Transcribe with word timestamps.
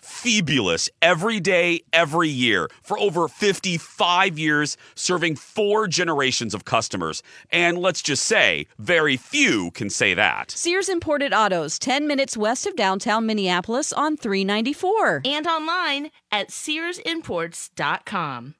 Fabulous. 0.00 0.90
Every 1.00 1.40
day, 1.40 1.80
every 1.92 2.28
year. 2.28 2.68
For 2.82 2.98
over 2.98 3.26
55 3.26 4.38
years, 4.38 4.76
serving 4.94 5.36
four 5.36 5.88
generations 5.88 6.52
of 6.52 6.66
customers. 6.66 7.22
And 7.50 7.78
let's 7.78 8.02
just 8.02 8.26
say, 8.26 8.66
very 8.78 9.16
few 9.16 9.70
can 9.70 9.88
say 9.88 10.12
that. 10.14 10.50
Sears 10.50 10.90
Imported 10.90 11.32
Autos, 11.32 11.78
10 11.78 12.06
minutes 12.06 12.36
west 12.36 12.66
of 12.66 12.76
downtown 12.76 13.24
Minneapolis 13.24 13.92
on 13.94 14.16
394. 14.16 15.22
And 15.24 15.46
online 15.46 16.10
at 16.30 16.48
SearsImports.com. 16.48 18.54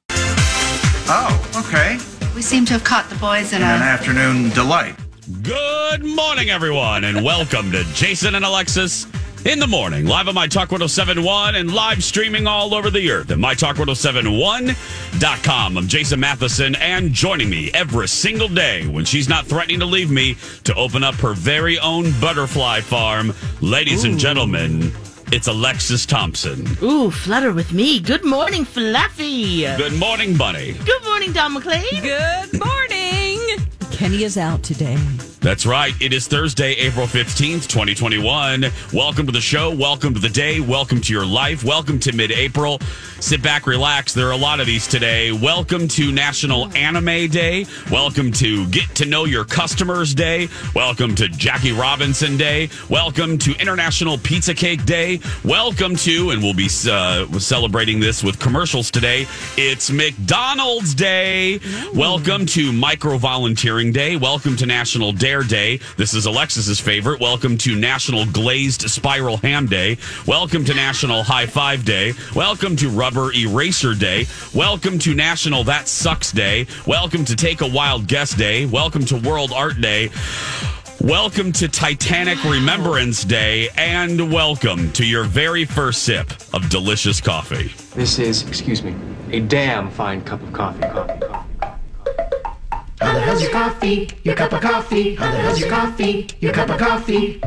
Oh, 1.15 1.65
okay. 1.67 1.99
We 2.35 2.41
seem 2.41 2.65
to 2.67 2.73
have 2.73 2.85
caught 2.85 3.11
the 3.11 3.17
boys 3.17 3.53
in 3.53 3.61
An 3.61 3.83
a. 3.83 3.85
afternoon 3.85 4.49
delight. 4.51 4.95
Good 5.43 6.05
morning, 6.05 6.51
everyone, 6.51 7.05
and 7.05 7.23
welcome 7.23 7.71
to 7.73 7.85
Jason 7.93 8.35
and 8.35 8.45
Alexis 8.45 9.07
in 9.45 9.59
the 9.59 9.67
morning, 9.67 10.07
live 10.07 10.29
on 10.29 10.35
My 10.35 10.47
Talk 10.47 10.71
1071 10.71 11.57
and 11.57 11.75
live 11.75 12.03
streaming 12.05 12.47
all 12.47 12.75
over 12.75 12.91
the 12.91 13.11
earth 13.11 13.31
at 13.31 13.37
MyTalk1071.com. 13.39 15.79
I'm 15.79 15.89
Jason 15.89 16.21
Matheson, 16.21 16.75
and 16.77 17.13
joining 17.13 17.51
me 17.51 17.71
every 17.75 18.07
single 18.09 18.49
day 18.49 18.87
when 18.87 19.05
she's 19.05 19.29
not 19.29 19.45
threatening 19.47 19.81
to 19.81 19.87
leave 19.87 20.11
me 20.11 20.37
to 20.65 20.75
open 20.75 21.03
up 21.03 21.15
her 21.17 21.35
very 21.35 21.79
own 21.81 22.13
butterfly 22.21 22.81
farm, 22.81 23.33
ladies 23.61 24.05
and 24.05 24.19
gentlemen, 24.19 24.93
it's 25.33 25.49
Alexis 25.49 26.07
Thompson. 26.07 26.65
Ooh, 26.83 27.11
flutter 27.11 27.53
with 27.53 27.73
me. 27.73 27.99
Good 28.01 28.25
morning, 28.25 28.65
Fluffy. 28.65 29.63
Good 29.63 29.95
morning, 29.95 30.37
Bunny. 30.37 30.73
Good 30.85 31.03
morning, 31.05 31.33
Don 31.33 31.55
McClain. 31.57 32.03
Good 32.03 32.61
morning. 32.65 33.41
Kenny 33.91 34.23
is 34.25 34.37
out 34.37 34.63
today. 34.63 34.99
That's 35.43 35.67
right. 35.67 35.93
It 36.01 36.13
is 36.13 36.29
Thursday, 36.29 36.75
April 36.75 37.05
15th, 37.05 37.67
2021. 37.67 38.67
Welcome 38.93 39.27
to 39.27 39.33
the 39.33 39.41
show. 39.41 39.75
Welcome 39.75 40.15
to 40.15 40.21
the 40.21 40.29
day. 40.29 40.61
Welcome 40.61 41.01
to 41.01 41.13
your 41.13 41.27
life. 41.27 41.65
Welcome 41.65 41.99
to 41.99 42.13
mid 42.15 42.31
April. 42.31 42.79
Sit 43.19 43.43
back, 43.43 43.67
relax. 43.67 44.15
There 44.15 44.29
are 44.29 44.33
a 44.33 44.37
lot 44.37 44.61
of 44.61 44.67
these 44.67 44.87
today. 44.87 45.33
Welcome 45.33 45.89
to 45.89 46.13
National 46.13 46.73
Anime 46.77 47.29
Day. 47.29 47.67
Welcome 47.91 48.31
to 48.33 48.69
Get 48.69 48.95
to 48.97 49.05
Know 49.05 49.25
Your 49.25 49.45
Customers 49.45 50.15
Day. 50.15 50.49
Welcome 50.77 51.17
to 51.17 51.29
Jackie 51.29 51.73
Robinson 51.73 52.37
Day. 52.37 52.69
Welcome 52.89 53.37
to 53.39 53.53
International 53.61 54.19
Pizza 54.19 54.55
Cake 54.55 54.85
Day. 54.85 55.21
Welcome 55.45 55.97
to, 55.97 56.31
and 56.31 56.43
we'll 56.43 56.55
be 56.55 56.69
uh, 56.89 57.27
celebrating 57.39 57.99
this 57.99 58.23
with 58.23 58.39
commercials 58.39 58.93
today, 58.93 59.27
it's 59.57 59.91
McDonald's 59.91 60.95
Day. 60.95 61.61
Welcome 61.95 62.47
to 62.47 62.73
Micro 62.73 63.19
Volunteering 63.19 63.93
Day. 63.93 64.17
Welcome 64.17 64.57
to 64.57 64.67
National 64.67 65.13
Day. 65.41 65.81
This 65.97 66.13
is 66.13 66.27
Alexis's 66.27 66.79
favorite. 66.79 67.19
Welcome 67.19 67.57
to 67.59 67.75
National 67.75 68.27
Glazed 68.27 68.83
Spiral 68.83 69.39
Ham 69.39 69.65
Day. 69.65 69.97
Welcome 70.27 70.67
to 70.67 70.75
National 70.75 71.23
High 71.23 71.47
Five 71.47 71.87
Day. 71.87 72.13
Welcome 72.35 72.77
to 72.77 72.91
Rubber 72.91 73.33
Eraser 73.33 73.95
Day. 73.95 74.27
Welcome 74.55 74.99
to 74.99 75.15
National 75.15 75.65
That 75.65 75.89
Sucks 75.89 76.31
Day. 76.31 76.67
Welcome 76.87 77.25
to 77.25 77.35
Take 77.35 77.63
a 77.63 77.67
Wild 77.67 78.07
Guess 78.07 78.35
Day. 78.35 78.67
Welcome 78.67 79.07
to 79.07 79.17
World 79.17 79.53
Art 79.53 79.81
Day. 79.81 80.11
Welcome 81.01 81.51
to 81.53 81.67
Titanic 81.67 82.45
Remembrance 82.45 83.25
Day, 83.25 83.71
and 83.77 84.31
welcome 84.31 84.93
to 84.93 85.05
your 85.05 85.25
very 85.25 85.65
first 85.65 86.03
sip 86.03 86.31
of 86.53 86.69
delicious 86.69 87.21
coffee. 87.21 87.73
This 87.97 88.19
is, 88.19 88.47
excuse 88.47 88.83
me, 88.83 88.95
a 89.31 89.41
damn 89.41 89.91
fine 89.91 90.23
cup 90.23 90.43
of. 90.43 90.53
Coffee, 90.53 90.83
coffee, 90.83 91.21
coffee. 91.21 91.32
How 93.03 93.15
the 93.15 93.21
hell's 93.21 93.43
your 93.43 93.51
coffee? 93.51 94.09
Your 94.25 94.35
cup 94.35 94.53
of 94.53 94.61
coffee? 94.61 95.15
How 95.17 95.31
the 95.31 95.39
hell's 95.39 95.61
your 95.61 95.69
coffee? 95.71 96.29
Your 96.41 96.53
cup 96.53 96.69
of 96.71 96.79
coffee? 96.79 97.41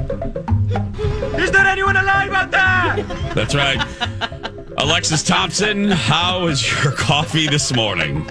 Is 1.42 1.52
there 1.52 1.66
anyone 1.66 1.96
alive 1.98 2.32
out 2.34 2.52
there? 2.52 3.04
That's 3.34 3.56
right. 3.56 3.82
Alexis 4.78 5.24
Thompson, 5.24 5.90
how 5.92 6.48
is 6.48 6.62
your 6.84 6.92
coffee 6.94 7.48
this 7.48 7.74
morning? 7.74 8.30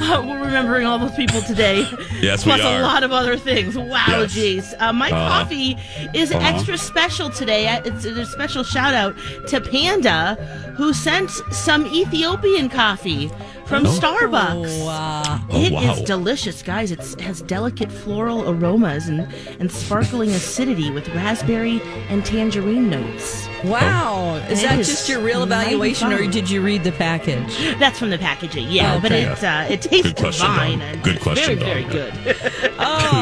Uh, 0.00 0.22
we're 0.26 0.40
remembering 0.44 0.86
all 0.86 0.98
those 0.98 1.14
people 1.14 1.40
today. 1.42 1.84
Yes, 2.20 2.46
we 2.46 2.52
Plus 2.52 2.62
are. 2.64 2.78
a 2.78 2.82
lot 2.82 3.02
of 3.02 3.12
other 3.12 3.36
things. 3.36 3.76
Wow, 3.76 3.88
Yes. 4.08 4.34
jeez. 4.34 4.74
Uh, 4.80 4.92
my 4.92 5.10
Uh-huh. 5.10 5.28
coffee 5.44 5.76
is 6.14 6.32
Uh-huh. 6.32 6.46
extra 6.48 6.78
special 6.78 7.28
today. 7.30 7.66
It's 7.84 8.04
a 8.04 8.24
special 8.26 8.62
shout 8.64 8.94
out 8.94 9.16
to 9.48 9.60
Panda, 9.60 10.36
who 10.76 10.92
sent 10.92 11.30
some 11.50 11.86
Ethiopian 11.86 12.68
coffee 12.68 13.30
from 13.66 13.86
Oh. 13.86 13.90
Starbucks. 13.90 14.84
Wow. 14.84 15.40
Oh, 15.50 15.58
It 15.60 15.72
is 15.72 15.98
wow. 16.00 16.04
delicious, 16.04 16.62
guys. 16.62 16.90
It's, 16.90 17.14
it 17.14 17.20
has 17.22 17.42
delicate 17.42 17.90
floral 17.90 18.48
aromas 18.50 19.08
and, 19.08 19.20
and 19.60 19.70
sparkling 19.70 20.30
acidity 20.30 20.90
with 20.90 21.08
raspberry 21.10 21.80
and 22.08 22.24
tangerine 22.24 22.90
notes. 22.90 23.48
Wow. 23.64 24.36
Is 24.50 24.60
It 24.62 24.68
that 24.68 24.78
is 24.80 24.88
just 24.88 25.08
your 25.08 25.20
real 25.20 25.42
evaluation, 25.44 26.12
or 26.12 26.26
did 26.26 26.50
you 26.50 26.60
read 26.62 26.82
the 26.84 26.92
package? 26.92 27.56
That's 27.78 27.98
from 27.98 28.10
the 28.10 28.18
packaging, 28.18 28.68
yeah. 28.70 28.98
But 29.00 29.12
Okay. 29.12 29.22
it 29.24 29.44
uh, 29.44 29.66
it 29.70 29.82
tastes 29.82 30.08
Good 30.08 30.16
question, 30.16 30.46
divine 30.46 30.78
Dawn. 30.80 31.02
Good 31.02 31.20
question, 31.20 31.58
very 31.58 31.82
Dawn. 31.82 31.90
very 31.92 32.12
good. 32.34 32.72
All 32.78 33.21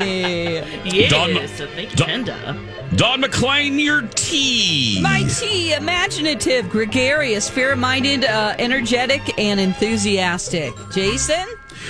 righty. 0.00 0.96
yes, 0.96 1.10
Dawn- 1.10 1.48
so 1.56 1.66
thank 1.68 1.90
you, 1.90 1.96
Dawn- 1.96 2.08
Panda. 2.08 2.68
Don 2.96 3.20
McLean, 3.20 3.78
your 3.78 4.02
tea. 4.14 4.98
My 5.02 5.22
tea, 5.24 5.72
imaginative, 5.72 6.68
gregarious, 6.68 7.48
fair 7.48 7.74
minded, 7.76 8.24
uh, 8.24 8.54
energetic, 8.58 9.22
and 9.38 9.58
enthusiastic. 9.58 10.72
Jason? 10.92 11.46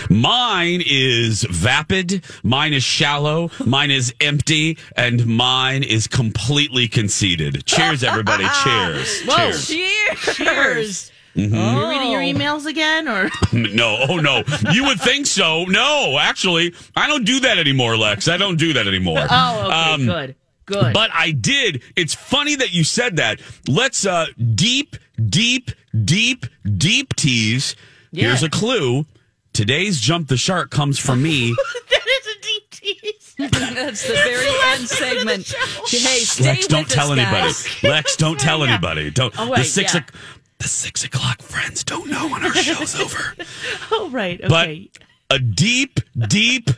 Mine 0.08 0.82
is 0.86 1.42
vapid. 1.50 2.24
Mine 2.42 2.72
is 2.72 2.82
shallow. 2.84 3.50
Mine 3.66 3.90
is 3.90 4.14
empty, 4.20 4.78
and 4.96 5.26
mine 5.26 5.82
is 5.82 6.06
completely 6.06 6.88
conceited. 6.88 7.66
Cheers, 7.66 8.02
everybody! 8.04 8.44
Cheers! 8.64 9.22
Whoa. 9.24 9.50
Cheers! 9.52 9.66
Cheers. 9.66 10.36
Cheers. 10.36 11.12
Mm-hmm. 11.36 11.54
You 11.54 11.88
reading 11.88 12.10
your 12.12 12.20
emails 12.20 12.66
again, 12.66 13.08
or 13.08 13.30
No, 13.52 14.04
oh 14.08 14.16
no, 14.18 14.42
you 14.72 14.84
would 14.84 15.00
think 15.00 15.26
so. 15.26 15.64
No, 15.64 16.18
actually, 16.18 16.74
I 16.94 17.06
don't 17.06 17.24
do 17.24 17.40
that 17.40 17.58
anymore, 17.58 17.96
Lex. 17.96 18.28
I 18.28 18.36
don't 18.36 18.56
do 18.56 18.74
that 18.74 18.86
anymore. 18.86 19.26
oh, 19.30 19.64
okay, 19.66 19.92
Um, 19.94 20.04
good, 20.06 20.34
good. 20.66 20.92
But 20.92 21.10
I 21.14 21.30
did. 21.30 21.82
It's 21.96 22.14
funny 22.14 22.56
that 22.56 22.72
you 22.74 22.84
said 22.84 23.16
that. 23.16 23.40
Let's 23.66 24.04
uh 24.04 24.26
deep, 24.54 24.96
deep, 25.28 25.70
deep, 26.04 26.44
deep 26.76 27.16
tease. 27.16 27.76
Here's 28.12 28.42
a 28.42 28.50
clue. 28.50 29.06
Today's 29.54 30.00
jump 30.00 30.28
the 30.28 30.36
shark 30.36 30.70
comes 30.70 30.98
from 30.98 31.22
me. 31.22 31.54
that 31.90 32.06
is 32.06 32.26
a 32.26 32.40
deep 32.42 32.70
tease. 32.70 33.34
That's 33.74 34.06
the 34.06 34.14
very 34.14 34.48
end 34.72 34.88
segment. 34.88 35.46
Hey, 35.88 36.20
stay 36.20 36.44
Lex, 36.44 36.58
with 36.60 36.68
don't 36.68 36.86
us, 36.86 36.92
tell 36.94 37.12
anybody. 37.12 37.52
Lex, 37.82 38.16
don't 38.16 38.38
tell 38.40 38.60
Yeah. 38.60 38.72
anybody. 38.72 39.10
Don't. 39.10 39.34
Oh, 39.38 39.54
the 39.54 39.64
six. 39.64 39.94
yeah. 39.94 40.00
o- 40.08 40.31
the 40.62 40.68
six 40.68 41.02
o'clock 41.04 41.42
friends 41.42 41.82
don't 41.82 42.08
know 42.08 42.28
when 42.28 42.44
our 42.44 42.54
show's 42.54 42.98
over. 43.00 43.34
Oh, 43.90 44.08
right. 44.10 44.40
Okay. 44.42 44.90
But 45.28 45.36
a 45.36 45.38
deep, 45.38 46.00
deep, 46.28 46.70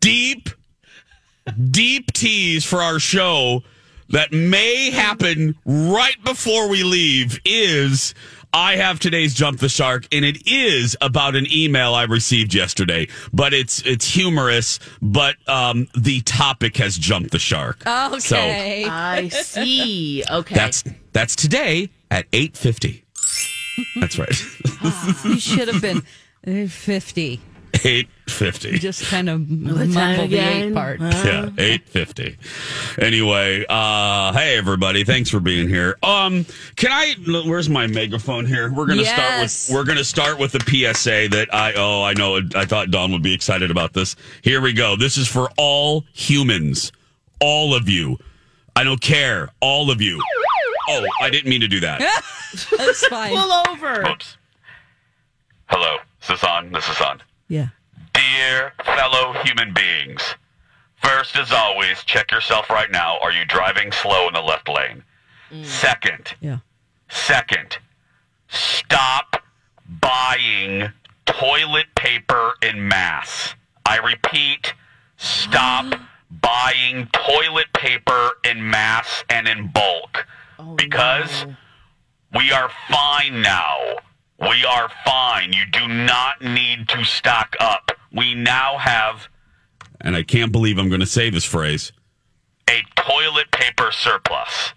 deep, 0.00 0.48
deep 1.70 2.12
tease 2.12 2.64
for 2.64 2.80
our 2.80 2.98
show 2.98 3.62
that 4.08 4.32
may 4.32 4.90
happen 4.90 5.56
right 5.66 6.16
before 6.24 6.68
we 6.68 6.82
leave 6.82 7.40
is 7.44 8.14
I 8.52 8.76
have 8.76 9.00
today's 9.00 9.34
jump 9.34 9.58
the 9.60 9.68
shark 9.68 10.06
and 10.12 10.24
it 10.24 10.46
is 10.46 10.96
about 11.00 11.34
an 11.34 11.46
email 11.52 11.94
I 11.94 12.04
received 12.04 12.54
yesterday 12.54 13.08
but 13.32 13.52
it's 13.52 13.82
it's 13.82 14.06
humorous 14.08 14.78
but 15.02 15.36
um 15.48 15.88
the 15.96 16.20
topic 16.22 16.76
has 16.76 16.96
jumped 16.96 17.32
the 17.32 17.38
shark 17.38 17.82
so 17.82 18.36
Okay. 18.36 18.84
I 18.86 19.28
see. 19.28 20.22
Okay. 20.30 20.54
that's 20.54 20.84
that's 21.12 21.34
today 21.36 21.88
at 22.14 22.30
8:50 22.30 23.02
that's 24.00 24.18
right 24.18 24.30
you 25.24 25.38
should 25.40 25.66
have 25.68 25.82
been 25.82 25.98
uh, 26.46 26.68
50. 26.68 27.40
8:50 27.72 28.78
Just 28.78 29.02
kind 29.06 29.28
of 29.28 29.40
time 29.48 29.62
mumble 29.64 29.86
the 29.86 30.24
again? 30.24 30.62
eight 30.68 30.74
part. 30.74 31.00
Yeah, 31.00 31.50
eight 31.58 31.88
fifty. 31.88 32.36
Anyway, 32.98 33.66
uh, 33.68 34.32
hey 34.32 34.56
everybody, 34.56 35.02
thanks 35.02 35.28
for 35.28 35.40
being 35.40 35.68
here. 35.68 35.98
Um, 36.02 36.46
can 36.76 36.92
I? 36.92 37.14
Where's 37.46 37.68
my 37.68 37.88
megaphone 37.88 38.46
here? 38.46 38.72
We're 38.72 38.86
gonna 38.86 39.02
Yes. 39.02 39.12
start 39.12 39.40
with 39.42 39.74
we're 39.76 39.84
gonna 39.84 40.04
start 40.04 40.38
with 40.38 40.52
the 40.52 40.60
PSA 40.60 41.28
that 41.36 41.52
I 41.52 41.72
oh 41.74 42.04
I 42.04 42.12
know 42.14 42.40
I 42.54 42.64
thought 42.64 42.92
Don 42.92 43.10
would 43.10 43.22
be 43.24 43.34
excited 43.34 43.72
about 43.72 43.92
this. 43.92 44.14
Here 44.42 44.60
we 44.60 44.72
go. 44.72 44.94
This 44.96 45.16
is 45.16 45.26
for 45.26 45.50
all 45.58 46.04
humans, 46.12 46.92
all 47.40 47.74
of 47.74 47.88
you. 47.88 48.18
I 48.76 48.84
don't 48.84 49.00
care, 49.00 49.50
all 49.60 49.90
of 49.90 50.00
you. 50.00 50.22
Oh, 50.88 51.04
I 51.20 51.30
didn't 51.30 51.48
mean 51.48 51.60
to 51.60 51.68
do 51.68 51.80
that. 51.80 51.98
That's 52.76 53.06
fine. 53.06 53.30
Pull 53.34 53.52
over. 53.68 54.06
Oops. 54.08 54.36
Hello, 55.66 55.96
is 56.22 56.28
this 56.28 56.44
on? 56.44 56.72
This 56.72 56.88
is 56.88 57.00
on. 57.00 57.22
Yeah. 57.48 57.68
Dear 58.12 58.72
fellow 58.84 59.32
human 59.44 59.72
beings, 59.72 60.22
first, 61.02 61.36
as 61.36 61.50
always, 61.52 62.04
check 62.04 62.30
yourself 62.30 62.70
right 62.70 62.90
now. 62.90 63.18
Are 63.20 63.32
you 63.32 63.44
driving 63.46 63.90
slow 63.92 64.28
in 64.28 64.34
the 64.34 64.40
left 64.42 64.68
lane? 64.68 65.02
Mm. 65.50 65.64
Second, 65.64 66.34
Yeah. 66.40 66.58
second, 67.08 67.78
stop 68.48 69.42
buying 69.88 70.90
toilet 71.26 71.86
paper 71.96 72.52
in 72.62 72.86
mass. 72.88 73.54
I 73.86 73.98
repeat, 73.98 74.74
stop 75.16 75.94
buying 76.30 77.08
toilet 77.12 77.66
paper 77.74 78.32
in 78.44 78.68
mass 78.70 79.24
and 79.30 79.48
in 79.48 79.68
bulk 79.68 80.26
Oh, 80.66 80.74
because 80.76 81.46
we 82.34 82.50
are 82.52 82.70
fine 82.90 83.42
now. 83.42 83.76
We 84.40 84.64
are 84.64 84.88
fine. 85.04 85.52
You 85.52 85.64
do 85.70 85.86
not 85.88 86.42
need 86.42 86.88
to 86.88 87.04
stock 87.04 87.54
up. 87.60 87.92
We 88.12 88.34
now 88.34 88.78
have, 88.78 89.28
and 90.00 90.16
I 90.16 90.22
can't 90.22 90.52
believe 90.52 90.78
I'm 90.78 90.88
going 90.88 91.00
to 91.00 91.06
say 91.06 91.30
this 91.30 91.44
phrase, 91.44 91.92
a 92.68 92.82
toilet 92.96 93.50
paper 93.52 93.90
surplus. 93.92 94.72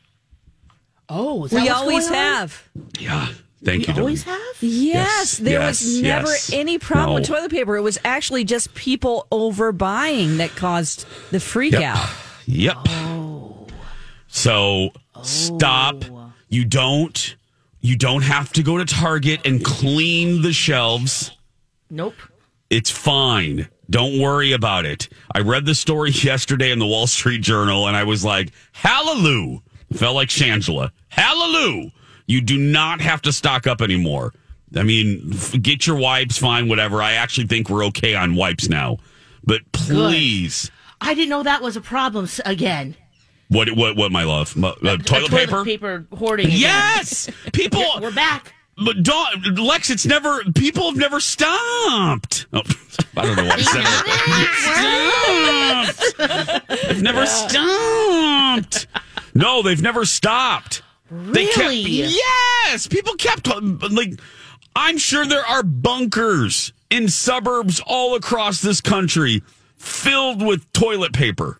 Oh, 1.09 1.45
is 1.45 1.51
that 1.51 1.61
We 1.61 1.67
what's 1.69 1.79
always 1.81 2.09
going 2.09 2.19
on? 2.19 2.25
have. 2.35 2.69
Yeah. 2.99 3.27
Thank 3.63 3.87
We 3.87 3.93
you. 3.93 3.99
always 3.99 4.23
Dawn. 4.23 4.33
have. 4.37 4.55
Yes, 4.61 4.93
Yes, 4.93 5.37
there 5.39 5.59
yes, 5.59 5.81
was 5.83 6.01
never 6.01 6.27
yes. 6.27 6.53
any 6.53 6.77
problem 6.77 7.15
with 7.15 7.25
toilet 7.25 7.49
paper. 7.51 7.75
It 7.75 7.81
was 7.81 7.97
actually 8.05 8.43
just 8.43 8.73
people 8.75 9.25
overbuying 9.31 10.37
that 10.37 10.51
caused 10.55 11.05
the 11.31 11.39
freak 11.39 11.73
Yep. 11.73 11.81
out. 11.83 12.09
Yep. 12.45 12.77
Oh. 12.87 13.67
So 14.27 14.91
stop. 15.23 16.03
You 16.49 16.65
don't. 16.65 17.35
You 17.79 17.95
don't 17.95 18.23
have 18.23 18.51
to 18.53 18.63
go 18.63 18.77
to 18.77 18.85
Target 18.85 19.41
and 19.45 19.63
clean 19.63 20.41
the 20.41 20.51
shelves. 20.51 21.31
Nope. 21.89 22.15
It's 22.69 22.89
fine. 22.89 23.69
Don't 23.89 24.19
worry 24.19 24.51
about 24.51 24.85
it. 24.85 25.07
I 25.33 25.39
read 25.39 25.65
the 25.65 25.75
story 25.75 26.11
yesterday 26.13 26.71
in 26.71 26.79
the 26.79 26.85
Wall 26.85 27.07
Street 27.07 27.41
Journal 27.41 27.87
and 27.87 27.95
I 27.95 28.03
was 28.03 28.25
like, 28.25 28.51
hallelujah. 28.73 29.59
Felt 29.93 30.15
like 30.15 30.27
Shangela. 30.27 30.91
Hallelujah. 31.07 31.91
You 32.25 32.41
do 32.41 32.57
not 32.57 32.99
have 32.99 33.21
to 33.21 33.31
stock 33.31 33.67
up 33.67 33.81
anymore. 33.81 34.33
I 34.75 34.83
mean, 34.83 35.31
f- 35.33 35.55
get 35.61 35.87
your 35.87 35.95
wipes, 35.95 36.37
fine, 36.37 36.67
whatever. 36.67 37.01
I 37.01 37.13
actually 37.13 37.47
think 37.47 37.69
we're 37.69 37.85
okay 37.85 38.15
on 38.15 38.35
wipes 38.35 38.67
now. 38.67 38.97
But 39.45 39.61
please, 39.71 40.69
I 40.99 41.13
didn't 41.13 41.29
know 41.29 41.43
that 41.43 41.61
was 41.61 41.77
a 41.77 41.81
problem 41.81 42.27
again. 42.43 42.97
What, 43.49 43.71
what, 43.75 43.95
what, 43.95 44.11
my 44.11 44.23
love? 44.23 44.55
Uh, 44.61 44.73
Uh, 44.83 44.97
toilet, 44.97 45.31
paper? 45.31 45.63
paper 45.65 46.05
hoarding. 46.17 46.47
again. 46.47 46.59
Yes, 46.59 47.29
people. 47.53 47.83
We're 48.01 48.11
back. 48.11 48.53
But 48.83 49.01
Dawn, 49.01 49.41
Lex, 49.55 49.89
it's 49.89 50.05
never. 50.05 50.43
People 50.55 50.83
have 50.89 50.97
never 50.97 51.19
stopped. 51.19 52.45
Oh, 52.53 52.61
I 53.15 53.25
don't 53.25 53.35
know 53.35 53.45
why 53.45 53.55
I 53.57 53.61
said 53.61 53.83
it. 55.87 56.67
Stopped. 56.67 56.87
They've 56.87 57.01
never 57.01 57.25
stopped. 57.25 58.87
No, 59.33 59.61
they've 59.63 59.81
never 59.81 60.05
stopped. 60.05 60.83
They 61.09 61.45
kept, 61.45 61.57
Really? 61.57 61.81
yes, 61.81 62.85
people 62.87 63.15
kept 63.15 63.47
like. 63.91 64.19
I'm 64.75 64.97
sure 64.99 65.25
there 65.25 65.45
are 65.45 65.63
bunkers 65.63 66.71
in 66.91 67.07
suburbs 67.09 67.81
all 67.87 68.13
across 68.15 68.61
this 68.61 68.79
country 68.81 69.41
filled 69.77 70.45
with 70.45 70.71
toilet 70.73 71.13
paper. 71.13 71.59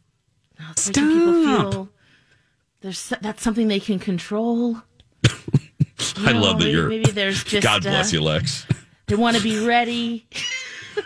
It's 0.71 0.88
making 0.88 1.07
people 1.09 1.33
feel 1.43 1.89
there's 2.81 3.09
that's 3.21 3.41
something 3.43 3.67
they 3.67 3.79
can 3.79 4.00
control. 4.00 4.77
I 6.17 6.33
know, 6.33 6.39
love 6.41 6.59
that 6.59 6.65
maybe- 6.65 6.71
you're. 6.71 6.89
maybe 6.89 7.12
there's 7.12 7.43
just, 7.43 7.63
God 7.63 7.81
bless 7.83 8.13
uh, 8.13 8.17
you, 8.17 8.21
Lex. 8.24 8.65
They 9.07 9.15
want 9.15 9.38
to 9.38 9.43
be 9.43 9.65
ready. 9.65 10.27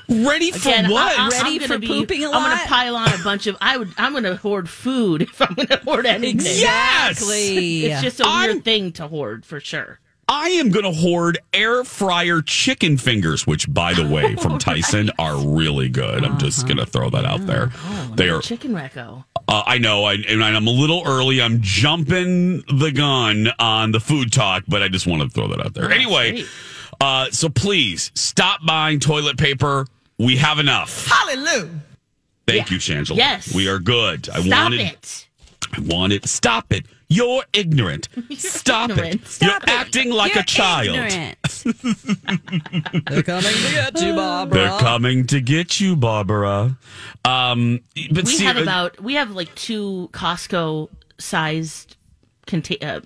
Ready 0.09 0.51
for 0.51 0.69
Again, 0.69 0.89
what? 0.89 1.17
I, 1.19 1.25
I, 1.25 1.29
Ready 1.29 1.55
I'm 1.55 1.61
for 1.61 1.67
gonna 1.67 1.79
be, 1.79 1.87
pooping 1.87 2.23
a 2.23 2.31
I'm 2.31 2.43
going 2.49 2.57
to 2.57 2.65
pile 2.67 2.95
on 2.95 3.13
a 3.13 3.23
bunch 3.23 3.45
of. 3.47 3.57
I 3.59 3.77
would. 3.77 3.89
I'm 3.97 4.13
going 4.13 4.23
to 4.23 4.37
hoard 4.37 4.69
food 4.69 5.21
if 5.21 5.41
I'm 5.41 5.53
going 5.53 5.67
to 5.67 5.77
hoard 5.77 6.05
anything. 6.05 6.39
Exactly. 6.39 7.85
It's 7.85 8.01
just 8.01 8.19
a 8.21 8.25
I'm- 8.25 8.51
weird 8.51 8.63
thing 8.65 8.91
to 8.93 9.07
hoard 9.07 9.45
for 9.45 9.59
sure. 9.59 9.99
I 10.29 10.49
am 10.51 10.69
going 10.69 10.85
to 10.85 10.93
hoard 10.93 11.39
air 11.53 11.83
fryer 11.83 12.41
chicken 12.41 12.97
fingers, 12.97 13.45
which, 13.45 13.71
by 13.73 13.93
the 13.93 14.07
way, 14.07 14.35
from 14.37 14.57
Tyson 14.59 15.11
are 15.19 15.35
really 15.37 15.89
good. 15.89 16.23
I'm 16.23 16.39
just 16.39 16.65
going 16.67 16.77
to 16.77 16.85
throw 16.85 17.09
that 17.09 17.25
out 17.25 17.45
there. 17.45 17.69
Oh, 17.75 18.13
They 18.15 18.29
are. 18.29 18.39
chicken 18.41 18.71
reco. 18.71 19.25
Uh, 19.47 19.63
I 19.65 19.77
know, 19.79 20.05
I, 20.05 20.13
and 20.13 20.43
I'm 20.43 20.67
a 20.67 20.71
little 20.71 21.03
early. 21.05 21.41
I'm 21.41 21.59
jumping 21.61 22.63
the 22.71 22.91
gun 22.95 23.49
on 23.59 23.91
the 23.91 23.99
food 23.99 24.31
talk, 24.31 24.63
but 24.67 24.81
I 24.81 24.87
just 24.87 25.07
want 25.07 25.21
to 25.23 25.29
throw 25.29 25.47
that 25.49 25.59
out 25.65 25.73
there. 25.73 25.91
anyway. 25.91 26.43
Uh, 26.99 27.29
so 27.31 27.49
please 27.49 28.11
stop 28.13 28.65
buying 28.65 28.99
toilet 28.99 29.37
paper. 29.37 29.87
We 30.19 30.37
have 30.37 30.59
enough. 30.59 31.07
Hallelujah. 31.07 31.69
Thank 32.47 32.69
you, 32.69 32.77
Shangela. 32.77 33.17
Yes. 33.17 33.53
We 33.53 33.67
are 33.67 33.79
good. 33.79 34.29
I 34.29 34.41
Stop 34.41 34.63
wanted 34.63 34.81
it. 34.81 35.27
I 35.73 35.79
want 35.81 36.13
it. 36.13 36.27
Stop 36.27 36.71
it. 36.73 36.85
You're 37.11 37.43
ignorant. 37.51 38.07
Stop 38.37 38.91
ignorant. 38.91 39.15
it. 39.15 39.27
Stop 39.27 39.47
You're 39.67 39.75
it. 39.75 39.81
acting 39.81 40.11
like 40.11 40.33
You're 40.33 40.43
a 40.43 40.45
child. 40.45 40.95
They're 43.09 43.23
coming 43.23 43.51
to 43.51 43.71
get 43.73 44.01
you, 44.01 44.15
Barbara. 44.15 44.59
They're 44.59 44.79
coming 44.79 45.27
to 45.27 45.41
get 45.41 45.81
you, 45.81 45.95
Barbara. 45.97 46.77
Um, 47.25 47.81
but 48.11 48.23
We 48.25 48.31
see, 48.31 48.45
have 48.45 48.57
uh, 48.57 48.61
about 48.61 49.01
we 49.01 49.15
have 49.15 49.31
like 49.31 49.53
two 49.55 50.09
Costco 50.13 50.87
sized 51.17 51.97
conta- 52.47 52.81
uh, 52.81 53.01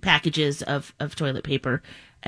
packages 0.00 0.62
of 0.62 0.94
of 0.98 1.14
toilet 1.14 1.44
paper. 1.44 1.82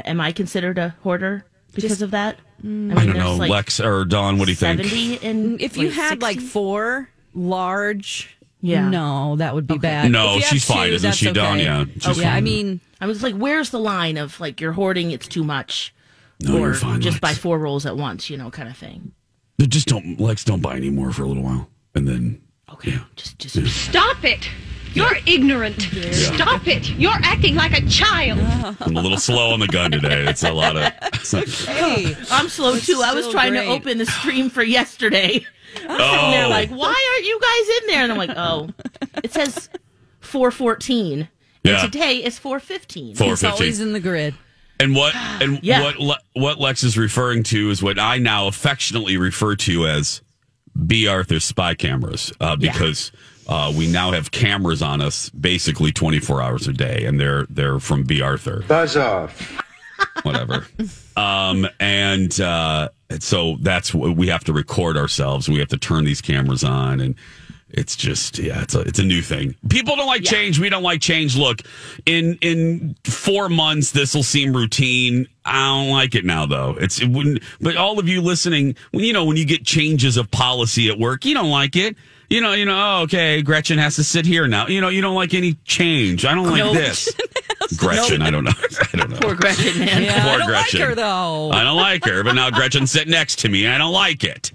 Am 0.04 0.20
I 0.20 0.32
considered 0.32 0.76
a 0.76 0.90
hoarder 1.02 1.46
because 1.74 2.02
of 2.02 2.10
that? 2.10 2.38
I, 2.62 2.66
mean, 2.66 2.92
I 2.98 3.06
don't 3.06 3.16
know, 3.16 3.36
like, 3.36 3.50
Lex 3.50 3.80
or 3.80 4.04
Don. 4.04 4.36
What 4.38 4.44
do 4.46 4.50
you 4.52 4.56
think? 4.56 4.82
Seventy 4.82 5.18
and 5.26 5.60
If 5.62 5.78
you 5.78 5.88
had 5.90 6.20
like 6.20 6.40
four 6.40 7.08
large, 7.34 8.35
Yeah. 8.66 8.88
no, 8.88 9.36
that 9.36 9.54
would 9.54 9.66
be 9.66 9.78
bad. 9.78 10.10
No, 10.10 10.36
If 10.36 10.42
you 10.42 10.58
she's 10.58 10.64
fine, 10.64 10.88
two, 10.88 10.94
isn't 10.96 11.14
she, 11.14 11.32
Dawn? 11.32 11.56
okay. 11.56 11.64
Yeah, 11.64 11.84
she's 12.00 12.18
yeah. 12.18 12.34
I 12.34 12.40
mean, 12.40 12.80
I 13.00 13.06
was 13.06 13.22
like, 13.22 13.34
where's 13.34 13.70
the 13.70 13.80
line 13.80 14.16
of 14.16 14.38
like 14.40 14.60
you're 14.60 14.72
hoarding? 14.72 15.10
It's 15.10 15.28
too 15.28 15.44
much, 15.44 15.94
No, 16.40 16.56
or 16.56 16.58
you're 16.58 16.74
fine, 16.74 17.00
just 17.00 17.20
buy 17.20 17.34
four 17.34 17.58
rolls 17.58 17.86
at 17.86 17.96
once, 17.96 18.28
you 18.30 18.36
know, 18.36 18.50
kind 18.50 18.68
of 18.68 18.76
thing. 18.76 19.12
Just 19.60 19.88
don't, 19.88 20.20
Lex. 20.20 20.44
Don't 20.44 20.60
buy 20.60 20.76
any 20.76 20.90
more 20.90 21.12
for 21.12 21.22
a 21.22 21.26
little 21.26 21.42
while, 21.42 21.68
and 21.94 22.06
then 22.06 22.42
Okay, 22.72 22.98
just 23.14 23.38
just 23.38 23.88
Stop 23.88 24.24
it! 24.24 24.48
You're 24.92 25.16
ignorant. 25.26 25.80
Stop 26.12 26.66
it! 26.66 26.88
You're 26.90 27.12
acting 27.12 27.54
like 27.54 27.72
a 27.72 27.86
child. 27.86 28.40
I'm 28.80 28.96
a 28.96 29.00
little 29.00 29.18
slow 29.18 29.52
on 29.52 29.60
the 29.60 29.68
gun 29.68 29.92
today. 29.92 30.24
It's 30.26 30.42
a 30.42 30.52
lot 30.52 30.76
of. 30.76 30.82
hey, 31.66 32.16
I'm 32.30 32.48
slow 32.48 32.76
too. 32.78 33.00
I 33.04 33.14
was 33.14 33.28
trying 33.28 33.52
great. 33.52 33.66
to 33.66 33.70
open 33.70 33.98
the 33.98 34.06
stream 34.06 34.50
for 34.50 34.62
yesterday. 34.62 35.46
oh, 35.88 36.24
And 36.24 36.32
they're 36.32 36.48
like, 36.48 36.70
why 36.70 37.10
aren't 37.14 37.26
you 37.26 37.40
guys 37.40 37.76
in 37.82 37.86
there? 37.88 38.02
And 38.02 38.12
I'm 38.12 38.18
like, 38.18 38.36
oh, 38.36 38.70
it 39.22 39.32
says 39.32 39.68
414. 40.20 41.28
Yeah. 41.62 41.82
And 41.82 41.92
today 41.92 42.24
is 42.24 42.38
415. 42.38 43.16
Four 43.16 43.32
it's 43.32 43.44
always 43.44 43.80
in 43.80 43.92
the 43.92 44.00
grid. 44.00 44.34
And 44.78 44.94
what 44.94 45.14
and 45.42 45.58
Yeah. 45.62 45.82
what 45.82 45.98
Le- 45.98 46.20
what 46.34 46.60
Lex 46.60 46.82
is 46.84 46.96
referring 46.98 47.42
to 47.44 47.70
is 47.70 47.82
what 47.82 47.98
I 47.98 48.18
now 48.18 48.46
affectionately 48.46 49.16
refer 49.16 49.56
to 49.56 49.86
as 49.86 50.20
Bea 50.86 51.08
Arthur 51.08 51.40
spy 51.40 51.74
cameras, 51.74 52.32
uh, 52.40 52.56
Yeah. 52.58 52.72
because 52.72 53.10
uh, 53.48 53.72
we 53.76 53.86
now 53.86 54.12
have 54.12 54.30
cameras 54.30 54.82
on 54.82 55.00
us 55.00 55.30
basically 55.30 55.92
24 55.92 56.42
hours 56.42 56.68
a 56.68 56.72
day, 56.72 57.04
and 57.04 57.18
they're 57.18 57.46
they're 57.48 57.78
from 57.78 58.02
Bea 58.04 58.20
Arthur. 58.20 58.62
Buzz 58.68 58.96
off. 58.96 59.62
Whatever. 60.22 60.66
um, 61.16 61.66
and 61.80 62.40
uh, 62.40 62.88
so 63.20 63.56
that's 63.60 63.94
what 63.94 64.16
we 64.16 64.28
have 64.28 64.44
to 64.44 64.52
record 64.52 64.96
ourselves. 64.96 65.48
We 65.48 65.58
have 65.58 65.68
to 65.68 65.78
turn 65.78 66.04
these 66.04 66.20
cameras 66.20 66.64
on, 66.64 67.00
and 67.00 67.14
it's 67.70 67.96
just 67.96 68.38
yeah, 68.38 68.62
it's 68.62 68.74
a 68.74 68.80
it's 68.80 68.98
a 68.98 69.04
new 69.04 69.22
thing. 69.22 69.54
People 69.68 69.96
don't 69.96 70.06
like 70.06 70.22
change. 70.22 70.58
We 70.58 70.68
don't 70.68 70.82
like 70.82 71.00
change. 71.00 71.36
Look, 71.36 71.62
in 72.06 72.38
in 72.40 72.96
four 73.04 73.48
months, 73.48 73.90
this 73.90 74.14
will 74.14 74.22
seem 74.22 74.56
routine. 74.56 75.26
I 75.44 75.66
don't 75.66 75.90
like 75.90 76.14
it 76.14 76.24
now, 76.24 76.46
though. 76.46 76.76
It's 76.80 77.00
it 77.00 77.10
wouldn't. 77.10 77.42
But 77.60 77.76
all 77.76 77.98
of 77.98 78.08
you 78.08 78.22
listening, 78.22 78.76
when 78.92 79.04
you 79.04 79.12
know 79.12 79.24
when 79.24 79.36
you 79.36 79.44
get 79.44 79.64
changes 79.64 80.16
of 80.16 80.30
policy 80.30 80.88
at 80.88 80.98
work, 80.98 81.24
you 81.24 81.34
don't 81.34 81.50
like 81.50 81.76
it. 81.76 81.96
You 82.28 82.40
know, 82.40 82.52
you 82.52 82.64
know. 82.64 82.76
Oh, 82.98 83.02
okay, 83.02 83.40
Gretchen 83.42 83.78
has 83.78 83.96
to 83.96 84.04
sit 84.04 84.26
here 84.26 84.46
now. 84.48 84.66
You 84.66 84.80
know, 84.80 84.88
you 84.88 85.00
don't 85.00 85.14
like 85.14 85.32
any 85.34 85.54
change. 85.64 86.24
I 86.24 86.34
don't 86.34 86.48
like 86.50 86.58
Nope. 86.58 86.74
this. 86.74 87.14
Gretchen, 87.76 88.22
I 88.22 88.30
don't 88.30 88.44
know. 88.44 88.50
I 88.92 88.96
don't 88.96 89.10
know. 89.10 89.18
Poor 89.20 89.34
Gretchen, 89.34 89.78
man. 89.78 90.02
Yeah, 90.02 90.22
Poor 90.22 90.32
I 90.32 90.38
don't 90.38 90.46
Gretchen. 90.48 90.80
like 90.80 90.88
her 90.88 90.94
though. 90.94 91.50
I 91.52 91.62
don't 91.64 91.76
like 91.76 92.04
her, 92.04 92.22
but 92.24 92.32
now 92.34 92.50
Gretchen's 92.50 92.90
sitting 92.90 93.10
next 93.12 93.40
to 93.40 93.48
me 93.48 93.66
I 93.66 93.78
don't 93.78 93.92
like 93.92 94.24
it. 94.24 94.50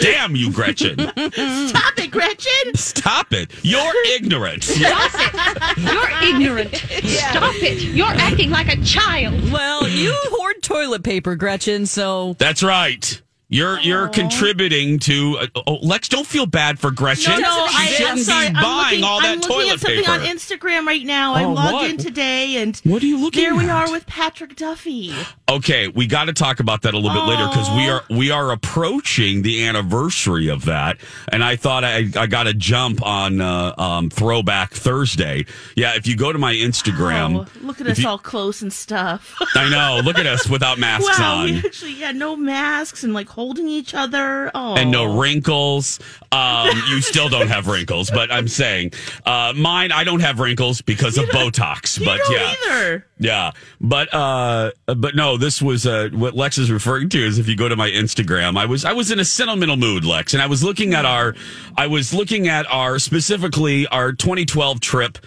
Damn 0.00 0.36
you, 0.36 0.52
Gretchen. 0.52 0.96
Stop 0.96 1.98
it, 1.98 2.10
Gretchen. 2.12 2.74
Stop 2.76 3.32
it. 3.32 3.50
You're 3.64 3.92
ignorant. 4.14 4.62
Stop 4.64 5.10
it! 5.14 5.78
You're 5.78 6.34
ignorant. 6.36 6.74
Stop 6.76 7.54
it! 7.56 7.82
You're 7.82 8.06
acting 8.06 8.50
like 8.50 8.68
a 8.72 8.80
child. 8.84 9.50
well, 9.50 9.88
you 9.88 10.14
hoard 10.30 10.62
toilet 10.62 11.02
paper, 11.02 11.34
Gretchen. 11.34 11.84
So 11.86 12.34
That's 12.38 12.62
right. 12.62 13.20
You're 13.50 13.78
you're 13.80 14.08
contributing 14.08 14.98
to. 15.00 15.38
Uh, 15.40 15.46
oh, 15.66 15.74
Lex, 15.76 16.08
don't 16.08 16.26
feel 16.26 16.44
bad 16.44 16.78
for 16.78 16.90
Gretchen. 16.90 17.32
No, 17.32 17.38
no, 17.38 17.66
she 17.68 17.76
I, 17.78 17.86
shouldn't 17.86 18.10
I'm 18.12 18.18
sorry. 18.18 18.48
be 18.48 18.54
buying 18.54 19.00
looking, 19.00 19.04
all 19.04 19.20
that 19.22 19.28
I'm 19.28 19.40
looking 19.40 19.48
toilet 19.56 19.72
at 19.72 19.80
something 19.80 20.00
paper. 20.04 20.10
on 20.12 20.20
Instagram 20.20 20.86
right 20.86 21.06
now. 21.06 21.32
I 21.34 21.44
Oh, 21.44 21.52
logged 21.54 21.72
what? 21.72 21.90
in 21.90 21.96
today, 21.96 22.56
and 22.58 22.76
What 22.84 23.02
are 23.02 23.06
you 23.06 23.18
looking 23.18 23.42
there 23.42 23.54
we 23.56 23.70
are 23.70 23.90
with 23.90 24.06
Patrick 24.06 24.54
Duffy. 24.54 25.14
Okay, 25.48 25.88
we 25.88 26.06
got 26.06 26.26
to 26.26 26.34
talk 26.34 26.60
about 26.60 26.82
that 26.82 26.92
a 26.92 26.98
little 26.98 27.18
bit 27.18 27.26
later 27.26 27.48
because 27.48 27.70
we 27.70 27.88
are 27.88 28.04
we 28.10 28.30
are 28.30 28.52
approaching 28.52 29.40
the 29.40 29.64
anniversary 29.66 30.48
of 30.48 30.66
that, 30.66 30.98
and 31.32 31.42
I 31.42 31.56
thought 31.56 31.84
I 31.84 32.04
I 32.16 32.26
got 32.26 32.42
to 32.42 32.52
jump 32.54 33.02
on 33.04 33.40
uh, 33.40 33.74
um, 33.78 34.10
Throwback 34.10 34.72
Thursday. 34.74 35.46
Yeah, 35.74 35.94
if 35.96 36.06
you 36.06 36.16
go 36.16 36.34
to 36.34 36.38
my 36.38 36.52
Instagram, 36.54 37.46
Oh, 37.46 37.66
look 37.66 37.80
at 37.80 37.86
us 37.86 37.98
you- 37.98 38.06
all 38.08 38.18
close 38.18 38.60
and 38.60 38.70
stuff. 38.70 39.34
I 39.54 39.70
know. 39.70 40.02
Look 40.04 40.18
at 40.18 40.26
us 40.26 40.46
without 40.50 40.78
masks 40.78 41.18
wow, 41.18 41.36
on. 41.38 41.44
we 41.46 41.58
actually 41.64 41.94
had 41.94 42.14
no 42.14 42.36
masks 42.36 43.02
and 43.04 43.14
like 43.14 43.28
holding 43.38 43.68
each 43.68 43.94
other. 43.94 44.50
Oh, 44.52 44.74
and 44.74 44.90
no 44.90 45.16
wrinkles. 45.16 46.00
Um, 46.32 46.76
you 46.88 47.00
still 47.00 47.28
don't 47.28 47.46
have 47.46 47.68
wrinkles, 47.68 48.10
but 48.10 48.32
I'm 48.32 48.48
saying 48.48 48.94
uh, 49.24 49.52
mine. 49.54 49.92
I 49.92 50.02
don't 50.02 50.18
have 50.18 50.40
wrinkles 50.40 50.82
because 50.82 51.16
of 51.18 51.26
Botox. 51.26 52.00
You 52.00 52.04
but 52.04 52.20
yeah, 52.28 52.54
either. 52.66 53.06
yeah. 53.20 53.52
But 53.80 54.12
uh, 54.12 54.72
but 54.86 55.14
no, 55.14 55.36
this 55.36 55.62
was 55.62 55.86
uh, 55.86 56.08
what 56.12 56.34
Lex 56.34 56.58
is 56.58 56.68
referring 56.68 57.10
to. 57.10 57.24
Is 57.24 57.38
if 57.38 57.46
you 57.46 57.54
go 57.54 57.68
to 57.68 57.76
my 57.76 57.88
Instagram, 57.88 58.58
I 58.58 58.66
was 58.66 58.84
I 58.84 58.92
was 58.92 59.12
in 59.12 59.20
a 59.20 59.24
sentimental 59.24 59.76
mood, 59.76 60.04
Lex, 60.04 60.34
and 60.34 60.42
I 60.42 60.46
was 60.46 60.64
looking 60.64 60.92
at 60.94 61.04
our 61.04 61.36
I 61.76 61.86
was 61.86 62.12
looking 62.12 62.48
at 62.48 62.66
our 62.66 62.98
specifically 62.98 63.86
our 63.86 64.10
2012 64.10 64.80
trip. 64.80 65.18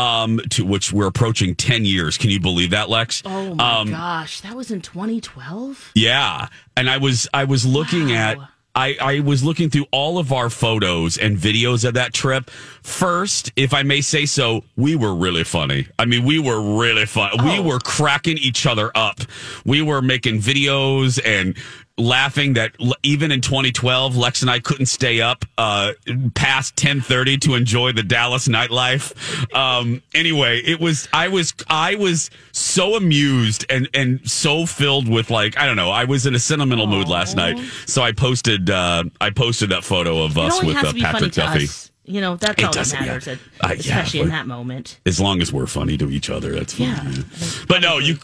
Um, 0.00 0.40
to 0.50 0.64
which 0.64 0.92
we're 0.92 1.06
approaching 1.06 1.54
10 1.54 1.84
years. 1.84 2.16
Can 2.16 2.30
you 2.30 2.40
believe 2.40 2.70
that, 2.70 2.88
Lex? 2.88 3.22
Oh 3.24 3.54
my 3.54 3.80
um, 3.80 3.90
gosh, 3.90 4.40
that 4.40 4.54
was 4.54 4.70
in 4.70 4.80
2012. 4.80 5.92
yeah, 5.94 6.48
and 6.76 6.88
I 6.88 6.96
was 6.98 7.28
I 7.34 7.44
was 7.44 7.66
looking 7.66 8.12
at 8.12 8.38
I, 8.74 8.96
I 9.00 9.20
was 9.20 9.42
looking 9.42 9.68
through 9.68 9.86
all 9.90 10.18
of 10.18 10.32
our 10.32 10.48
photos 10.48 11.18
and 11.18 11.36
videos 11.36 11.84
of 11.84 11.94
that 11.94 12.14
trip. 12.14 12.50
First, 12.82 13.50
if 13.56 13.74
I 13.74 13.82
may 13.82 14.00
say 14.00 14.26
so, 14.26 14.62
we 14.76 14.94
were 14.94 15.12
really 15.14 15.42
funny. 15.42 15.88
I 15.98 16.04
mean, 16.04 16.24
we 16.24 16.38
were 16.38 16.78
really 16.78 17.04
fun. 17.04 17.30
We 17.44 17.58
Oh. 17.58 17.62
were 17.62 17.80
cracking 17.80 18.38
each 18.38 18.66
other 18.66 18.92
up. 18.94 19.20
We 19.64 19.82
were 19.82 20.00
making 20.00 20.38
videos 20.40 21.20
and 21.24 21.56
laughing 22.00 22.54
that 22.54 22.72
l- 22.80 22.94
even 23.02 23.30
in 23.30 23.40
2012 23.40 24.16
lex 24.16 24.40
and 24.42 24.50
i 24.50 24.58
couldn't 24.58 24.86
stay 24.86 25.20
up 25.20 25.44
uh 25.58 25.92
past 26.34 26.74
10:30 26.76 27.40
to 27.40 27.54
enjoy 27.54 27.92
the 27.92 28.02
dallas 28.02 28.48
nightlife 28.48 29.12
um 29.54 30.02
anyway 30.14 30.60
it 30.64 30.80
was 30.80 31.08
i 31.12 31.28
was 31.28 31.54
i 31.68 31.94
was 31.94 32.30
so 32.52 32.96
amused 32.96 33.64
and 33.70 33.88
and 33.94 34.20
so 34.28 34.66
filled 34.66 35.08
with 35.08 35.30
like 35.30 35.56
i 35.58 35.66
don't 35.66 35.76
know 35.76 35.90
i 35.90 36.04
was 36.04 36.26
in 36.26 36.34
a 36.34 36.38
sentimental 36.38 36.86
mood 36.86 37.08
last 37.08 37.36
night 37.36 37.58
so 37.86 38.02
i 38.02 38.12
posted 38.12 38.70
uh 38.70 39.04
i 39.20 39.30
posted 39.30 39.68
that 39.70 39.84
photo 39.84 40.22
of 40.22 40.36
It 40.38 40.44
us 40.44 40.62
with 40.62 40.76
uh, 40.76 40.82
to 40.82 40.94
be 40.94 41.00
funny 41.02 41.12
patrick 41.12 41.32
duffy 41.32 41.64
us. 41.64 41.86
You 42.02 42.20
know, 42.20 42.34
that's 42.34 42.60
It 42.60 42.64
all 42.64 42.72
that 42.72 42.78
doesn't, 42.78 42.98
yeah. 43.04 43.06
matters, 43.12 43.28
uh, 43.28 43.36
yeah, 43.68 43.72
especially 43.74 44.20
in 44.20 44.30
that 44.30 44.44
moment. 44.48 44.98
as 45.06 45.20
long 45.20 45.40
as 45.40 45.52
we're 45.52 45.66
funny 45.68 45.96
to 45.98 46.10
each 46.10 46.28
other 46.28 46.50
that's 46.54 46.72
fine 46.74 46.88
Yeah. 46.88 47.22
but 47.68 47.82
no 47.82 47.98
you 47.98 48.18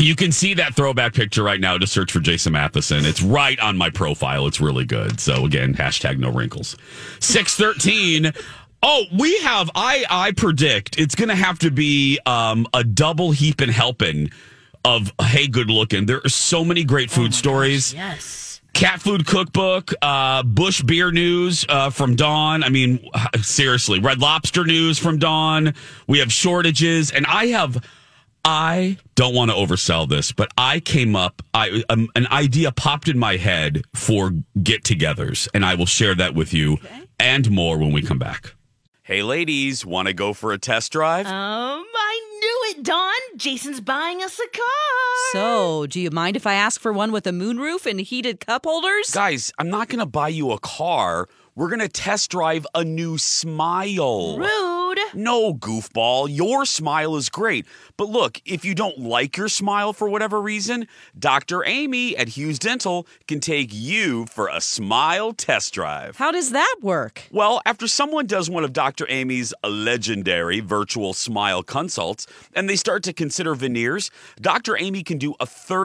you 0.00 0.16
can 0.16 0.32
see 0.32 0.54
that 0.54 0.74
throwback 0.74 1.14
picture 1.14 1.42
right 1.42 1.60
now. 1.60 1.76
Just 1.78 1.92
search 1.92 2.10
for 2.12 2.20
Jason 2.20 2.52
Matheson. 2.52 3.04
It's 3.04 3.22
right 3.22 3.58
on 3.60 3.76
my 3.76 3.90
profile. 3.90 4.46
It's 4.46 4.60
really 4.60 4.84
good. 4.84 5.20
So 5.20 5.44
again, 5.44 5.74
hashtag 5.74 6.18
no 6.18 6.30
wrinkles. 6.30 6.76
Six 7.18 7.54
thirteen. 7.54 8.32
Oh, 8.82 9.04
we 9.12 9.38
have. 9.40 9.70
I 9.74 10.04
I 10.08 10.32
predict 10.32 10.98
it's 10.98 11.14
going 11.14 11.28
to 11.28 11.34
have 11.34 11.58
to 11.60 11.70
be 11.70 12.18
um, 12.24 12.66
a 12.72 12.82
double 12.82 13.30
heap 13.30 13.60
and 13.60 13.70
helping 13.70 14.30
of 14.84 15.12
hey 15.20 15.46
good 15.46 15.68
looking. 15.68 16.06
There 16.06 16.22
are 16.24 16.30
so 16.30 16.64
many 16.64 16.84
great 16.84 17.10
food 17.10 17.34
stories. 17.34 17.92
Yes. 17.92 18.62
Cat 18.72 19.02
food 19.02 19.26
cookbook, 19.26 19.92
uh, 20.00 20.44
Busch 20.44 20.80
beer 20.82 21.10
news 21.10 21.66
uh, 21.68 21.90
from 21.90 22.14
Dawn. 22.14 22.62
I 22.62 22.68
mean, 22.68 23.06
seriously, 23.42 23.98
Red 23.98 24.20
Lobster 24.20 24.64
news 24.64 24.98
from 24.98 25.18
Dawn. 25.18 25.74
We 26.06 26.20
have 26.20 26.32
shortages, 26.32 27.10
and 27.10 27.26
I 27.26 27.46
have. 27.48 27.84
I 28.44 28.96
don't 29.14 29.34
want 29.34 29.50
to 29.50 29.56
oversell 29.56 30.08
this, 30.08 30.32
but 30.32 30.50
I 30.56 30.80
came 30.80 31.14
up. 31.14 31.42
I 31.52 31.82
um, 31.88 32.08
an 32.14 32.26
idea 32.28 32.72
popped 32.72 33.08
in 33.08 33.18
my 33.18 33.36
head 33.36 33.82
for 33.94 34.32
get-togethers, 34.62 35.48
and 35.52 35.64
I 35.64 35.74
will 35.74 35.86
share 35.86 36.14
that 36.14 36.34
with 36.34 36.54
you 36.54 36.78
and 37.18 37.50
more 37.50 37.78
when 37.78 37.92
we 37.92 38.02
come 38.02 38.18
back. 38.18 38.54
Hey, 39.02 39.22
ladies, 39.22 39.84
want 39.84 40.08
to 40.08 40.14
go 40.14 40.32
for 40.32 40.52
a 40.52 40.58
test 40.58 40.92
drive? 40.92 41.26
Um, 41.26 41.32
I 41.32 42.38
knew 42.40 42.60
it, 42.70 42.82
Dawn. 42.84 43.12
Jason's 43.36 43.80
buying 43.80 44.22
us 44.22 44.38
a 44.38 44.48
car. 44.56 45.32
So, 45.32 45.86
do 45.86 46.00
you 46.00 46.10
mind 46.10 46.36
if 46.36 46.46
I 46.46 46.54
ask 46.54 46.80
for 46.80 46.92
one 46.92 47.10
with 47.10 47.26
a 47.26 47.30
moonroof 47.30 47.86
and 47.86 48.00
heated 48.00 48.40
cup 48.46 48.64
holders? 48.64 49.10
Guys, 49.10 49.52
I'm 49.58 49.68
not 49.68 49.88
going 49.88 49.98
to 49.98 50.06
buy 50.06 50.28
you 50.28 50.52
a 50.52 50.60
car. 50.60 51.28
We're 51.56 51.68
going 51.68 51.80
to 51.80 51.88
test 51.88 52.30
drive 52.30 52.66
a 52.74 52.84
new 52.84 53.18
Smile. 53.18 54.38
Rude. 54.38 54.98
No, 55.14 55.54
goofball. 55.54 56.28
Your 56.30 56.64
smile 56.64 57.16
is 57.16 57.28
great. 57.28 57.66
But 58.00 58.08
look, 58.08 58.40
if 58.46 58.64
you 58.64 58.74
don't 58.74 58.98
like 59.00 59.36
your 59.36 59.50
smile 59.50 59.92
for 59.92 60.08
whatever 60.08 60.40
reason, 60.40 60.88
Dr. 61.18 61.62
Amy 61.66 62.16
at 62.16 62.28
Hughes 62.28 62.58
Dental 62.58 63.06
can 63.28 63.40
take 63.40 63.74
you 63.74 64.24
for 64.24 64.48
a 64.48 64.62
smile 64.62 65.34
test 65.34 65.74
drive. 65.74 66.16
How 66.16 66.32
does 66.32 66.52
that 66.52 66.76
work? 66.80 67.24
Well, 67.30 67.60
after 67.66 67.86
someone 67.86 68.26
does 68.26 68.48
one 68.48 68.64
of 68.64 68.72
Dr. 68.72 69.04
Amy's 69.10 69.52
legendary 69.62 70.60
virtual 70.60 71.12
smile 71.12 71.62
consults 71.62 72.26
and 72.54 72.70
they 72.70 72.76
start 72.76 73.02
to 73.02 73.12
consider 73.12 73.54
veneers, 73.54 74.10
Dr. 74.40 74.78
Amy 74.78 75.02
can 75.02 75.18
do 75.18 75.34
a 75.38 75.44
third. 75.44 75.84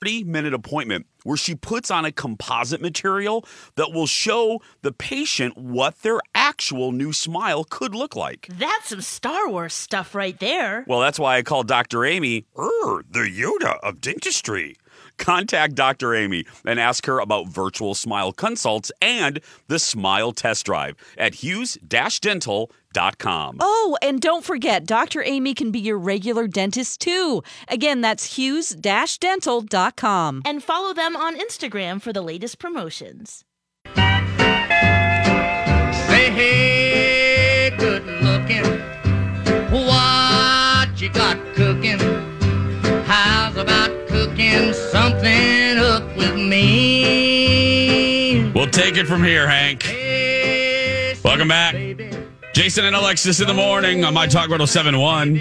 30 0.00 0.24
minute 0.24 0.54
appointment 0.54 1.06
where 1.24 1.36
she 1.36 1.54
puts 1.54 1.90
on 1.90 2.04
a 2.04 2.12
composite 2.12 2.80
material 2.80 3.44
that 3.76 3.92
will 3.92 4.06
show 4.06 4.60
the 4.82 4.92
patient 4.92 5.56
what 5.56 6.00
their 6.02 6.20
actual 6.34 6.92
new 6.92 7.12
smile 7.12 7.64
could 7.64 7.94
look 7.94 8.16
like. 8.16 8.48
That's 8.50 8.88
some 8.88 9.02
Star 9.02 9.48
Wars 9.48 9.74
stuff 9.74 10.14
right 10.14 10.38
there. 10.40 10.84
Well, 10.86 11.00
that's 11.00 11.18
why 11.18 11.36
I 11.36 11.42
call 11.42 11.62
Dr. 11.64 12.04
Amy 12.04 12.46
er, 12.58 13.04
the 13.10 13.28
Yoda 13.30 13.78
of 13.82 14.00
dentistry. 14.00 14.76
Contact 15.18 15.74
Dr. 15.74 16.14
Amy 16.14 16.46
and 16.64 16.80
ask 16.80 17.04
her 17.06 17.20
about 17.20 17.46
virtual 17.46 17.94
smile 17.94 18.32
consults 18.32 18.90
and 19.02 19.40
the 19.68 19.78
smile 19.78 20.32
test 20.32 20.64
drive 20.64 20.96
at 21.18 21.34
hughes-dental.com. 22.90 23.58
Oh, 23.60 23.96
and 24.02 24.20
don't 24.20 24.44
forget, 24.44 24.84
Dr. 24.86 25.22
Amy 25.22 25.54
can 25.54 25.70
be 25.70 25.80
your 25.80 25.96
regular 25.98 26.46
dentist 26.46 27.00
too. 27.00 27.42
Again, 27.68 28.02
that's 28.02 28.36
hughes-dental.com. 28.36 30.42
And 30.44 30.62
follow 30.62 30.92
them 30.94 31.16
on 31.16 31.38
Instagram 31.38 32.02
for 32.02 32.12
the 32.12 32.22
latest 32.22 32.58
promotions. 32.58 33.44
Say 33.94 34.02
hey, 36.30 37.70
good 37.78 38.04
looking. 38.22 38.64
What 39.70 41.00
you 41.00 41.08
got 41.10 41.38
cooking? 41.54 41.98
How's 43.04 43.56
about 43.56 43.90
cooking 44.08 44.72
something 44.72 45.78
up 45.78 46.16
with 46.16 46.34
me? 46.36 48.50
We'll 48.54 48.70
take 48.70 48.96
it 48.96 49.06
from 49.06 49.22
here, 49.24 49.46
Hank. 49.48 49.84
Welcome 51.24 51.48
back. 51.48 51.74
Jason 52.60 52.84
and 52.84 52.94
Alexis 52.94 53.40
in 53.40 53.46
the 53.46 53.54
morning 53.54 54.04
on 54.04 54.12
My 54.12 54.26
Talk 54.26 54.50
1071. 54.50 55.40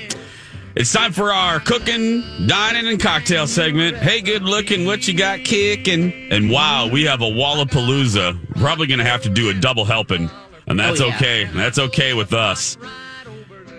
It's 0.77 0.93
time 0.93 1.11
for 1.11 1.33
our 1.33 1.59
cooking, 1.59 2.23
dining, 2.47 2.87
and 2.87 2.97
cocktail 2.97 3.45
segment. 3.45 3.97
Hey, 3.97 4.21
good 4.21 4.43
looking, 4.43 4.85
what 4.85 5.05
you 5.05 5.13
got 5.13 5.39
kicking? 5.39 6.13
And 6.31 6.49
wow, 6.49 6.87
we 6.87 7.03
have 7.03 7.21
a 7.21 7.25
Wallapalooza. 7.25 8.55
Probably 8.61 8.87
going 8.87 8.99
to 8.99 9.03
have 9.03 9.21
to 9.23 9.29
do 9.29 9.49
a 9.49 9.53
double 9.53 9.83
helping, 9.83 10.29
and 10.65 10.79
that's 10.79 11.01
Oh, 11.01 11.07
yeah. 11.07 11.15
okay. 11.17 11.43
That's 11.43 11.77
okay 11.77 12.13
with 12.13 12.31
us. 12.31 12.77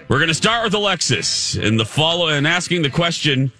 We're 0.09 0.19
going 0.19 0.29
to 0.29 0.35
start 0.35 0.63
with 0.65 0.75
Alexis 0.75 1.57
in 1.57 1.79
the 1.79 1.87
follow 1.87 2.29
and 2.29 2.47
asking 2.47 2.83
the 2.83 2.91
question: 2.91 3.53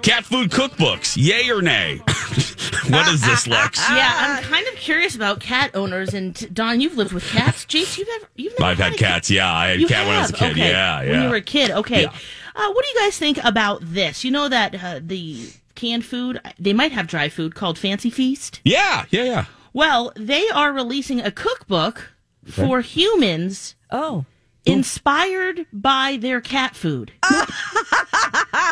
Cat 0.00 0.24
food 0.24 0.52
cookbooks, 0.52 1.16
yay 1.16 1.50
or 1.50 1.60
nay? 1.60 2.00
what 2.90 3.08
is 3.08 3.20
this, 3.20 3.46
Lex? 3.46 3.78
Yeah, 3.90 4.12
I'm 4.16 4.42
kind 4.42 4.66
of 4.68 4.74
curious 4.74 5.14
about 5.14 5.40
cat 5.40 5.70
owners. 5.74 6.14
And 6.14 6.52
Don, 6.54 6.80
you've 6.80 6.96
lived 6.96 7.12
with 7.12 7.24
cats. 7.28 7.64
Jace, 7.66 7.98
you've 7.98 8.08
ever 8.16 8.26
you've 8.36 8.52
never 8.58 8.70
I've 8.70 8.78
had 8.78 8.96
cats. 8.96 9.30
Yeah, 9.30 9.52
I 9.52 9.68
had 9.68 9.80
You 9.80 9.86
cat 9.86 10.06
when 10.06 10.16
I 10.16 10.20
was 10.22 10.30
a 10.30 10.34
kid. 10.34 10.50
Okay. 10.52 10.70
Yeah, 10.70 11.02
yeah. 11.02 11.10
When 11.12 11.22
you 11.22 11.28
were 11.30 11.36
a 11.36 11.40
kid, 11.42 11.70
okay. 11.70 12.02
Yeah. 12.02 12.12
Uh, 12.56 12.72
what 12.72 12.84
do 12.84 12.88
you 12.90 13.04
guys 13.06 13.18
think 13.18 13.38
about 13.44 13.80
this? 13.82 14.24
You 14.24 14.30
know 14.30 14.48
that 14.48 14.82
uh, 14.82 15.00
the 15.02 15.50
canned 15.74 16.04
food, 16.04 16.40
they 16.58 16.72
might 16.72 16.92
have 16.92 17.06
dry 17.06 17.28
food 17.28 17.54
called 17.54 17.78
Fancy 17.78 18.10
Feast. 18.10 18.60
yeah, 18.64 19.06
yeah, 19.10 19.24
yeah. 19.24 19.44
Well, 19.72 20.12
they 20.16 20.48
are 20.50 20.72
releasing 20.72 21.20
a 21.20 21.32
cookbook 21.32 22.12
for 22.46 22.80
humans. 22.80 23.74
Oh. 23.90 24.24
Inspired 24.66 25.66
by 25.72 26.18
their 26.20 26.40
cat 26.40 26.74
food. 26.76 27.12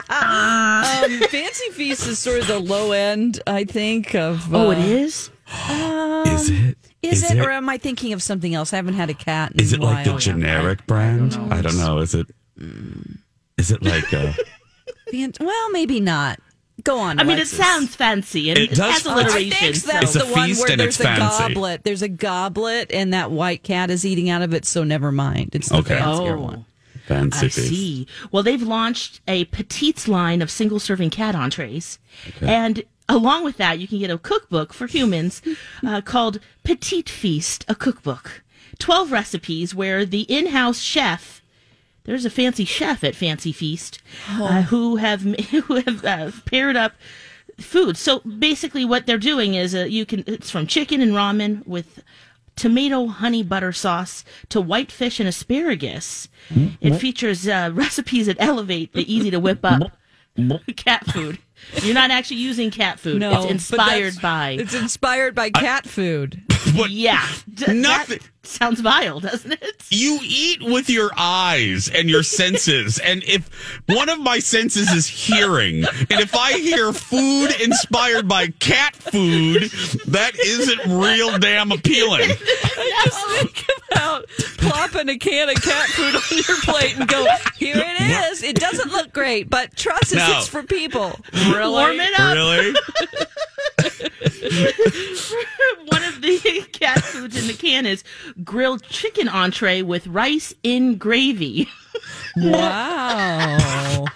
Um, 0.09 1.21
Fancy 1.31 1.71
Feast 1.73 2.07
is 2.07 2.19
sort 2.19 2.41
of 2.41 2.47
the 2.47 2.59
low 2.59 2.93
end, 2.93 3.41
I 3.47 3.65
think, 3.65 4.15
of. 4.15 4.53
oh, 4.55 4.69
uh, 4.69 4.71
it 4.73 4.79
is? 4.79 5.31
Is 6.27 6.51
it? 6.51 6.77
Is, 7.03 7.31
it, 7.31 7.39
or 7.39 7.51
am 7.51 7.69
I 7.69 7.79
thinking 7.79 8.13
of 8.13 8.23
something 8.23 8.55
else? 8.55 8.73
I 8.73 8.77
haven't 8.77 8.95
had 8.95 9.11
a 9.11 9.15
cat. 9.15 9.53
In 9.53 9.61
Is 9.61 9.73
a 9.73 9.77
it 9.77 9.81
like 9.83 10.05
the 10.05 10.11
while. 10.13 10.19
generic 10.21 10.87
brand? 10.87 11.35
I 11.53 11.61
don't 11.63 11.77
know. 11.79 11.99
Is 11.99 12.15
it? 12.15 12.27
Is 13.59 13.71
it 13.73 13.83
like? 13.83 14.13
Uh, 14.15 14.33
Fan- 15.11 15.33
Well, 15.41 15.71
maybe 15.73 15.99
not. 16.01 16.39
Go 16.85 16.99
on. 16.99 17.21
I 17.21 17.23
mean, 17.25 17.37
Alexis. 17.37 17.59
it 17.59 17.63
sounds 17.63 17.95
fancy 17.95 18.51
and 18.51 18.59
It 18.59 18.73
it, 18.73 18.75
does 18.77 18.93
has 18.93 19.03
sound- 19.03 19.21
I 19.21 19.23
alliteration. 19.25 19.51
think 19.73 19.77
that's 19.85 20.17
It's 20.17 20.25
the 20.27 20.33
one 20.33 20.51
where 20.55 20.77
there's 20.77 20.99
a 21.01 21.03
fancy. 21.05 21.21
goblet. 21.55 21.85
There's 21.85 22.03
a 22.03 22.09
goblet, 22.09 22.91
and 22.93 23.13
that 23.15 23.31
white 23.31 23.63
cat 23.63 23.91
is 23.91 24.05
eating 24.07 24.31
out 24.31 24.43
of 24.43 24.53
it. 24.55 24.65
So 24.65 24.83
never 24.83 25.13
mind. 25.13 25.51
It's 25.55 25.69
the 25.69 25.77
Okay. 25.77 25.99
fancier 25.99 26.37
Oh. 26.37 26.41
one. 26.43 26.65
fancy 27.07 27.47
I 27.47 27.49
feast. 27.51 27.69
see. 27.69 28.07
Well, 28.31 28.43
they've 28.45 28.63
launched 28.63 29.21
a 29.29 29.45
petites 29.47 30.07
line 30.09 30.41
of 30.41 30.51
single 30.51 30.79
serving 30.81 31.11
cat 31.11 31.35
entrees. 31.35 31.99
And 32.41 32.85
along 33.09 33.43
with 33.45 33.57
that, 33.59 33.79
you 33.81 33.87
can 33.89 33.99
get 33.99 34.11
a 34.11 34.19
cookbook 34.19 34.73
for 34.73 34.87
humans 34.87 35.43
uh, 35.87 36.01
called 36.01 36.39
Petite 36.65 37.09
Feast, 37.11 37.65
a 37.69 37.75
cookbook. 37.75 38.43
12 38.79 39.11
recipes 39.13 39.75
where 39.75 40.05
the 40.07 40.23
in 40.23 40.49
house 40.49 40.79
chef, 40.81 41.42
there's 42.05 42.25
a 42.25 42.31
fancy 42.31 42.65
chef 42.65 43.05
at 43.05 43.15
Fancy 43.15 43.53
Feast, 43.53 44.01
uh, 44.29 44.62
who 44.62 44.97
have, 44.97 45.23
who 45.51 45.77
have 45.77 46.05
uh, 46.05 46.31
paired 46.47 46.77
up 46.77 46.95
food. 47.61 47.97
So 47.97 48.21
basically, 48.21 48.85
what 48.85 49.07
they're 49.07 49.19
doing 49.19 49.55
is 49.55 49.75
uh, 49.75 49.81
you 49.85 50.05
can, 50.07 50.25
it's 50.27 50.51
from 50.51 50.67
chicken 50.67 51.01
and 51.01 51.12
ramen 51.12 51.67
with 51.67 52.03
tomato 52.57 53.07
honey 53.07 53.43
butter 53.43 53.73
sauce 53.73 54.25
to 54.51 54.61
white 54.61 54.93
fish 54.93 55.19
and 55.21 55.29
asparagus. 55.29 56.29
It 56.81 56.97
features 56.97 57.49
uh, 57.49 57.71
recipes 57.75 58.27
that 58.27 58.37
elevate 58.41 58.93
the 58.93 59.11
easy 59.12 59.31
to 59.31 59.41
whip 59.41 59.61
up 59.65 59.93
cat 60.77 61.07
food. 61.07 61.38
You're 61.83 61.95
not 61.95 62.11
actually 62.11 62.38
using 62.38 62.71
cat 62.71 62.99
food. 62.99 63.21
No, 63.21 63.43
it's 63.43 63.51
inspired 63.51 64.21
by. 64.21 64.51
It's 64.53 64.75
inspired 64.75 65.35
by 65.35 65.51
cat 65.51 65.87
food. 65.87 66.43
yeah, 66.88 67.27
D- 67.53 67.73
Nothing. 67.73 68.19
That 68.19 68.31
sounds 68.45 68.81
vile, 68.81 69.21
doesn't 69.21 69.53
it? 69.53 69.83
You 69.91 70.19
eat 70.23 70.63
with 70.63 70.89
your 70.91 71.11
eyes 71.17 71.89
and 71.89 72.09
your 72.11 72.23
senses. 72.23 72.99
and 72.99 73.23
if 73.25 73.49
one 73.87 74.09
of 74.09 74.19
my 74.21 74.39
senses 74.39 74.91
is 74.91 75.07
hearing, 75.07 75.85
and 75.85 76.21
if 76.21 76.35
I 76.35 76.53
hear 76.59 76.93
food 76.93 77.51
inspired 77.61 78.27
by 78.29 78.49
cat 78.49 78.95
food, 78.97 79.63
that 80.07 80.33
isn't 80.39 80.99
real 80.99 81.39
damn 81.39 81.73
appealing. 81.73 82.31
I 82.31 83.03
just 83.05 83.27
think 83.31 83.67
about 83.93 84.29
plopping 84.59 85.09
a 85.09 85.19
can 85.19 85.49
of 85.49 85.57
cat 85.63 85.89
food 85.91 86.15
on 86.17 86.39
your 86.49 86.57
plate 86.63 86.99
and 86.99 87.09
go, 87.09 87.27
here 87.57 87.77
it 87.77 88.31
is. 88.33 88.43
It 88.43 88.57
doesn't 88.57 88.91
look 88.93 89.13
great, 89.13 89.49
but 89.51 89.77
trust 89.77 90.15
us, 90.15 90.15
No. 90.15 90.39
it's 90.39 90.49
for 90.49 90.63
people. 90.63 91.19
Warm 91.53 92.01
it 92.01 92.19
up. 92.19 92.35
Really? 92.35 92.75
One 95.87 96.05
of 96.05 96.21
the 96.23 96.66
cat 96.73 97.01
foods 97.03 97.37
in 97.40 97.47
the 97.47 97.55
can 97.59 97.87
is 97.87 98.05
grilled 98.45 98.83
chicken 98.85 99.29
entree 99.29 99.83
with 99.83 100.07
rice 100.07 100.55
in 100.62 100.97
gravy. 100.97 101.68
Wow. 102.37 104.07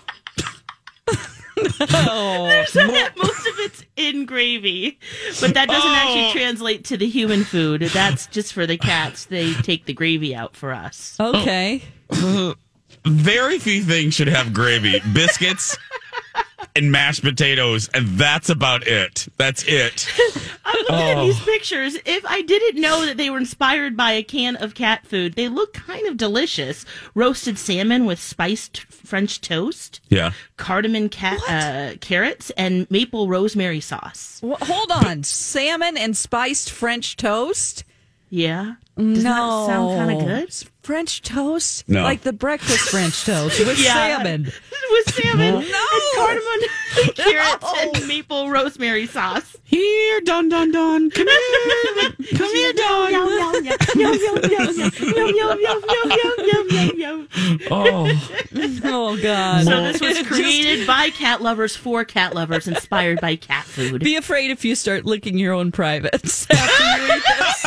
no. 1.56 2.64
So 2.66 2.86
that 2.86 3.12
most 3.16 3.46
of 3.46 3.54
it's 3.60 3.84
in 3.96 4.26
gravy, 4.26 4.98
but 5.40 5.54
that 5.54 5.68
doesn't 5.68 5.90
Oh. 5.90 5.94
actually 5.94 6.32
translate 6.40 6.84
to 6.86 6.96
the 6.96 7.08
human 7.08 7.44
food. 7.44 7.82
That's 7.82 8.26
just 8.26 8.52
for 8.52 8.66
the 8.66 8.76
cats. 8.78 9.26
They 9.26 9.54
take 9.54 9.86
the 9.86 9.92
gravy 9.92 10.34
out 10.34 10.56
for 10.56 10.72
us. 10.72 11.16
Okay. 11.20 11.82
very 13.04 13.58
few 13.58 13.82
things 13.82 14.14
should 14.14 14.28
have 14.28 14.52
gravy. 14.52 15.00
Biscuits 15.12 15.76
and 16.76 16.92
mashed 16.92 17.22
potatoes, 17.22 17.88
and 17.94 18.06
that's 18.18 18.48
about 18.48 18.86
it. 18.86 19.26
That's 19.36 19.64
it. 19.66 20.08
I'm 20.64 20.76
looking 20.80 20.96
at 20.96 21.24
these 21.24 21.40
pictures. 21.40 21.96
If 22.04 22.24
I 22.26 22.42
didn't 22.42 22.80
know 22.80 23.06
that 23.06 23.16
they 23.16 23.30
were 23.30 23.38
inspired 23.38 23.96
by 23.96 24.12
a 24.12 24.22
can 24.22 24.56
of 24.56 24.74
cat 24.74 25.06
food, 25.06 25.34
they 25.34 25.48
look 25.48 25.72
kind 25.74 26.06
of 26.06 26.16
delicious. 26.16 26.84
Roasted 27.14 27.58
salmon 27.58 28.04
with 28.04 28.20
spiced 28.20 28.80
French 28.84 29.40
toast, 29.40 30.00
Yeah. 30.08 30.32
cardamom 30.56 31.08
cat 31.08 31.40
uh, 31.48 31.96
carrots, 32.00 32.50
and 32.50 32.90
maple 32.90 33.28
rosemary 33.28 33.80
sauce. 33.80 34.40
Wh- 34.44 34.62
hold 34.62 34.90
on. 34.92 35.22
Salmon 35.22 35.96
and 35.96 36.16
spiced 36.16 36.70
French 36.70 37.16
toast? 37.16 37.84
Yeah. 38.28 38.74
Does 38.96 39.22
no. 39.24 39.30
that 39.30 39.66
sound 39.66 39.98
kind 39.98 40.20
of 40.20 40.26
good? 40.26 40.68
French 40.86 41.20
toast? 41.22 41.88
No. 41.88 42.04
Like 42.04 42.20
the 42.22 42.32
breakfast 42.32 42.90
French 42.90 43.24
toast 43.24 43.58
with 43.58 43.76
Yeah. 43.82 43.92
salmon. 43.92 44.44
With 44.44 45.14
salmon, 45.14 45.54
No. 45.54 45.58
and 45.58 46.02
cardamom, 46.14 46.60
carrots, 47.14 47.72
and 47.78 48.08
maple 48.08 48.50
rosemary 48.50 49.06
sauce. 49.06 49.56
Here, 49.64 50.20
dun 50.22 50.48
dun 50.48 50.70
dun. 50.72 51.10
Come 51.10 51.26
here. 51.26 52.12
Come 52.36 52.54
here, 52.54 52.72
dun. 52.72 53.12
Yum, 53.12 53.28
yum, 53.28 53.54
yum, 53.64 53.78
yum, 53.96 54.14
yum, 54.14 55.34
yum, 55.34 55.58
yum, 55.60 55.82
yum, 55.88 56.38
yum, 56.46 56.68
yum, 56.70 56.98
yum. 56.98 57.28
Oh. 57.70 58.06
Oh, 58.84 59.16
God. 59.20 59.64
So 59.64 59.82
this 59.82 60.00
was 60.00 60.16
Just 60.18 60.30
created 60.30 60.86
by 60.86 61.10
cat 61.10 61.42
lovers 61.42 61.76
for 61.76 62.04
cat 62.04 62.34
lovers, 62.34 62.68
inspired 62.68 63.20
by 63.20 63.36
cat 63.36 63.64
food. 63.64 64.02
Be 64.02 64.16
afraid 64.16 64.50
if 64.50 64.64
you 64.64 64.74
start 64.74 65.04
licking 65.04 65.38
your 65.38 65.52
own 65.52 65.72
privates 65.72 66.46
after 66.50 66.84
you 66.84 67.16
eat 67.16 67.22
this. 67.38 67.66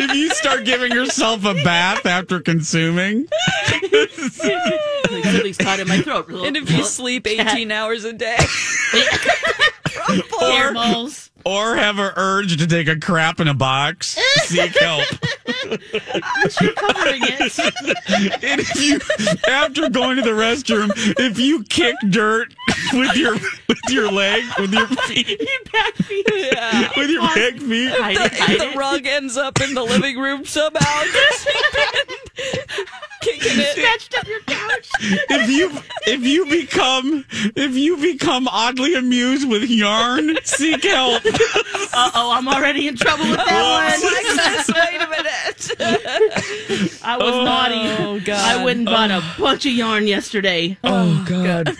if 0.00 0.14
you 0.14 0.30
start 0.30 0.64
giving 0.64 0.92
yourself 0.92 1.44
a 1.44 1.54
bath 1.54 2.06
after 2.06 2.40
consuming, 2.40 3.26
like 3.68 4.92
something's 5.32 5.58
caught 5.58 5.80
in 5.80 5.88
my 5.88 6.00
throat. 6.00 6.28
And 6.46 6.56
if 6.56 6.70
you 6.70 6.84
sleep 6.84 7.26
18 7.26 7.70
hours 7.70 8.04
a 8.04 8.12
day. 8.12 8.36
Hair 10.40 10.74
balls. 10.74 11.30
or 11.44 11.74
have 11.76 11.98
an 11.98 12.12
urge 12.16 12.56
to 12.58 12.66
take 12.66 12.86
a 12.86 12.98
crap 12.98 13.40
in 13.40 13.48
a 13.48 13.54
box, 13.54 14.18
seek 14.42 14.76
help. 14.78 15.04
You're 15.64 16.72
covering 16.74 17.22
it. 17.24 17.40
And 18.44 18.60
if 18.60 18.76
you, 18.80 19.00
after 19.48 19.88
going 19.88 20.16
to 20.16 20.22
the 20.22 20.30
restroom, 20.30 20.90
if 21.18 21.38
you 21.38 21.64
kick 21.64 21.94
dirt 22.08 22.54
with 22.92 23.16
your 23.16 23.34
with 23.68 23.78
your 23.90 24.10
leg, 24.12 24.44
with 24.60 24.72
your 24.72 24.86
feet, 24.86 25.28
Your 25.28 25.72
back 25.72 25.94
feet. 25.94 26.26
Yeah. 26.32 26.90
with 26.96 27.10
your 27.10 27.22
back 27.22 27.54
feet, 27.58 27.90
Hide 27.90 28.16
The, 28.16 28.36
hide 28.36 28.60
the 28.60 28.78
rug 28.78 29.06
ends 29.06 29.36
up 29.36 29.60
in 29.60 29.74
the 29.74 29.82
living 29.82 30.18
room 30.18 30.44
somehow. 30.44 31.02
Just 31.04 31.48
kicking 33.38 33.60
it. 33.60 33.76
Scratched 33.76 34.18
up 34.18 34.26
your 34.26 34.40
couch. 34.40 34.90
if 35.00 35.50
you 35.50 35.70
if 36.06 36.24
you 36.24 36.46
become 36.46 37.24
if 37.54 37.74
you 37.74 37.96
become 37.96 38.48
oddly 38.48 38.94
amused 38.94 39.48
with 39.48 39.68
yarn, 39.68 40.36
seek 40.44 40.84
help. 40.84 41.22
Uh 41.24 42.10
oh, 42.14 42.32
I'm 42.32 42.48
already 42.48 42.88
in 42.88 42.96
trouble 42.96 43.28
with 43.28 43.36
that 43.36 43.98
Alexis, 44.02 44.74
wait 44.74 45.00
a 45.00 45.08
minute. 45.08 47.02
I 47.02 47.16
was 47.16 47.44
naughty. 47.44 48.02
Oh, 48.02 48.20
God. 48.24 48.58
I 48.58 48.64
went 48.64 48.78
and 48.78 48.86
bought 48.86 49.10
a 49.10 49.22
bunch 49.38 49.66
of 49.66 49.72
yarn 49.72 50.06
yesterday. 50.06 50.76
Oh 50.84 51.24
God! 51.28 51.68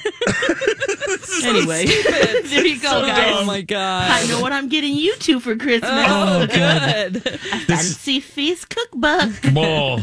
anyway, 1.45 1.87
there 2.45 2.67
you 2.67 2.81
go, 2.81 3.03
guys. 3.07 3.35
Oh, 3.37 3.45
my 3.45 3.63
God. 3.63 4.11
I 4.11 4.27
know 4.27 4.41
what 4.41 4.53
I'm 4.53 4.69
getting 4.69 4.95
you 4.95 5.17
two 5.17 5.41
for 5.41 5.57
Christmas. 5.57 5.91
Oh, 5.93 6.47
good. 6.53 7.23
Fancy 7.67 8.21
Feast 8.21 8.69
cookbook. 8.69 9.33
Oh. 9.57 9.97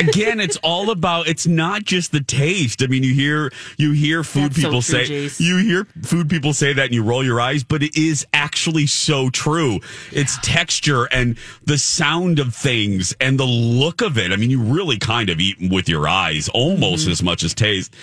Again, 0.00 0.39
it's 0.42 0.56
all 0.62 0.90
about. 0.90 1.28
It's 1.28 1.46
not 1.46 1.84
just 1.84 2.12
the 2.12 2.20
taste. 2.22 2.82
I 2.82 2.86
mean, 2.86 3.02
you 3.02 3.14
hear 3.14 3.50
you 3.76 3.92
hear 3.92 4.22
food 4.24 4.50
That's 4.52 4.56
so 4.56 4.62
people 4.62 4.82
true, 4.82 5.04
say 5.04 5.26
Jace. 5.26 5.40
you 5.40 5.56
hear 5.58 5.84
food 6.02 6.28
people 6.30 6.52
say 6.52 6.72
that, 6.72 6.86
and 6.86 6.94
you 6.94 7.02
roll 7.02 7.24
your 7.24 7.40
eyes, 7.40 7.62
but 7.64 7.82
it 7.82 7.96
is 7.96 8.26
actually 8.32 8.86
so 8.86 9.30
true. 9.30 9.80
It's 10.12 10.38
texture 10.42 11.04
and 11.06 11.36
the 11.64 11.78
sound 11.78 12.38
of 12.38 12.54
things 12.54 13.14
and 13.20 13.38
the 13.38 13.44
look 13.46 14.02
of 14.02 14.18
it. 14.18 14.32
I 14.32 14.36
mean, 14.36 14.50
you 14.50 14.60
really 14.60 14.98
kind 14.98 15.30
of 15.30 15.40
eat 15.40 15.56
with 15.70 15.88
your 15.88 16.06
eyes 16.08 16.48
almost 16.50 17.02
Mm-hmm. 17.04 17.12
as 17.12 17.22
much 17.22 17.42
as 17.44 17.54
taste, 17.54 17.94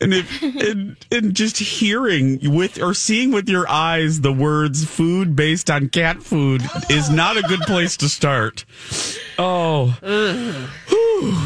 and 0.00 0.12
if 0.14 0.42
and, 0.42 0.96
and 1.10 1.34
just 1.34 1.58
hearing 1.58 2.38
with 2.54 2.80
or 2.80 2.94
seeing 2.94 3.32
with 3.32 3.48
your 3.48 3.68
eyes 3.68 4.20
the 4.20 4.32
words 4.32 4.84
"food 4.84 5.34
based 5.34 5.70
on 5.70 5.88
cat 5.88 6.22
food" 6.22 6.62
is 6.90 7.10
not 7.10 7.36
a 7.36 7.42
good 7.42 7.60
place 7.62 7.96
to 7.98 8.08
start. 8.08 8.64
Oh. 9.36 9.92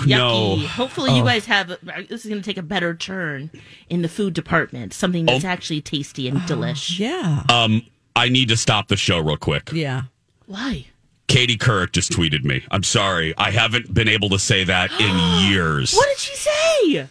No. 0.06 0.37
Hopefully, 0.68 1.10
Oh. 1.12 1.16
you 1.16 1.24
guys 1.24 1.46
have. 1.46 1.68
This 2.08 2.24
is 2.24 2.26
going 2.30 2.40
to 2.42 2.44
take 2.46 2.56
a 2.58 2.62
better 2.62 2.94
turn 2.94 3.50
in 3.88 4.02
the 4.02 4.08
food 4.08 4.34
department. 4.34 4.92
Something 4.94 5.26
that's 5.26 5.44
Oh. 5.44 5.48
actually 5.48 5.80
tasty 5.80 6.28
and 6.28 6.38
delish. 6.42 6.98
Yeah. 6.98 7.42
Um, 7.48 7.82
I 8.16 8.28
need 8.28 8.48
to 8.48 8.56
stop 8.56 8.88
the 8.88 8.96
show 8.96 9.18
real 9.18 9.36
quick. 9.36 9.70
Yeah. 9.72 10.02
Why? 10.46 10.86
Katie 11.28 11.58
Couric 11.58 11.92
just 11.92 12.10
tweeted 12.12 12.42
me. 12.44 12.64
I'm 12.70 12.82
sorry. 12.82 13.34
I 13.36 13.50
haven't 13.50 13.92
been 13.92 14.08
able 14.08 14.30
to 14.30 14.38
say 14.38 14.64
that 14.64 14.90
in 14.98 15.50
years. 15.52 15.92
What 15.94 16.08
did 16.08 16.18
she 16.18 16.36
say? 16.36 17.08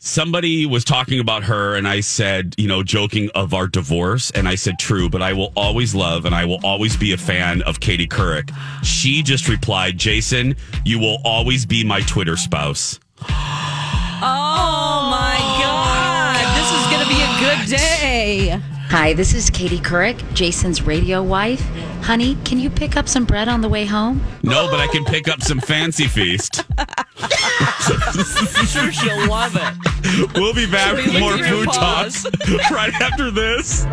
Somebody 0.00 0.64
was 0.64 0.84
talking 0.84 1.18
about 1.18 1.42
her, 1.42 1.74
and 1.74 1.88
I 1.88 2.00
said, 2.00 2.54
you 2.56 2.68
know, 2.68 2.84
joking 2.84 3.30
of 3.34 3.52
our 3.52 3.66
divorce. 3.66 4.30
And 4.30 4.46
I 4.46 4.54
said, 4.54 4.78
true, 4.78 5.10
but 5.10 5.22
I 5.22 5.32
will 5.32 5.52
always 5.56 5.92
love 5.92 6.24
and 6.24 6.36
I 6.36 6.44
will 6.44 6.60
always 6.62 6.96
be 6.96 7.12
a 7.12 7.16
fan 7.16 7.62
of 7.62 7.80
Katie 7.80 8.06
Couric. 8.06 8.54
She 8.84 9.24
just 9.24 9.48
replied, 9.48 9.98
Jason, 9.98 10.54
you 10.84 11.00
will 11.00 11.18
always 11.24 11.66
be 11.66 11.82
my 11.82 12.00
Twitter 12.02 12.36
spouse. 12.36 13.00
Oh, 13.20 15.08
my 15.10 15.36
God. 15.60 16.46
This 16.56 16.70
is 16.70 16.86
going 16.92 17.02
to 17.02 17.08
be 17.08 17.20
a 17.20 17.32
good 17.40 17.68
day. 18.60 18.77
Hi, 18.90 19.12
this 19.12 19.34
is 19.34 19.50
Katie 19.50 19.78
Couric, 19.80 20.16
Jason's 20.32 20.82
radio 20.82 21.22
wife. 21.22 21.60
Honey, 22.02 22.36
can 22.44 22.58
you 22.58 22.70
pick 22.70 22.96
up 22.96 23.06
some 23.08 23.24
bread 23.26 23.46
on 23.48 23.60
the 23.60 23.68
way 23.68 23.84
home? 23.84 24.22
No, 24.42 24.68
but 24.70 24.80
I 24.80 24.86
can 24.86 25.04
pick 25.04 25.28
up 25.28 25.42
some 25.42 25.60
fancy 25.60 26.06
feast. 26.06 26.64
sure 28.66 28.90
she'll 28.90 29.28
love 29.28 29.56
it. 29.56 30.34
We'll 30.34 30.54
be 30.54 30.66
back 30.70 30.96
We 30.96 31.04
with 31.04 31.20
more 31.20 31.34
at 31.34 31.40
your 31.40 31.48
food 31.48 31.66
paws. 31.68 32.22
talks 32.22 32.70
right 32.70 32.94
after 33.00 33.30
this. 33.30 33.84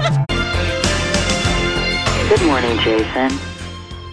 Good 2.29 2.45
morning, 2.47 2.77
Jason. 2.79 3.37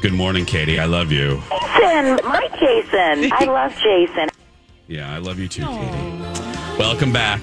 Good 0.00 0.12
morning, 0.14 0.44
Katie. 0.44 0.80
I 0.80 0.86
love 0.86 1.12
you. 1.12 1.40
Jason, 1.50 2.18
my 2.24 2.48
Jason. 2.58 3.32
I 3.32 3.44
love 3.44 3.72
Jason. 3.76 4.28
Yeah, 4.88 5.14
I 5.14 5.18
love 5.18 5.38
you 5.38 5.46
too, 5.48 5.64
Katie. 5.64 6.22
Welcome 6.76 7.12
back. 7.12 7.40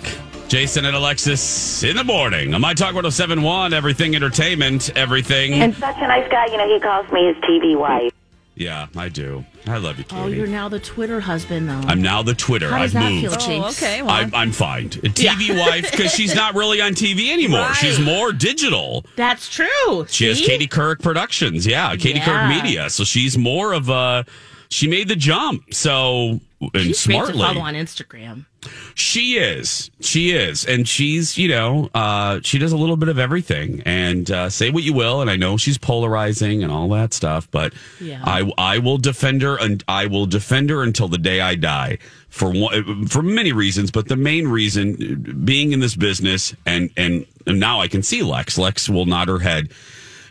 Jason 0.50 0.84
and 0.86 0.96
Alexis 0.96 1.84
in 1.84 1.96
the 1.96 2.04
morning. 2.04 2.56
On 2.56 2.62
My 2.62 2.74
Talk 2.74 2.96
1071, 2.96 3.72
everything 3.72 4.16
entertainment, 4.16 4.90
everything. 4.98 5.54
And 5.54 5.76
such 5.76 5.98
a 5.98 6.08
nice 6.08 6.28
guy. 6.32 6.48
You 6.48 6.58
know, 6.58 6.68
he 6.74 6.80
calls 6.80 7.10
me 7.12 7.28
his 7.28 7.36
TV 7.38 7.78
wife. 7.78 8.12
yeah, 8.56 8.88
I 8.98 9.10
do. 9.10 9.46
I 9.68 9.78
love 9.78 10.00
you, 10.00 10.06
Katie. 10.06 10.22
Oh, 10.22 10.26
you're 10.26 10.48
now 10.48 10.68
the 10.68 10.80
Twitter 10.80 11.20
husband, 11.20 11.70
though. 11.70 11.74
I'm 11.88 12.02
now 12.02 12.24
the 12.24 12.34
Twitter. 12.34 12.70
How 12.72 12.80
does 12.80 12.96
I've 12.96 13.04
that 13.04 13.12
moved. 13.12 13.28
feel, 13.28 13.36
Chase? 13.36 13.64
Oh, 13.64 13.70
okay. 13.86 14.02
Well, 14.02 14.10
I'm, 14.12 14.34
I'm 14.34 14.52
fine. 14.52 14.88
A 14.88 14.90
TV 15.10 15.56
wife 15.56 15.92
because 15.92 16.12
she's 16.12 16.34
not 16.34 16.56
really 16.56 16.82
on 16.82 16.94
TV 16.94 17.32
anymore. 17.32 17.60
Right. 17.60 17.76
She's 17.76 18.00
more 18.00 18.32
digital. 18.32 19.06
That's 19.18 19.48
true. 19.50 20.08
She 20.10 20.26
has 20.30 20.42
Katie 20.42 20.68
Couric 20.68 21.04
Productions. 21.04 21.68
Yeah, 21.68 21.96
Katie 21.96 22.18
Yeah. 22.20 22.26
Couric 22.26 22.64
Media. 22.64 22.90
So 22.90 23.04
she's 23.04 23.38
more 23.38 23.72
of 23.74 23.90
a. 23.90 24.26
She 24.70 24.88
made 24.88 25.08
the 25.08 25.16
jump. 25.16 25.74
So 25.74 26.40
and 26.62 26.72
She's 26.76 27.00
smartly. 27.00 27.42
follow 27.42 27.62
on 27.62 27.74
Instagram. 27.74 28.46
She 28.94 29.38
is. 29.38 29.90
She 30.02 30.32
is. 30.32 30.66
And 30.66 30.88
she's, 30.88 31.38
you 31.38 31.48
know, 31.48 31.90
uh, 31.94 32.42
she 32.44 32.60
does 32.60 32.72
a 32.74 32.78
little 32.78 32.98
bit 32.98 33.08
of 33.10 33.18
everything. 33.18 33.82
And 33.86 34.30
uh, 34.30 34.50
say 34.50 34.70
what 34.70 34.84
you 34.84 34.94
will. 34.94 35.22
And 35.22 35.30
I 35.30 35.38
know 35.38 35.56
she's 35.58 35.78
polarizing 35.78 36.62
and 36.64 36.72
all 36.72 36.90
that 36.90 37.14
stuff, 37.14 37.50
but 37.50 37.74
Yeah. 38.02 38.22
I, 38.24 38.52
I 38.58 38.78
will 38.80 38.98
defend 38.98 39.42
her 39.42 39.58
and 39.58 39.84
I 39.88 40.06
will 40.08 40.26
defend 40.26 40.70
her 40.70 40.84
until 40.84 41.08
the 41.08 41.18
day 41.18 41.40
I 41.42 41.56
die 41.56 41.98
for 42.28 42.52
one, 42.52 43.08
for 43.08 43.22
many 43.24 43.54
reasons. 43.54 43.90
But 43.90 44.08
the 44.10 44.18
main 44.18 44.48
reason 44.50 45.42
being 45.46 45.72
in 45.72 45.80
this 45.80 45.96
business 45.96 46.54
and, 46.66 46.92
and, 46.98 47.26
and 47.48 47.60
now 47.60 47.80
I 47.80 47.88
can 47.88 48.04
see 48.04 48.22
Lex. 48.22 48.58
Lex 48.58 48.90
will 48.90 49.06
nod 49.06 49.30
her 49.30 49.40
head. 49.40 49.72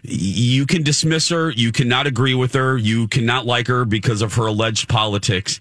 You 0.03 0.67
can 0.67 0.83
dismiss 0.83 1.29
her. 1.29 1.51
You 1.51 1.73
cannot 1.73 2.07
agree 2.07 2.35
with 2.35 2.55
her. 2.55 2.77
You 2.77 3.09
cannot 3.09 3.47
like 3.47 3.67
her 3.67 3.85
because 3.85 4.23
of 4.23 4.35
her 4.35 4.47
alleged 4.47 4.89
politics. 4.89 5.61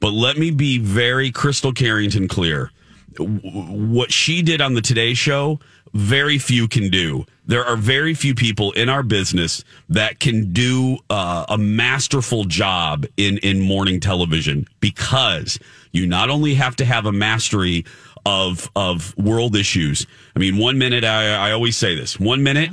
But 0.00 0.12
let 0.12 0.38
me 0.38 0.50
be 0.50 0.78
very 0.78 1.30
Krystle 1.30 1.74
Carrington 1.74 2.28
clear. 2.28 2.70
What 3.18 4.12
she 4.12 4.42
did 4.42 4.60
on 4.60 4.74
the 4.74 4.80
Today 4.80 5.14
Show, 5.14 5.60
very 5.92 6.38
few 6.38 6.68
can 6.68 6.90
do. 6.90 7.26
There 7.46 7.64
are 7.64 7.76
very 7.76 8.14
few 8.14 8.34
people 8.34 8.70
in 8.72 8.88
our 8.88 9.02
business 9.02 9.64
that 9.88 10.20
can 10.20 10.52
do 10.52 10.98
uh, 11.10 11.46
a 11.48 11.58
masterful 11.58 12.44
job 12.44 13.06
in, 13.16 13.38
in 13.38 13.60
morning 13.60 13.98
television 13.98 14.66
because 14.78 15.58
you 15.90 16.06
not 16.06 16.30
only 16.30 16.54
have 16.54 16.76
to 16.76 16.84
have 16.84 17.06
a 17.06 17.12
mastery 17.12 17.84
of 18.26 18.70
of 18.76 19.16
world 19.16 19.56
issues. 19.56 20.06
I 20.36 20.38
mean, 20.38 20.58
one 20.58 20.78
minute 20.78 21.04
I, 21.04 21.48
I 21.48 21.52
always 21.52 21.76
say 21.76 21.94
this. 21.94 22.20
One 22.20 22.42
minute 22.42 22.70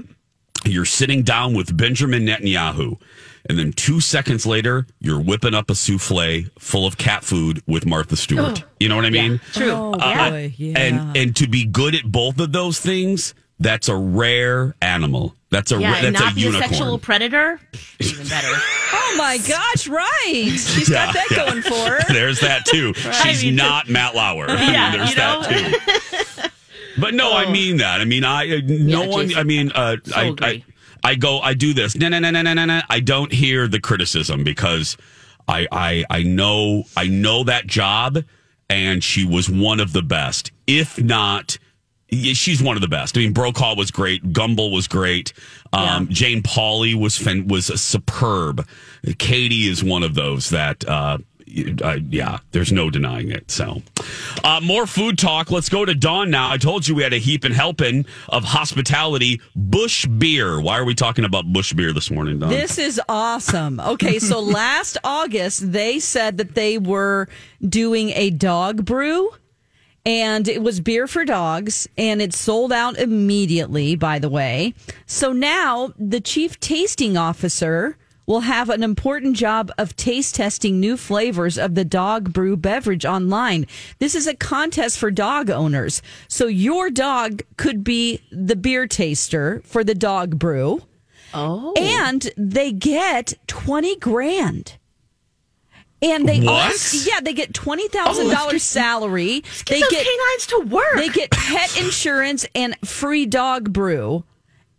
you're 0.66 0.86
sitting 0.86 1.24
down 1.24 1.54
with 1.54 1.76
Benjamin 1.76 2.26
Netanyahu 2.26 2.98
and 3.50 3.58
then 3.58 3.72
two 3.72 4.02
seconds 4.02 4.46
later, 4.46 4.86
you're 5.00 5.22
whipping 5.22 5.54
up 5.54 5.70
a 5.70 5.76
souffle 5.76 6.50
full 6.60 6.86
of 6.86 6.98
cat 6.98 7.24
food 7.24 7.62
with 7.66 7.86
Martha 7.86 8.18
Stewart. 8.18 8.64
Oh. 8.66 8.68
You 8.80 8.90
know 8.90 8.98
what 8.98 9.06
I 9.06 9.10
mean? 9.10 9.40
True. 9.54 9.72
Oh, 9.72 9.94
Uh, 9.94 10.50
yeah. 10.58 10.78
And 10.78 11.18
and 11.18 11.36
to 11.38 11.48
be 11.48 11.66
good 11.66 11.96
at 11.96 12.04
both 12.04 12.40
of 12.40 12.52
those 12.52 12.80
things, 12.80 13.34
that's 13.60 13.88
a 13.88 13.96
rare 13.96 14.76
animal. 14.82 15.34
That's 15.50 15.72
a 15.72 15.80
yeah, 15.80 15.92
ra- 15.94 15.98
and 16.00 16.16
that's 16.16 16.20
not 16.26 16.32
a 16.34 16.36
be 16.36 16.42
unicorn. 16.42 16.64
a 16.64 16.68
sexual 16.68 16.98
predator. 17.00 17.60
Even 18.00 18.28
better. 18.28 18.50
oh 18.52 19.16
my 19.18 19.38
gosh, 19.38 19.88
right. 19.88 20.34
She's 20.52 20.90
got 20.90 21.14
that 21.14 21.28
yeah. 21.32 21.38
going 21.38 21.62
for 21.62 21.74
her. 21.74 22.00
There's 22.14 22.42
that 22.42 22.66
too. 22.66 22.94
She's 22.96 23.44
I 23.44 23.46
mean, 23.46 23.56
not 23.56 23.88
Matt 23.88 24.14
Lauer. 24.14 24.48
Yeah, 24.50 24.92
There's 24.98 25.12
you 25.12 25.16
know? 25.16 25.42
that 25.44 26.42
too. 26.44 26.50
But 27.00 27.14
no, 27.14 27.34
I 27.34 27.52
mean 27.52 27.78
that. 27.78 28.02
I 28.02 28.06
mean, 28.06 28.24
I 28.24 28.58
uh, 28.58 28.62
no 28.66 29.04
Yeah, 29.04 29.08
one. 29.10 29.36
I 29.36 29.44
mean, 29.44 29.72
uh, 29.74 29.98
So 30.04 30.16
I, 30.16 30.34
I. 30.42 30.64
I 31.04 31.16
go. 31.16 31.40
I 31.40 31.54
do 31.54 31.74
this. 31.74 31.96
No, 31.96 32.10
no, 32.10 32.20
no, 32.20 32.32
no, 32.32 32.42
no, 32.42 32.54
no, 32.54 32.66
no. 32.66 32.82
I 32.90 33.00
don't 33.00 33.32
hear 33.32 33.68
the 33.68 33.80
criticism 33.80 34.44
because 34.44 34.98
I 35.48 35.68
I 35.72 36.04
I 36.10 36.24
know 36.24 36.84
I 36.98 37.08
know 37.08 37.44
that 37.44 37.68
job, 37.68 38.24
and 38.70 39.04
she 39.04 39.24
was 39.26 39.48
one 39.50 39.80
of 39.80 39.94
the 39.94 40.02
best, 40.02 40.52
if 40.66 41.02
not. 41.02 41.60
yeah, 42.10 42.34
She's 42.34 42.62
one 42.64 42.76
of 42.76 42.82
the 42.82 42.88
best. 42.88 43.16
I 43.16 43.22
mean, 43.22 43.32
Brokaw 43.32 43.76
was 43.76 43.92
great. 43.92 44.24
Gumbel 44.34 44.72
was 44.74 44.88
great. 44.88 45.34
Um, 45.72 46.08
Jane 46.10 46.42
Pauley 46.42 46.96
was 46.96 47.24
was 47.46 47.68
superb. 47.80 48.68
Katie 49.20 49.68
is 49.70 49.84
one 49.84 50.02
of 50.04 50.16
those 50.16 50.50
that, 50.50 50.84
uh, 50.90 51.20
uh, 51.82 51.98
yeah, 52.10 52.40
there's 52.52 52.72
no 52.72 52.90
denying 52.90 53.32
it. 53.32 53.50
So, 53.50 53.82
uh, 54.44 54.60
more 54.62 54.88
food 54.88 55.18
talk. 55.18 55.52
Let's 55.52 55.70
go 55.70 55.86
to 55.86 55.96
Dawn 55.96 56.30
now. 56.30 56.52
I 56.52 56.58
told 56.58 56.88
you 56.88 56.96
we 56.96 57.04
had 57.04 57.14
a 57.14 57.18
heap 57.18 57.44
and 57.44 57.54
helping 57.54 58.06
of 58.30 58.44
hospitality. 58.44 59.42
Busch 59.56 60.06
beer. 60.06 60.60
Why 60.60 60.78
are 60.78 60.86
we 60.86 60.96
talking 60.96 61.26
about 61.26 61.46
Busch 61.52 61.74
beer 61.74 61.94
this 61.94 62.12
morning, 62.12 62.40
Dawn? 62.40 62.50
This 62.50 62.78
is 62.78 63.02
awesome. 63.10 63.80
Okay, 63.80 64.20
so 64.20 64.40
last 64.42 64.98
August 65.04 65.72
they 65.72 66.00
said 66.00 66.38
that 66.38 66.56
they 66.56 66.78
were 66.78 67.28
doing 67.68 68.10
a 68.12 68.30
dog 68.30 68.86
brew 68.86 69.30
and 70.06 70.48
it 70.48 70.62
was 70.62 70.80
beer 70.80 71.08
for 71.08 71.26
dogs 71.26 71.88
and 71.98 72.22
it 72.22 72.34
sold 72.34 72.72
out 72.72 72.98
immediately 72.98 73.96
by 73.96 74.20
the 74.20 74.30
way. 74.30 74.74
So 75.06 75.34
now 75.34 75.94
the 75.98 76.22
chief 76.22 76.60
tasting 76.60 77.18
officer 77.18 77.98
will 78.28 78.42
have 78.42 78.70
an 78.70 78.84
important 78.84 79.36
job 79.36 79.72
of 79.78 79.96
taste 79.96 80.36
testing 80.36 80.80
new 80.80 80.98
flavors 80.98 81.58
of 81.58 81.74
the 81.74 81.86
dog 81.86 82.34
brew 82.34 82.58
beverage 82.58 83.06
online. 83.06 83.66
This 84.00 84.14
is 84.14 84.28
a 84.28 84.36
contest 84.36 85.00
for 85.00 85.10
dog 85.10 85.50
owners. 85.50 86.02
So 86.28 86.46
your 86.46 86.90
dog 86.90 87.42
could 87.56 87.84
be 87.84 88.22
the 88.32 88.58
beer 88.58 88.86
taster 88.86 89.62
for 89.66 89.84
the 89.84 89.96
dog 89.96 90.38
brew. 90.38 90.84
Oh. 91.34 91.74
And 91.78 92.30
they 92.38 92.72
get 92.74 93.34
20 93.48 93.96
grand. 93.98 94.78
And 96.02 96.28
they 96.28 96.42
What? 96.42 96.74
also, 96.74 97.10
yeah, 97.10 97.22
they 97.22 97.34
get 97.34 97.56
twenty 97.56 97.88
thousand 97.88 98.30
dollars 98.30 98.54
oh, 98.54 98.58
salary. 98.60 99.44
They 99.66 99.82
those 99.82 99.90
get 99.90 100.06
canines 100.06 100.48
to 100.48 100.60
work. 100.70 100.96
They 100.96 101.10
get 101.10 101.32
pet 101.32 101.76
insurance 101.82 102.46
and 102.54 102.78
free 102.86 103.26
dog 103.26 103.74
brew, 103.74 104.24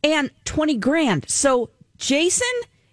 and 0.04 0.30
twenty 0.44 0.76
grand. 0.76 1.28
So, 1.28 1.70
Jason, 1.96 2.46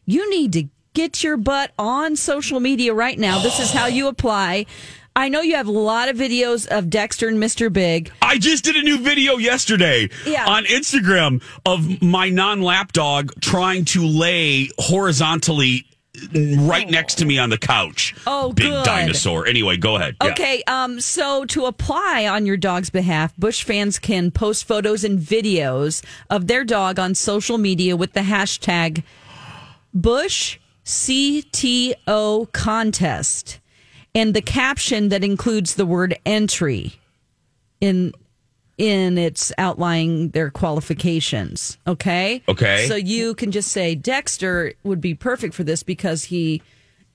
you 0.05 0.29
need 0.29 0.53
to 0.53 0.65
get 0.93 1.23
your 1.23 1.37
butt 1.37 1.71
on 1.77 2.15
social 2.15 2.59
media 2.59 2.93
right 2.93 3.17
now. 3.19 3.39
This 3.41 3.59
is 3.59 3.71
how 3.71 3.87
you 3.87 4.07
apply. 4.07 4.65
I 5.17 5.29
know 5.29 5.41
you 5.41 5.55
have 5.55 5.67
a 5.67 5.71
lot 5.71 6.09
of 6.09 6.17
videos 6.17 6.67
of 6.67 6.89
Dexter 6.89 7.27
and 7.29 7.37
Mr. 7.37 7.71
Big. 7.71 8.11
I 8.21 8.37
just 8.37 8.63
did 8.65 8.75
a 8.75 8.81
new 8.81 8.97
video 8.97 9.37
yesterday 9.37 10.09
Yeah. 10.25 10.45
on 10.45 10.65
Instagram 10.65 11.41
of 11.65 12.01
my 12.01 12.29
non 12.29 12.61
lap 12.61 12.91
dog 12.91 13.31
trying 13.41 13.85
to 13.85 14.05
lay 14.05 14.69
horizontally 14.77 15.85
right 16.57 16.89
next 16.89 17.15
to 17.15 17.25
me 17.25 17.37
on 17.39 17.49
the 17.49 17.57
couch. 17.57 18.13
Oh, 18.25 18.53
Big 18.53 18.67
good. 18.67 18.85
dinosaur. 18.85 19.45
Anyway, 19.47 19.75
go 19.77 19.95
ahead. 19.97 20.15
Yeah. 20.21 20.31
Okay, 20.31 20.63
um, 20.67 20.99
so 21.01 21.45
to 21.45 21.65
apply 21.65 22.25
on 22.27 22.45
your 22.45 22.57
dog's 22.57 22.89
behalf, 22.89 23.33
Busch 23.37 23.63
fans 23.63 23.99
can 23.99 24.31
post 24.31 24.65
photos 24.65 25.03
and 25.03 25.19
videos 25.19 26.03
of 26.29 26.47
their 26.47 26.63
dog 26.63 26.99
on 26.99 27.15
social 27.15 27.57
media 27.57 27.95
with 27.97 28.13
the 28.13 28.21
hashtag 28.21 29.03
Busch 29.95 30.59
CTO 30.85 32.51
contest 32.51 33.59
and 34.13 34.33
the 34.33 34.41
caption 34.41 35.09
that 35.09 35.23
includes 35.23 35.75
the 35.75 35.85
word 35.85 36.17
entry 36.25 36.93
in 37.81 38.13
in 38.77 39.17
its 39.17 39.53
outlining 39.57 40.29
their 40.31 40.49
qualifications. 40.51 41.77
Okay. 41.87 42.43
Okay. 42.49 42.87
So 42.89 42.95
you 42.95 43.33
can 43.33 43.51
just 43.51 43.71
say 43.71 43.95
Dexter 43.95 44.73
would 44.83 44.99
be 44.99 45.13
perfect 45.15 45.53
for 45.53 45.63
this 45.63 45.81
because 45.81 46.25
he 46.25 46.61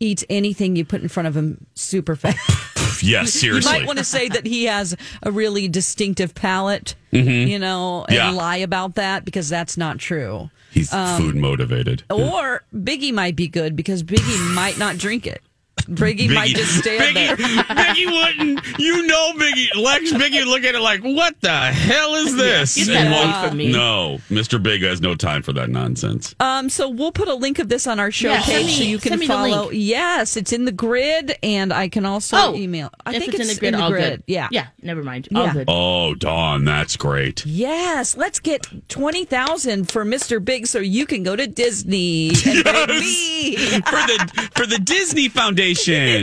eats 0.00 0.24
anything 0.30 0.76
you 0.76 0.86
put 0.86 1.02
in 1.02 1.08
front 1.08 1.26
of 1.26 1.36
him 1.36 1.66
super 1.74 2.16
fast. 2.16 2.38
Yes, 3.02 3.32
seriously. 3.40 3.72
You 3.72 3.78
might 3.80 3.86
want 3.86 3.98
to 3.98 4.04
say 4.04 4.28
that 4.28 4.44
he 4.44 4.64
has 4.64 4.94
a 5.22 5.30
really 5.32 5.68
distinctive 5.68 6.34
palate, 6.34 6.94
Mhm. 7.12 7.48
you 7.48 7.58
know, 7.58 8.04
and 8.06 8.14
Yeah. 8.14 8.30
lie 8.30 8.56
about 8.58 8.96
that 8.96 9.24
because 9.24 9.48
that's 9.48 9.78
not 9.78 9.98
true. 9.98 10.50
He's 10.72 10.92
Um, 10.92 11.20
food 11.20 11.36
motivated. 11.36 12.04
Or 12.10 12.62
Biggie 12.74 13.12
might 13.12 13.36
be 13.36 13.48
good 13.48 13.74
because 13.76 14.02
Biggie 14.02 14.54
might 14.54 14.78
not 14.78 14.98
drink 14.98 15.26
it. 15.26 15.42
Biggie, 15.86 16.32
might 16.34 16.54
just 16.54 16.78
stand 16.78 17.02
Biggie, 17.02 17.36
there. 17.36 17.36
Biggie 17.36 18.06
wouldn't. 18.06 18.78
You 18.78 19.06
know, 19.06 19.32
Biggie. 19.34 19.66
Lex 19.76 20.12
Biggie 20.12 20.40
would 20.40 20.48
look 20.48 20.64
at 20.64 20.74
it 20.74 20.80
like, 20.80 21.00
"What 21.02 21.40
the 21.40 21.50
hell 21.50 22.14
is 22.14 22.36
this?" 22.36 22.76
get 22.76 22.86
that 22.88 23.06
And 23.06 23.14
away 23.14 23.48
from 23.48 23.56
me. 23.58 23.72
No, 23.72 24.20
Mr. 24.30 24.62
Big 24.62 24.82
has 24.82 25.00
no 25.00 25.14
time 25.14 25.42
for 25.42 25.52
that 25.54 25.68
nonsense. 25.70 26.34
Um, 26.40 26.68
so 26.68 26.88
we'll 26.88 27.12
put 27.12 27.28
a 27.28 27.34
link 27.34 27.58
of 27.58 27.68
this 27.68 27.86
on 27.86 27.98
our 28.00 28.10
show 28.10 28.30
Yeah, 28.32 28.40
send 28.42 28.66
page 28.66 28.76
so 28.78 28.82
you 28.84 28.98
can 28.98 29.10
send 29.10 29.20
me 29.20 29.26
the 29.26 29.32
follow. 29.32 29.70
Yes, 29.70 30.36
it's 30.36 30.52
in 30.52 30.64
the 30.64 30.72
grid, 30.72 31.36
and 31.42 31.72
I 31.72 31.88
can 31.88 32.04
also 32.06 32.36
Oh, 32.36 32.54
email. 32.54 32.90
I 33.04 33.18
think 33.18 33.34
it's, 33.34 33.40
in 33.40 33.48
the 33.48 33.54
grid, 33.60 33.74
all 33.74 33.90
good. 33.90 34.22
Yeah, 34.26 34.48
Yeah, 34.50 34.66
never 34.82 35.02
mind. 35.02 35.28
Yeah. 35.30 35.52
Good. 35.52 35.64
Oh, 35.68 36.14
Dawn, 36.14 36.64
that's 36.64 36.96
great. 36.96 37.44
Yes, 37.46 38.16
let's 38.16 38.38
get 38.40 38.66
twenty 38.88 39.24
thousand 39.24 39.90
for 39.90 40.04
Mr. 40.04 40.42
Big, 40.44 40.66
so 40.66 40.78
you 40.78 41.06
can 41.06 41.22
go 41.22 41.34
to 41.36 41.46
Disney 41.46 42.28
and 42.46 42.64
bring 42.64 42.86
me. 43.00 43.56
for 43.56 44.00
the 44.06 44.50
for 44.54 44.66
the 44.66 44.78
Disney 44.78 45.28
Foundation. 45.28 45.69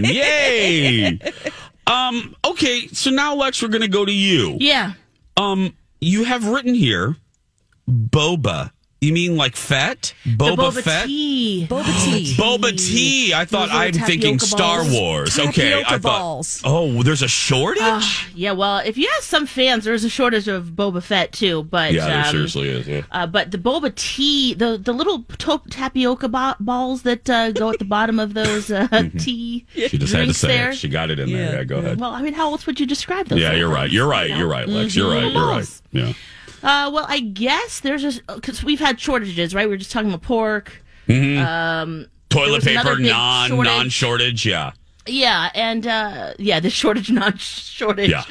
Yay! 0.06 1.20
Um. 1.86 2.36
Okay. 2.46 2.88
So 2.88 3.10
now, 3.10 3.36
Lex, 3.36 3.62
we're 3.62 3.70
going 3.70 3.82
to 3.82 3.88
go 3.88 4.06
to 4.06 4.14
you. 4.14 4.58
Yeah. 4.60 4.94
Um. 5.36 5.76
You 6.00 6.26
have 6.26 6.48
written 6.48 6.74
here, 6.76 7.16
boba. 7.90 8.72
You 9.00 9.14
mean 9.14 9.38
like 9.38 9.56
Fett? 9.56 10.16
Boba 10.26 10.56
the 10.56 10.62
boba 10.80 10.82
Fett? 10.82 11.06
tea. 11.06 11.68
Boba 11.70 11.86
tea. 12.06 12.34
Boba 12.36 12.76
tea. 12.76 13.32
I 13.34 13.46
thought 13.46 13.70
I'm 13.72 13.94
thinking 13.94 14.40
tapioca 14.40 14.46
Star 14.46 14.80
balls. 14.80 14.92
Wars. 14.92 15.40
Okay, 15.40 15.70
Tapioca 15.70 15.86
I 15.88 15.98
thought. 16.00 16.02
balls. 16.20 16.62
Oh, 16.66 17.04
there's 17.04 17.22
a 17.22 17.28
shortage. 17.28 17.84
Ah, 17.84 18.28
yeah, 18.34 18.54
well, 18.54 18.80
if 18.80 18.98
you 18.98 19.08
ask 19.18 19.24
some 19.30 19.46
fans, 19.46 19.84
there's 19.86 20.04
a 20.04 20.10
shortage 20.10 20.48
of 20.48 20.70
Boba 20.70 21.04
Fett 21.04 21.32
too. 21.32 21.62
But 21.64 21.94
yeah, 21.94 22.08
there 22.08 22.24
um, 22.26 22.32
seriously 22.32 22.70
is. 22.70 22.88
Yeah. 22.88 23.02
Uh, 23.12 23.28
but 23.28 23.52
the 23.52 23.60
boba 23.60 23.94
tea, 23.94 24.56
the 24.56 24.78
the 24.80 24.94
little 24.94 25.24
to- 25.24 25.62
tapioca 25.70 26.28
ba- 26.28 26.56
balls 26.60 27.04
that 27.04 27.30
uh, 27.30 27.52
go 27.52 27.70
at 27.70 27.78
the 27.78 27.86
bottom 27.86 28.20
of 28.20 28.34
those 28.34 28.72
uh, 28.72 28.88
tea 29.20 29.66
Mm-hmm. 29.76 29.88
She 29.88 29.98
just 30.00 30.12
had 30.14 30.20
to 30.20 30.24
drinks 30.26 30.38
say 30.40 30.48
there. 30.48 30.70
it. 30.72 30.76
She 30.76 30.90
got 30.90 31.12
it 31.12 31.20
in 31.20 31.32
there. 31.32 31.52
Yeah. 31.52 31.58
Yeah, 31.58 31.64
go 31.66 31.78
ahead. 31.78 32.00
Well, 32.00 32.12
I 32.12 32.22
mean, 32.24 32.34
how 32.34 32.52
else 32.52 32.66
would 32.66 32.80
you 32.80 32.88
describe 32.88 33.28
those? 33.28 33.40
Yeah, 33.40 33.54
you're 33.54 33.70
right. 33.70 33.90
You're 33.92 34.08
right. 34.08 34.28
you 34.28 34.34
know? 34.34 34.40
You're 34.40 34.50
right, 34.50 34.68
Lex. 34.68 34.96
You're 34.96 35.10
right. 35.12 35.32
You're 35.32 35.48
right. 35.48 35.82
Yeah. 35.92 36.14
Uh, 36.64 36.90
well, 36.94 37.06
I 37.08 37.20
guess 37.20 37.80
there's 37.82 38.02
just 38.02 38.26
because 38.28 38.64
we've 38.64 38.80
had 38.80 39.00
shortages, 39.00 39.54
right? 39.54 39.68
We 39.68 39.76
are 39.76 39.78
just 39.78 39.92
talking 39.92 40.10
about 40.10 40.22
pork. 40.24 40.84
Mhm. 41.08 41.38
Um, 41.46 42.06
Toilet 42.30 42.64
paper 42.64 42.98
non 43.00 43.50
shortage. 43.50 43.66
non 43.72 43.90
shortage. 43.90 44.46
Yeah. 44.46 44.72
Yeah, 45.06 45.50
and 45.56 45.88
uh, 45.88 46.34
yeah, 46.38 46.60
the 46.60 46.70
shortage, 46.82 47.10
not 47.12 47.40
shortage. 47.40 48.10
Yeah. 48.10 48.24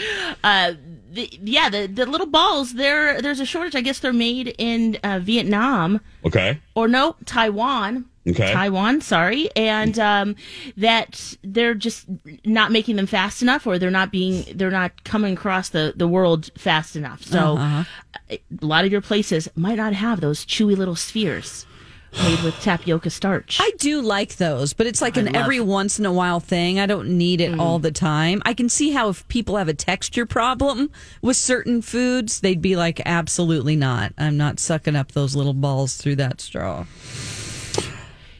Uh, 0.44 0.72
the, 1.16 1.28
yeah, 1.42 1.68
the 1.68 1.86
the 1.86 2.06
little 2.06 2.26
balls. 2.28 2.74
There, 2.74 3.20
there's 3.20 3.40
a 3.40 3.46
shortage. 3.46 3.74
I 3.74 3.80
guess 3.80 3.98
they're 3.98 4.12
made 4.12 4.54
in 4.58 4.96
uh, 5.02 5.18
Vietnam 5.18 6.00
Okay. 6.24 6.60
or 6.74 6.86
no, 6.88 7.16
Taiwan. 7.24 8.04
Okay. 8.28 8.52
Taiwan, 8.52 9.00
sorry, 9.02 9.48
and 9.54 9.96
um, 10.00 10.34
that 10.76 11.36
they're 11.44 11.74
just 11.74 12.06
not 12.44 12.72
making 12.72 12.96
them 12.96 13.06
fast 13.06 13.40
enough, 13.40 13.68
or 13.68 13.78
they're 13.78 13.88
not 14.00 14.10
being, 14.10 14.44
they're 14.58 14.70
not 14.82 15.04
coming 15.04 15.34
across 15.34 15.68
the 15.68 15.92
the 15.96 16.08
world 16.08 16.50
fast 16.58 16.96
enough. 16.96 17.22
So, 17.22 17.56
Uh-huh. 17.56 17.84
a 18.30 18.40
lot 18.60 18.84
of 18.84 18.90
your 18.90 19.00
places 19.00 19.48
might 19.54 19.76
not 19.76 19.92
have 19.92 20.20
those 20.20 20.44
chewy 20.44 20.76
little 20.76 20.96
spheres 20.96 21.66
made 22.18 22.42
with 22.42 22.54
tapioca 22.60 23.10
starch. 23.10 23.58
I 23.60 23.70
do 23.78 24.00
like 24.00 24.36
those, 24.36 24.72
but 24.72 24.86
it's 24.86 25.00
like 25.02 25.16
I 25.16 25.20
an 25.20 25.26
love- 25.26 25.36
every 25.36 25.60
once 25.60 25.98
in 25.98 26.06
a 26.06 26.12
while 26.12 26.40
thing. 26.40 26.78
I 26.80 26.86
don't 26.86 27.16
need 27.18 27.40
it 27.40 27.58
all 27.58 27.78
the 27.78 27.90
time. 27.92 28.42
I 28.44 28.54
can 28.54 28.68
see 28.68 28.90
how 28.92 29.08
if 29.08 29.26
people 29.28 29.56
have 29.56 29.68
a 29.68 29.74
texture 29.74 30.26
problem 30.26 30.90
with 31.22 31.36
certain 31.36 31.82
foods, 31.82 32.40
they'd 32.40 32.62
be 32.62 32.76
like, 32.76 33.00
absolutely 33.06 33.76
not. 33.76 34.12
I'm 34.18 34.36
not 34.36 34.58
sucking 34.60 34.96
up 34.96 35.12
those 35.12 35.34
little 35.36 35.54
balls 35.54 35.96
through 35.96 36.16
that 36.16 36.40
straw. 36.40 36.86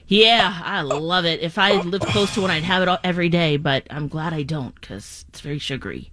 Yeah, 0.08 0.60
I 0.62 0.82
love 0.82 1.24
it. 1.24 1.40
If 1.40 1.58
I 1.58 1.80
lived 1.80 2.06
close 2.06 2.32
to 2.34 2.40
one, 2.40 2.50
I'd 2.50 2.62
have 2.62 2.82
it 2.82 2.88
all, 2.88 2.98
every 3.02 3.28
day. 3.28 3.56
But 3.56 3.86
I'm 3.90 4.06
glad 4.06 4.32
I 4.32 4.44
don't 4.44 4.74
because 4.80 5.24
it's 5.28 5.40
very 5.40 5.58
sugary. 5.58 6.12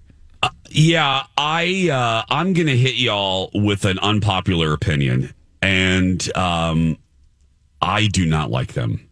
Yeah, 0.70 1.24
I 1.38 1.90
uh, 1.92 2.24
I'm 2.34 2.54
gonna 2.54 2.72
hit 2.72 2.96
y'all 2.96 3.52
with 3.54 3.86
an 3.86 4.00
unpopular 4.00 4.74
opinion, 4.74 5.34
and 5.62 6.36
um, 6.36 6.98
I 7.84 8.08
do 8.08 8.26
not 8.26 8.50
like 8.50 8.74
them. 8.74 9.08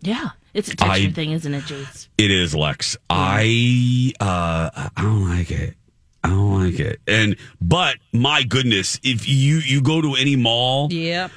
Yeah, 0.00 0.30
it's 0.52 0.68
a 0.68 0.76
texture 0.76 1.08
I- 1.08 1.12
thing, 1.12 1.32
isn't 1.32 1.54
it, 1.54 1.64
Jace? 1.64 2.08
It 2.18 2.30
is 2.30 2.54
Lex. 2.54 2.96
I 3.10 4.12
uh 4.20 4.88
I 4.96 5.02
don't 5.02 5.28
like 5.28 5.50
it. 5.50 5.74
I 6.22 6.28
don't 6.30 6.62
like 6.64 6.80
it. 6.80 7.00
And 7.06 7.36
but 7.60 7.96
my 8.12 8.42
goodness, 8.42 8.98
if 9.02 9.28
you 9.28 9.56
you 9.58 9.80
go 9.82 10.00
to 10.00 10.14
any 10.14 10.36
mall, 10.36 10.92
Yep. 10.92 11.30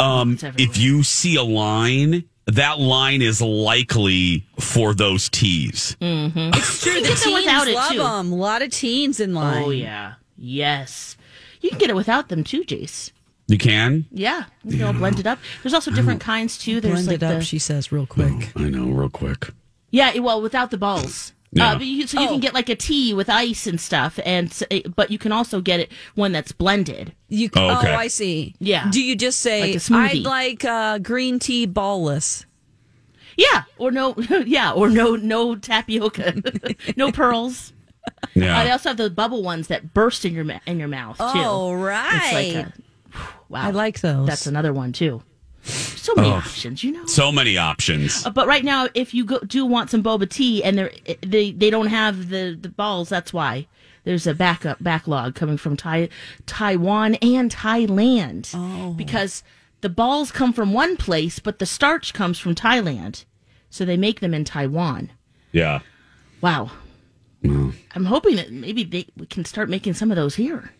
um 0.00 0.38
if 0.58 0.76
you 0.78 1.02
see 1.02 1.36
a 1.36 1.42
line, 1.42 2.24
that 2.46 2.78
line 2.80 3.22
is 3.22 3.40
likely 3.42 4.44
for 4.58 4.94
those 4.94 5.28
teas. 5.28 5.96
Mm-hmm. 6.00 6.50
It's 6.54 6.82
true. 6.82 6.92
You 6.92 7.02
The 7.02 7.08
get 7.08 7.18
them 7.18 7.28
teens 7.28 7.44
without 7.44 7.68
it, 7.68 7.74
love 7.74 7.92
too. 7.92 7.98
them. 7.98 8.32
A 8.32 8.36
lot 8.36 8.62
of 8.62 8.70
teens 8.70 9.20
in 9.20 9.32
line. 9.34 9.62
Oh 9.64 9.70
yeah, 9.70 10.14
yes. 10.36 11.16
You 11.60 11.70
can 11.70 11.78
get 11.78 11.90
it 11.90 11.96
without 11.96 12.28
them 12.28 12.42
too, 12.42 12.62
Jace. 12.64 13.12
You 13.52 13.58
can? 13.58 14.06
Yeah, 14.10 14.44
you 14.64 14.78
can 14.78 14.86
all 14.86 14.92
blend 14.94 15.20
it 15.20 15.26
up. 15.26 15.38
There's 15.62 15.74
also 15.74 15.90
different 15.90 16.20
kinds 16.22 16.56
too. 16.56 16.80
There's 16.80 16.94
Blend 17.04 17.06
like 17.08 17.16
it 17.16 17.22
up, 17.22 17.38
the 17.40 17.44
she 17.44 17.58
says, 17.58 17.92
real 17.92 18.06
quick. 18.06 18.50
I 18.56 18.62
know, 18.70 18.86
real 18.86 19.10
quick. 19.10 19.48
yeah, 19.90 20.18
well, 20.20 20.40
without 20.40 20.70
the 20.70 20.78
balls. 20.78 21.34
Yeah. 21.54 21.72
Uh, 21.72 21.74
but 21.76 21.86
you, 21.86 22.06
so 22.06 22.18
you 22.18 22.28
Oh. 22.28 22.30
can 22.30 22.40
get 22.40 22.54
like 22.54 22.70
a 22.70 22.74
tea 22.74 23.12
with 23.12 23.28
ice 23.28 23.66
and 23.66 23.78
stuff, 23.78 24.18
and 24.24 24.48
s- 24.48 24.62
but 24.96 25.10
you 25.10 25.18
can 25.18 25.32
also 25.32 25.60
get 25.60 25.80
it 25.80 25.92
one 26.14 26.32
that's 26.32 26.50
blended. 26.50 27.12
You, 27.28 27.50
Oh, 27.54 27.68
oh, 27.68 27.78
okay. 27.80 27.92
I 27.92 28.06
see. 28.06 28.54
Yeah. 28.58 28.88
Do 28.90 29.02
you 29.04 29.14
just 29.14 29.40
say, 29.40 29.60
Like 29.60 29.74
a 29.74 29.78
smoothie. 29.78 30.08
I'd 30.20 30.22
like 30.24 30.64
uh, 30.64 30.96
green 31.00 31.38
tea 31.38 31.66
ballless? 31.66 32.46
Yeah, 33.36 33.64
or 33.76 33.90
no, 33.90 34.14
yeah, 34.46 34.72
or 34.72 34.88
no, 34.88 35.14
no 35.16 35.54
tapioca, 35.56 36.36
no 36.96 37.12
pearls. 37.12 37.74
Yeah. 38.34 38.58
Uh, 38.60 38.64
they 38.64 38.70
also 38.70 38.88
have 38.88 38.96
the 38.96 39.10
bubble 39.10 39.42
ones 39.42 39.68
that 39.68 39.92
burst 39.92 40.24
in 40.24 40.32
your 40.32 40.44
ma- 40.44 40.60
in 40.66 40.78
your 40.78 40.88
mouth 40.88 41.18
too. 41.18 41.24
Oh, 41.26 41.74
It's 41.74 41.82
right. 41.82 42.32
like 42.54 42.66
a, 42.66 42.72
wow, 43.48 43.62
I 43.62 43.70
like 43.70 44.00
those. 44.00 44.26
that's 44.26 44.46
another 44.46 44.72
one 44.72 44.92
too. 44.92 45.22
So 45.64 46.12
many 46.16 46.28
Oh. 46.28 46.32
options, 46.32 46.82
you 46.82 46.90
know. 46.90 47.06
So 47.06 47.30
many 47.30 47.56
options. 47.56 48.26
Uh, 48.26 48.30
but 48.30 48.48
right 48.48 48.64
now, 48.64 48.88
if 48.94 49.14
you 49.14 49.24
go, 49.24 49.38
do 49.40 49.64
want 49.64 49.90
some 49.90 50.02
boba 50.02 50.28
tea 50.28 50.62
and 50.64 50.76
they're, 50.76 50.90
they 51.20 51.52
they 51.52 51.70
don't 51.70 51.86
have 51.86 52.30
the, 52.30 52.58
the 52.60 52.68
balls, 52.68 53.08
that's 53.08 53.32
why 53.32 53.68
there's 54.04 54.26
a 54.26 54.34
backup 54.34 54.82
backlog 54.82 55.36
coming 55.36 55.56
from 55.56 55.76
tai, 55.76 56.08
Taiwan 56.46 57.14
and 57.16 57.54
Thailand. 57.54 58.50
Oh. 58.54 58.92
Because 58.94 59.44
the 59.82 59.88
balls 59.88 60.32
come 60.32 60.52
from 60.52 60.72
one 60.72 60.96
place, 60.96 61.38
but 61.38 61.60
the 61.60 61.66
starch 61.66 62.12
comes 62.12 62.40
from 62.40 62.56
Thailand, 62.56 63.24
so 63.70 63.84
they 63.84 63.96
make 63.96 64.18
them 64.18 64.34
in 64.34 64.44
Taiwan. 64.44 65.12
Yeah. 65.52 65.80
Wow. 66.40 66.72
I'm 67.44 68.04
hoping 68.04 68.36
that 68.36 68.50
maybe 68.52 68.84
they, 68.84 69.06
we 69.16 69.26
can 69.26 69.44
start 69.44 69.68
making 69.68 69.94
some 69.94 70.10
of 70.10 70.16
those 70.16 70.34
here. 70.36 70.72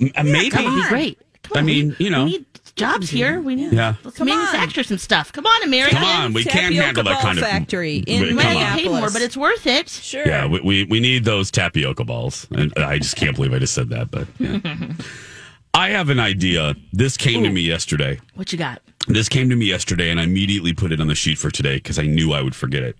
M- 0.00 0.10
uh, 0.16 0.22
maybe. 0.22 0.50
That 0.50 0.64
would 0.64 0.82
be 0.82 0.88
great. 0.88 1.18
Come 1.42 1.56
I 1.56 1.60
on, 1.60 1.66
mean, 1.66 1.96
we- 1.98 2.04
you 2.04 2.10
know. 2.10 2.24
we 2.24 2.30
need 2.32 2.46
jobs 2.76 3.08
mm-hmm. 3.08 3.16
here. 3.16 3.40
We 3.40 3.54
need 3.56 3.72
Yeah. 3.72 3.94
let's 4.04 4.16
Come 4.16 4.28
manufacture 4.28 4.82
some 4.82 4.98
stuff. 4.98 5.32
Come 5.32 5.46
on, 5.46 5.62
America. 5.62 5.96
Come 5.96 6.04
on, 6.04 6.32
we 6.32 6.44
can't 6.44 6.74
handle 6.74 7.04
that 7.04 7.20
kind 7.20 7.38
of 7.38 7.44
factory 7.44 8.04
Wait, 8.06 8.08
in 8.08 8.26
come 8.28 8.36
Might 8.36 8.54
get 8.54 8.78
paid 8.78 8.88
more, 8.88 9.10
but 9.10 9.22
it's 9.22 9.36
worth 9.36 9.66
it. 9.66 9.88
Sure. 9.88 10.26
Yeah, 10.26 10.46
we, 10.46 10.60
we, 10.60 10.84
we 10.84 11.00
need 11.00 11.24
those 11.24 11.50
tapioca 11.50 12.04
balls. 12.04 12.46
And 12.50 12.72
I 12.76 12.98
just 12.98 13.16
can't 13.16 13.36
believe 13.36 13.52
I 13.52 13.58
just 13.58 13.74
said 13.74 13.90
that, 13.90 14.10
but 14.10 14.26
yeah. 14.38 14.60
I 15.74 15.90
have 15.90 16.08
an 16.08 16.18
idea. 16.18 16.74
This 16.92 17.16
came 17.16 17.44
to 17.44 17.50
me 17.50 17.60
yesterday. 17.60 18.18
What 18.34 18.50
you 18.52 18.58
got? 18.58 18.82
This 19.06 19.28
came 19.28 19.48
to 19.50 19.56
me 19.56 19.66
yesterday, 19.66 20.10
and 20.10 20.18
I 20.18 20.24
immediately 20.24 20.72
put 20.72 20.92
it 20.92 21.00
on 21.00 21.06
the 21.06 21.14
sheet 21.14 21.38
for 21.38 21.50
today 21.50 21.76
because 21.76 21.98
I 21.98 22.06
knew 22.06 22.32
I 22.32 22.42
would 22.42 22.56
forget 22.56 22.82
it. 22.82 22.96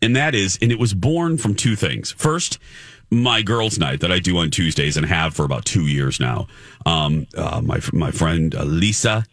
And 0.00 0.16
that 0.16 0.34
is, 0.34 0.58
and 0.62 0.72
it 0.72 0.78
was 0.78 0.94
born 0.94 1.36
from 1.36 1.54
two 1.54 1.76
things. 1.76 2.12
First, 2.12 2.58
my 3.10 3.42
girls' 3.42 3.78
night 3.78 4.00
that 4.00 4.12
I 4.12 4.18
do 4.18 4.38
on 4.38 4.50
Tuesdays 4.50 4.96
and 4.96 5.06
have 5.06 5.34
for 5.34 5.44
about 5.44 5.64
two 5.64 5.86
years 5.86 6.20
now. 6.20 6.46
Um, 6.86 7.26
uh, 7.36 7.60
my 7.62 7.80
my 7.92 8.10
friend 8.10 8.54
uh, 8.54 8.64
Lisa 8.64 9.24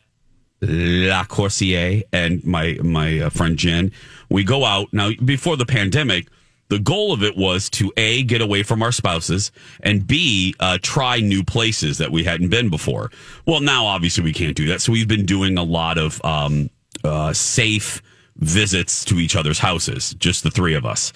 Lacourcier 0.61 2.03
and 2.13 2.43
my 2.45 2.77
my 2.81 3.19
uh, 3.19 3.29
friend 3.29 3.57
Jen, 3.57 3.91
we 4.29 4.43
go 4.43 4.65
out 4.65 4.91
now. 4.93 5.11
Before 5.23 5.57
the 5.57 5.65
pandemic, 5.65 6.27
the 6.69 6.79
goal 6.79 7.13
of 7.13 7.23
it 7.23 7.37
was 7.37 7.69
to 7.71 7.91
a 7.97 8.23
get 8.23 8.41
away 8.41 8.63
from 8.63 8.81
our 8.81 8.91
spouses 8.91 9.51
and 9.81 10.07
b 10.07 10.55
uh, 10.59 10.77
try 10.81 11.19
new 11.19 11.43
places 11.43 11.97
that 11.97 12.11
we 12.11 12.23
hadn't 12.23 12.49
been 12.49 12.69
before. 12.69 13.11
Well, 13.45 13.61
now 13.61 13.85
obviously 13.85 14.23
we 14.23 14.33
can't 14.33 14.55
do 14.55 14.67
that, 14.67 14.81
so 14.81 14.91
we've 14.91 15.07
been 15.07 15.25
doing 15.25 15.57
a 15.57 15.63
lot 15.63 15.97
of 15.97 16.23
um, 16.23 16.69
uh, 17.03 17.33
safe 17.33 18.01
visits 18.37 19.05
to 19.05 19.15
each 19.15 19.35
other's 19.35 19.59
houses, 19.59 20.13
just 20.15 20.43
the 20.43 20.51
three 20.51 20.73
of 20.73 20.85
us, 20.85 21.13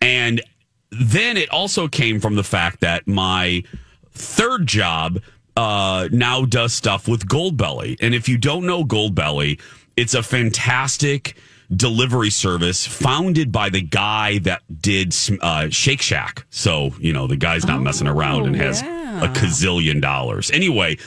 and 0.00 0.40
then 0.90 1.36
it 1.36 1.50
also 1.50 1.88
came 1.88 2.20
from 2.20 2.36
the 2.36 2.44
fact 2.44 2.80
that 2.80 3.06
my 3.06 3.62
third 4.12 4.66
job 4.66 5.20
uh, 5.56 6.08
now 6.12 6.44
does 6.44 6.72
stuff 6.72 7.08
with 7.08 7.26
Goldbelly. 7.26 7.96
And 8.00 8.14
if 8.14 8.28
you 8.28 8.38
don't 8.38 8.66
know 8.66 8.84
Goldbelly, 8.84 9.60
it's 9.96 10.14
a 10.14 10.22
fantastic 10.22 11.36
delivery 11.74 12.30
service 12.30 12.86
founded 12.86 13.50
by 13.50 13.70
the 13.70 13.80
guy 13.80 14.38
that 14.40 14.62
did 14.80 15.14
uh, 15.40 15.68
Shake 15.70 16.02
Shack. 16.02 16.46
So, 16.50 16.92
you 17.00 17.12
know, 17.12 17.26
the 17.26 17.36
guy's 17.36 17.66
not 17.66 17.80
messing 17.80 18.06
around 18.06 18.46
and 18.46 18.56
has 18.56 18.82
a 18.82 19.28
gazillion 19.34 20.00
dollars. 20.00 20.50
Anyway, 20.50 20.98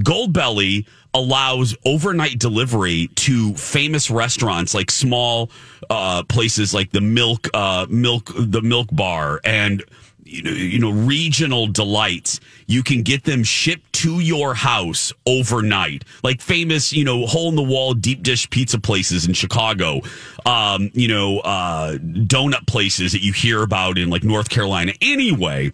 Goldbelly 0.00 0.86
allows 1.14 1.76
overnight 1.86 2.38
delivery 2.38 3.08
to 3.14 3.54
famous 3.54 4.10
restaurants 4.10 4.74
like 4.74 4.90
small 4.90 5.50
uh, 5.88 6.22
places 6.24 6.74
like 6.74 6.90
the 6.90 7.00
milk 7.00 7.48
uh, 7.54 7.86
milk 7.88 8.30
the 8.36 8.60
milk 8.60 8.88
bar 8.92 9.40
and 9.44 9.84
you 10.24 10.42
know, 10.42 10.50
you 10.50 10.78
know 10.78 10.90
regional 10.90 11.66
delights. 11.66 12.40
You 12.66 12.82
can 12.82 13.02
get 13.02 13.24
them 13.24 13.44
shipped 13.44 13.92
to 13.94 14.20
your 14.20 14.54
house 14.54 15.12
overnight. 15.26 16.04
Like 16.22 16.40
famous 16.40 16.92
you 16.92 17.04
know 17.04 17.26
hole 17.26 17.48
in 17.48 17.56
the 17.56 17.62
wall 17.62 17.94
deep 17.94 18.22
dish 18.22 18.48
pizza 18.50 18.78
places 18.78 19.26
in 19.26 19.34
chicago. 19.34 20.00
Um, 20.44 20.90
you 20.94 21.08
know 21.08 21.40
uh, 21.40 21.98
donut 21.98 22.66
places 22.66 23.12
that 23.12 23.22
you 23.22 23.32
hear 23.32 23.62
about 23.62 23.98
in 23.98 24.10
like 24.10 24.24
north 24.24 24.48
carolina. 24.48 24.92
Anyway 25.00 25.72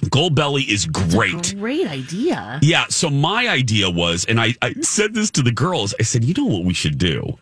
Goldbelly 0.00 0.68
is 0.68 0.86
great. 0.86 1.54
Great 1.58 1.86
idea. 1.86 2.58
Yeah. 2.62 2.86
So 2.88 3.10
my 3.10 3.48
idea 3.48 3.90
was, 3.90 4.24
and 4.24 4.40
I, 4.40 4.54
I 4.62 4.74
said 4.80 5.14
this 5.14 5.30
to 5.32 5.42
the 5.42 5.52
girls. 5.52 5.94
I 5.98 6.02
said, 6.02 6.24
you 6.24 6.34
know 6.34 6.46
what 6.46 6.64
we 6.64 6.74
should 6.74 6.98
do 6.98 7.38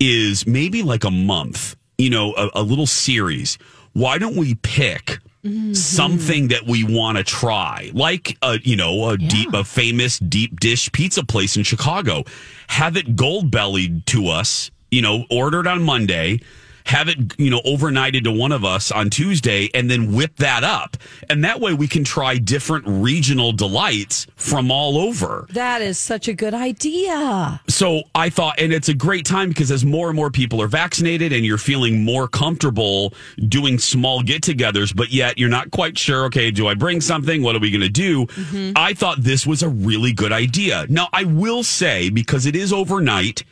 is 0.00 0.46
maybe 0.46 0.82
like 0.82 1.04
a 1.04 1.10
month, 1.10 1.76
you 1.98 2.10
know, 2.10 2.34
a, 2.34 2.50
a 2.56 2.62
little 2.62 2.86
series. 2.86 3.58
Why 3.92 4.18
don't 4.18 4.36
we 4.36 4.54
pick 4.56 5.18
mm-hmm. 5.44 5.74
something 5.74 6.48
that 6.48 6.64
we 6.66 6.84
want 6.84 7.18
to 7.18 7.24
try, 7.24 7.90
like 7.94 8.36
a 8.42 8.58
you 8.62 8.76
know 8.76 9.10
a 9.10 9.18
deep, 9.18 9.52
a 9.52 9.64
famous 9.64 10.18
deep 10.18 10.58
dish 10.60 10.90
pizza 10.92 11.24
place 11.24 11.56
in 11.56 11.62
Chicago. 11.62 12.24
Have 12.68 12.96
it 12.96 13.16
gold 13.16 13.50
bellied 13.50 14.06
to 14.06 14.28
us, 14.28 14.70
you 14.90 15.02
know, 15.02 15.24
ordered 15.30 15.66
on 15.66 15.82
Monday. 15.82 16.40
Have 16.86 17.08
it, 17.08 17.38
you 17.38 17.50
know, 17.50 17.60
overnighted 17.60 18.24
to 18.24 18.32
one 18.32 18.52
of 18.52 18.64
us 18.64 18.90
on 18.90 19.10
Tuesday 19.10 19.70
and 19.74 19.90
then 19.90 20.12
whip 20.12 20.36
that 20.36 20.64
up. 20.64 20.96
And 21.28 21.44
that 21.44 21.60
way 21.60 21.72
we 21.74 21.88
can 21.88 22.04
try 22.04 22.38
different 22.38 22.84
regional 22.86 23.52
delights 23.52 24.26
from 24.36 24.70
all 24.70 24.98
over. 24.98 25.46
That 25.50 25.82
is 25.82 25.98
such 25.98 26.28
a 26.28 26.32
good 26.34 26.54
idea. 26.54 27.60
So 27.68 28.02
I 28.14 28.28
thought, 28.30 28.58
and 28.58 28.72
it's 28.72 28.88
a 28.88 28.94
great 28.94 29.24
time 29.24 29.48
because 29.48 29.70
as 29.70 29.84
more 29.84 30.08
and 30.08 30.16
more 30.16 30.30
people 30.30 30.60
are 30.60 30.68
vaccinated 30.68 31.32
and 31.32 31.44
you're 31.44 31.58
feeling 31.58 32.04
more 32.04 32.28
comfortable 32.28 33.14
doing 33.48 33.78
small 33.78 34.22
get 34.22 34.42
togethers, 34.42 34.94
but 34.94 35.10
yet 35.10 35.38
you're 35.38 35.48
not 35.48 35.70
quite 35.70 35.98
sure, 35.98 36.24
okay, 36.26 36.50
do 36.50 36.66
I 36.66 36.74
bring 36.74 37.00
something? 37.00 37.42
What 37.42 37.56
are 37.56 37.60
we 37.60 37.70
going 37.70 37.82
to 37.82 37.88
do? 37.88 38.26
Mm-hmm. 38.26 38.72
I 38.76 38.94
thought 38.94 39.22
this 39.22 39.46
was 39.46 39.62
a 39.62 39.68
really 39.68 40.12
good 40.12 40.32
idea. 40.32 40.86
Now, 40.88 41.08
I 41.12 41.24
will 41.24 41.62
say, 41.62 42.10
because 42.10 42.46
it 42.46 42.56
is 42.56 42.72
overnight, 42.72 43.44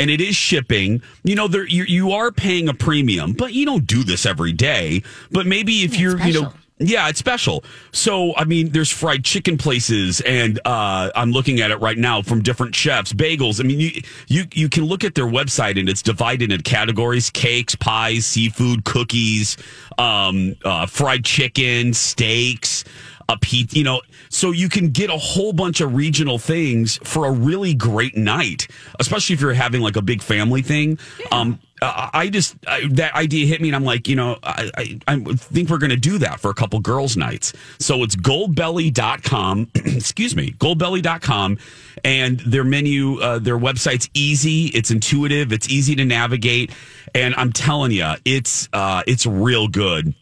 and 0.00 0.10
it 0.10 0.20
is 0.20 0.34
shipping. 0.34 1.02
You 1.22 1.34
know, 1.36 1.46
there 1.46 1.66
you, 1.66 1.84
you 1.84 2.12
are 2.12 2.32
paying 2.32 2.68
a 2.68 2.74
premium, 2.74 3.32
but 3.32 3.52
you 3.52 3.66
don't 3.66 3.86
do 3.86 4.02
this 4.02 4.26
every 4.26 4.52
day. 4.52 5.02
But 5.30 5.46
maybe 5.46 5.82
if 5.82 5.98
you're, 5.98 6.20
you 6.20 6.40
know, 6.40 6.52
yeah, 6.78 7.10
it's 7.10 7.18
special. 7.18 7.62
So, 7.92 8.34
I 8.36 8.44
mean, 8.44 8.70
there's 8.70 8.90
fried 8.90 9.22
chicken 9.22 9.58
places, 9.58 10.22
and 10.22 10.58
uh, 10.64 11.10
I'm 11.14 11.30
looking 11.30 11.60
at 11.60 11.70
it 11.70 11.76
right 11.76 11.98
now 11.98 12.22
from 12.22 12.40
different 12.42 12.74
chefs, 12.74 13.12
bagels. 13.12 13.60
I 13.60 13.64
mean, 13.64 13.80
you, 13.80 13.90
you 14.28 14.44
you 14.54 14.68
can 14.70 14.84
look 14.84 15.04
at 15.04 15.14
their 15.14 15.26
website, 15.26 15.78
and 15.78 15.90
it's 15.90 16.00
divided 16.00 16.50
into 16.50 16.64
categories: 16.64 17.28
cakes, 17.28 17.74
pies, 17.74 18.24
seafood, 18.24 18.84
cookies, 18.84 19.58
um, 19.98 20.56
uh, 20.64 20.86
fried 20.86 21.22
chicken, 21.22 21.92
steaks 21.92 22.84
a 23.30 23.38
you 23.72 23.84
know, 23.84 24.00
so 24.28 24.50
you 24.50 24.68
can 24.68 24.90
get 24.90 25.10
a 25.10 25.16
whole 25.16 25.52
bunch 25.52 25.80
of 25.80 25.94
regional 25.94 26.38
things 26.38 26.98
for 27.04 27.26
a 27.26 27.30
really 27.30 27.74
great 27.74 28.16
night, 28.16 28.68
especially 28.98 29.34
if 29.34 29.40
you're 29.40 29.52
having 29.52 29.80
like 29.80 29.96
a 29.96 30.02
big 30.02 30.22
family 30.22 30.62
thing. 30.62 30.98
Um, 31.30 31.60
I 31.82 32.10
I 32.12 32.28
just 32.28 32.56
I, 32.66 32.86
that 32.92 33.14
idea 33.14 33.46
hit 33.46 33.60
me, 33.60 33.68
and 33.68 33.76
I'm 33.76 33.84
like, 33.84 34.08
you 34.08 34.16
know, 34.16 34.38
I 34.42 34.70
I, 34.76 35.00
I 35.08 35.18
think 35.34 35.70
we're 35.70 35.78
going 35.78 35.90
to 35.90 35.96
do 35.96 36.18
that 36.18 36.40
for 36.40 36.50
a 36.50 36.54
couple 36.54 36.78
girls' 36.80 37.16
nights. 37.16 37.52
So 37.78 38.02
it's 38.02 38.16
goldbelly.com, 38.16 39.70
excuse 39.74 40.36
me, 40.36 40.52
goldbelly.com, 40.52 41.58
and 42.04 42.40
their 42.40 42.64
menu, 42.64 43.20
uh, 43.20 43.38
their 43.38 43.58
website's 43.58 44.08
easy, 44.14 44.66
it's 44.66 44.90
intuitive, 44.90 45.52
it's 45.52 45.68
easy 45.68 45.94
to 45.96 46.04
navigate, 46.04 46.70
and 47.14 47.34
I'm 47.36 47.52
telling 47.52 47.92
you, 47.92 48.12
it's 48.24 48.68
uh, 48.72 49.02
it's 49.06 49.26
real 49.26 49.68
good 49.68 50.14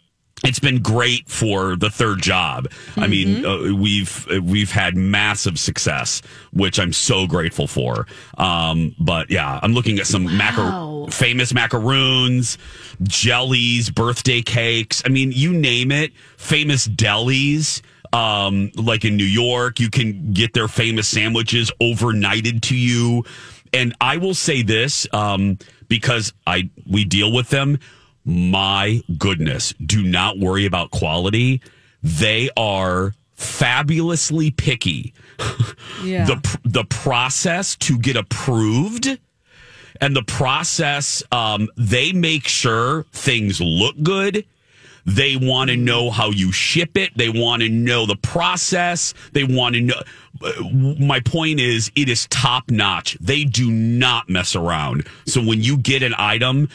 it's 0.44 0.58
been 0.60 0.80
great 0.82 1.28
for 1.28 1.74
the 1.76 1.90
third 1.90 2.22
job. 2.22 2.68
I 2.96 3.06
mean, 3.08 3.44
uh, 3.44 3.74
we've 3.74 4.26
we've 4.42 4.70
had 4.70 4.96
massive 4.96 5.58
success, 5.58 6.22
which 6.52 6.78
I'm 6.78 6.92
so 6.92 7.26
grateful 7.26 7.66
for. 7.66 8.06
Um, 8.36 8.94
but 9.00 9.30
yeah, 9.30 9.58
I'm 9.62 9.72
looking 9.72 9.98
at 9.98 10.06
some 10.06 10.24
macro 10.36 10.64
Oh. 10.64 11.06
famous 11.08 11.52
macaroons, 11.52 12.56
jellies, 13.02 13.90
birthday 13.90 14.42
cakes. 14.42 15.02
I 15.04 15.08
mean, 15.08 15.32
you 15.32 15.52
name 15.52 15.90
it. 15.90 16.12
Famous 16.36 16.86
delis. 16.88 17.82
Um, 18.12 18.70
like 18.74 19.04
in 19.04 19.16
New 19.18 19.24
York, 19.24 19.80
you 19.80 19.90
can 19.90 20.32
get 20.32 20.54
their 20.54 20.68
famous 20.68 21.06
sandwiches 21.08 21.70
overnighted 21.80 22.62
to 22.62 22.76
you. 22.76 23.24
And 23.74 23.94
I 24.00 24.16
will 24.16 24.32
say 24.34 24.62
this, 24.62 25.06
um, 25.12 25.58
because 25.88 26.32
I 26.46 26.70
we 26.86 27.04
deal 27.04 27.32
with 27.32 27.50
them. 27.50 27.78
My 28.28 29.02
goodness, 29.16 29.72
do 29.84 30.02
not 30.02 30.38
worry 30.38 30.66
about 30.66 30.90
quality. 30.90 31.62
They 32.02 32.50
are 32.58 33.14
fabulously 33.34 34.50
picky. 34.50 35.14
Yeah. 36.04 36.26
The 36.26 36.58
the 36.64 36.84
process 36.84 37.74
to 37.76 37.98
get 37.98 38.14
approved 38.14 39.18
and 40.00 40.14
the 40.14 40.22
process 40.22 41.24
um, 41.32 41.68
they 41.76 42.12
make 42.12 42.46
sure 42.46 43.02
things 43.12 43.60
look 43.60 44.00
good 44.00 44.44
they 45.04 45.36
want 45.36 45.70
to 45.70 45.76
know 45.76 46.10
how 46.10 46.30
you 46.30 46.52
ship 46.52 46.96
it 46.96 47.16
they 47.16 47.30
want 47.30 47.62
to 47.62 47.68
know 47.68 48.04
the 48.06 48.16
process 48.16 49.14
they 49.32 49.42
want 49.44 49.74
to 49.74 49.80
know 49.80 49.94
uh, 50.42 50.52
my 51.00 51.18
point 51.20 51.58
is 51.58 51.90
it 51.96 52.08
is 52.08 52.26
top 52.28 52.70
notch 52.70 53.16
they 53.20 53.42
do 53.42 53.70
not 53.70 54.28
mess 54.28 54.54
around 54.54 55.06
so 55.26 55.42
when 55.42 55.62
you 55.62 55.78
get 55.78 56.02
an 56.02 56.14
item 56.18 56.68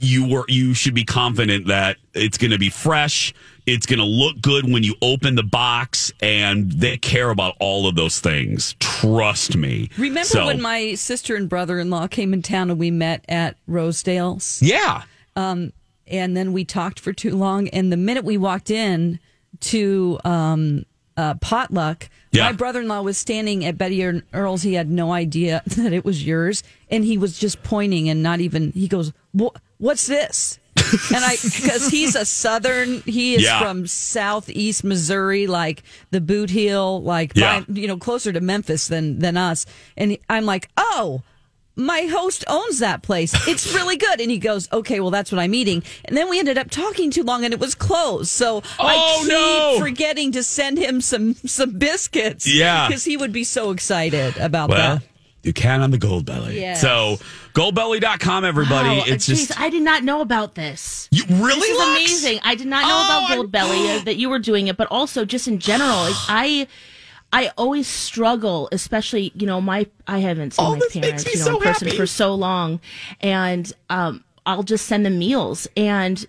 you 0.00 0.26
were 0.28 0.44
you 0.48 0.74
should 0.74 0.94
be 0.94 1.04
confident 1.04 1.66
that 1.66 1.96
it's 2.14 2.36
going 2.38 2.50
to 2.50 2.58
be 2.58 2.70
fresh 2.70 3.32
it's 3.66 3.86
going 3.86 3.98
to 3.98 4.04
look 4.04 4.40
good 4.40 4.64
when 4.72 4.82
you 4.82 4.94
open 5.02 5.34
the 5.36 5.42
box 5.42 6.10
and 6.22 6.72
they 6.72 6.96
care 6.96 7.30
about 7.30 7.54
all 7.60 7.86
of 7.86 7.94
those 7.94 8.18
things 8.18 8.74
trust 8.80 9.56
me 9.56 9.88
Remember 9.98 10.24
So- 10.24 10.46
when 10.46 10.60
my 10.62 10.94
sister 10.94 11.36
and 11.36 11.48
brother 11.48 11.78
in 11.78 11.90
law 11.90 12.06
came 12.06 12.32
in 12.32 12.42
town 12.42 12.70
and 12.70 12.78
we 12.78 12.90
met 12.90 13.24
at 13.28 13.56
Rosedale's? 13.68 14.60
yeah 14.62 15.02
Um, 15.36 15.72
and 16.06 16.36
then 16.36 16.52
we 16.52 16.64
talked 16.64 16.98
for 16.98 17.12
too 17.12 17.36
long. 17.36 17.68
And 17.68 17.92
the 17.92 17.96
minute 17.96 18.24
we 18.24 18.36
walked 18.36 18.68
in 18.70 19.20
to 19.60 20.18
um, 20.24 20.84
uh, 21.16 21.34
potluck, 21.34 22.08
Yeah. 22.32 22.46
my 22.46 22.52
brother 22.52 22.80
in 22.80 22.88
law 22.88 23.02
was 23.02 23.16
standing 23.16 23.64
at 23.64 23.78
Betty 23.78 24.02
and 24.02 24.22
Earl's. 24.32 24.62
He 24.62 24.74
had 24.74 24.90
no 24.90 25.12
idea 25.12 25.62
that 25.66 25.92
it 25.92 26.04
was 26.04 26.26
yours. 26.26 26.64
And 26.90 27.04
he 27.04 27.16
was 27.16 27.38
just 27.38 27.62
pointing 27.62 28.08
and 28.08 28.22
not 28.24 28.40
even, 28.40 28.72
he 28.72 28.88
goes, 28.88 29.12
"Wha- 29.32 29.50
What's 29.80 30.06
this? 30.06 30.58
and 30.76 31.24
I, 31.24 31.36
because 31.42 31.88
he's 31.88 32.14
a 32.14 32.24
southern, 32.24 33.00
he 33.02 33.34
is 33.34 33.42
Yeah. 33.42 33.60
from 33.60 33.86
southeast 33.86 34.84
Missouri, 34.84 35.46
like 35.46 35.82
the 36.10 36.20
Boot 36.20 36.50
Heel, 36.50 37.02
like 37.02 37.32
Yeah. 37.34 37.60
by, 37.60 37.80
you 37.80 37.88
know 37.88 37.96
closer 37.96 38.32
to 38.32 38.40
Memphis 38.40 38.86
than 38.88 39.18
than 39.18 39.36
us. 39.36 39.66
And 39.96 40.16
I'm 40.28 40.44
like, 40.46 40.68
oh, 40.76 41.22
my 41.76 42.02
host 42.02 42.44
owns 42.46 42.80
that 42.80 43.02
place. 43.02 43.32
It's 43.48 43.72
really 43.78 43.96
good. 43.96 44.20
And 44.20 44.30
he 44.30 44.36
goes, 44.38 44.68
okay, 44.72 45.00
well, 45.00 45.10
that's 45.10 45.32
what 45.32 45.38
I'm 45.38 45.54
eating. 45.54 45.82
And 46.04 46.14
then 46.16 46.28
we 46.28 46.38
ended 46.38 46.58
up 46.58 46.70
talking 46.70 47.10
too 47.10 47.22
long 47.22 47.44
and 47.44 47.54
it 47.54 47.60
was 47.60 47.74
closed. 47.74 48.28
So 48.30 48.62
I 48.78 48.94
Oh, 48.98 49.18
keep 49.22 49.28
no. 49.30 49.76
forgetting 49.86 50.32
to 50.32 50.42
send 50.42 50.76
him 50.78 51.00
some 51.00 51.34
some 51.46 51.78
biscuits. 51.78 52.46
Yeah. 52.46 52.86
because 52.88 53.04
he 53.04 53.16
would 53.16 53.32
be 53.32 53.44
so 53.44 53.70
excited 53.70 54.36
about 54.36 54.68
well 54.70 54.96
that. 54.96 55.02
You 55.42 55.52
can 55.52 55.80
on 55.80 55.90
the 55.90 55.98
Goldbelly 55.98 56.54
Yes. 56.56 56.80
so 56.80 57.16
goldbelly.com 57.54 58.44
everybody 58.44 58.88
Wow, 58.98 59.04
it's 59.06 59.26
geez, 59.26 59.48
just 59.48 59.60
I 59.60 59.70
did 59.70 59.82
not 59.82 60.04
know 60.04 60.20
about 60.20 60.54
this. 60.54 61.08
You 61.10 61.24
really, 61.28 61.60
This 61.60 61.68
is 61.70 61.78
Lex? 61.78 61.90
amazing. 61.96 62.40
I 62.42 62.54
did 62.54 62.66
not 62.66 62.82
know 62.82 62.90
Oh, 62.90 63.24
about 63.26 63.50
Goldbelly 63.52 64.00
uh, 64.00 64.04
that 64.04 64.16
you 64.16 64.28
were 64.28 64.38
doing 64.38 64.68
it, 64.68 64.76
but 64.76 64.86
also 64.90 65.24
just 65.24 65.48
in 65.48 65.58
general, 65.58 65.90
I. 66.28 66.66
I 67.32 67.52
always 67.56 67.86
struggle, 67.86 68.68
especially 68.72 69.30
you 69.36 69.46
know 69.46 69.60
my 69.60 69.86
I 70.08 70.18
haven't 70.18 70.54
seen 70.54 70.66
Oh, 70.66 70.74
my 70.74 70.80
parents 70.92 71.24
you 71.32 71.38
know 71.38 71.44
so 71.44 71.56
in 71.58 71.62
person 71.62 71.86
happy. 71.86 71.96
for 71.96 72.04
so 72.04 72.34
long, 72.34 72.80
and 73.20 73.72
um, 73.88 74.24
I'll 74.44 74.64
just 74.64 74.86
send 74.86 75.06
them 75.06 75.16
meals, 75.20 75.68
and 75.76 76.26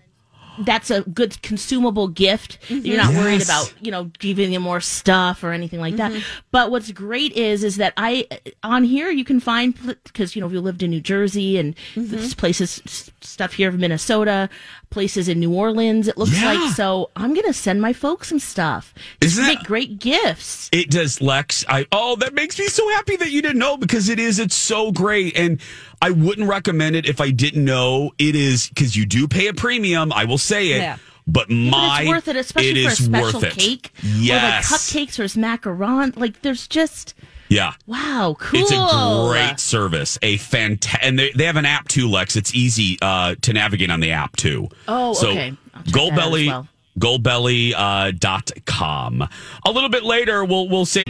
that's 0.59 0.91
a 0.91 1.01
good 1.01 1.41
consumable 1.41 2.07
gift. 2.07 2.57
You're 2.69 2.97
not 2.97 3.13
worried 3.13 3.41
about 3.41 3.73
you 3.81 3.91
know 3.91 4.05
giving 4.19 4.51
them 4.51 4.61
more 4.63 4.81
stuff 4.81 5.43
or 5.43 5.51
anything 5.53 5.79
like 5.79 5.95
that. 5.95 6.11
Mhm. 6.11 6.23
But 6.51 6.71
what's 6.71 6.91
great 6.91 7.31
is 7.33 7.63
is 7.63 7.77
that 7.77 7.93
I 7.97 8.27
on 8.63 8.83
here 8.83 9.09
you 9.09 9.23
can 9.23 9.39
find 9.39 9.73
because 10.03 10.35
you 10.35 10.41
know 10.41 10.47
if 10.47 10.53
you 10.53 10.61
lived 10.61 10.83
in 10.83 10.89
New 10.91 11.01
Jersey 11.01 11.57
and 11.57 11.75
this 11.95 12.33
places 12.33 12.81
stuff 13.21 13.53
here 13.53 13.69
of 13.69 13.79
Minnesota, 13.79 14.49
places 14.91 15.27
in 15.27 15.39
New 15.39 15.51
Orleans. 15.53 16.07
It 16.07 16.17
looks 16.17 16.39
Yeah. 16.39 16.53
like 16.53 16.75
so. 16.75 17.09
I'm 17.15 17.33
gonna 17.33 17.53
send 17.53 17.81
my 17.81 17.93
folks 17.93 18.27
some 18.29 18.37
stuff. 18.39 18.93
Isn't 19.19 19.43
that- 19.43 19.63
great 19.63 19.97
gifts. 19.99 20.69
It 20.71 20.91
does, 20.91 21.19
Lex. 21.21 21.65
I 21.67 21.87
oh, 21.91 22.15
that 22.17 22.35
makes 22.35 22.59
me 22.59 22.67
so 22.67 22.87
happy 22.89 23.15
that 23.15 23.31
you 23.31 23.41
didn't 23.41 23.57
know 23.57 23.77
because 23.77 24.09
it 24.09 24.19
is. 24.19 24.37
It's 24.37 24.55
so 24.55 24.91
great, 24.91 25.35
and 25.35 25.59
I 26.01 26.11
wouldn't 26.11 26.47
recommend 26.47 26.95
it 26.95 27.07
if 27.07 27.19
I 27.19 27.31
didn't 27.31 27.65
know. 27.65 28.11
It 28.19 28.35
is 28.35 28.69
because 28.69 28.95
you 28.95 29.05
do 29.07 29.27
pay 29.27 29.47
a 29.47 29.53
premium. 29.53 30.13
I 30.13 30.25
will 30.25 30.37
say 30.37 30.69
it, 30.73 30.77
Yeah. 30.81 30.97
but 31.25 31.47
But 31.47 31.49
my 31.55 32.01
it's 32.01 32.09
worth 32.09 32.27
it, 32.27 32.35
especially 32.35 32.81
it 32.81 32.85
for 32.85 32.91
a 32.91 32.95
special 32.95 33.41
worth 33.41 33.57
cake 33.57 33.91
Yes, 34.03 34.69
or 34.69 34.73
like 34.75 34.81
cupcakes 34.81 35.19
or 35.19 35.23
macaron. 35.39 36.15
Like 36.17 36.41
there's 36.41 36.67
just 36.67 37.13
yeah. 37.51 37.73
wow, 37.85 38.35
cool. 38.39 38.59
It's 38.61 38.71
a 38.71 39.27
great 39.29 39.59
service. 39.59 40.17
A 40.21 40.37
fantastic, 40.37 41.05
and 41.05 41.19
they, 41.19 41.31
they 41.31 41.45
have 41.45 41.57
an 41.57 41.65
app 41.65 41.87
too, 41.87 42.09
Lex. 42.09 42.35
It's 42.35 42.55
easy 42.55 42.97
uh, 43.01 43.35
to 43.41 43.53
navigate 43.53 43.91
on 43.91 43.99
the 43.99 44.11
app 44.11 44.35
too. 44.37 44.69
Oh, 44.87 45.13
so 45.13 45.29
okay. 45.29 45.53
I'll 45.73 45.83
check 45.83 45.93
that 45.93 45.99
Goldbelly, 45.99 46.47
well. 46.47 46.67
Goldbelly 46.99 47.73
uh, 47.75 48.11
dot 48.11 48.51
com. 48.65 49.21
A 49.65 49.71
little 49.71 49.89
bit 49.89 50.03
later, 50.03 50.43
we'll 50.45 50.67
we'll 50.69 50.85
say 50.85 51.03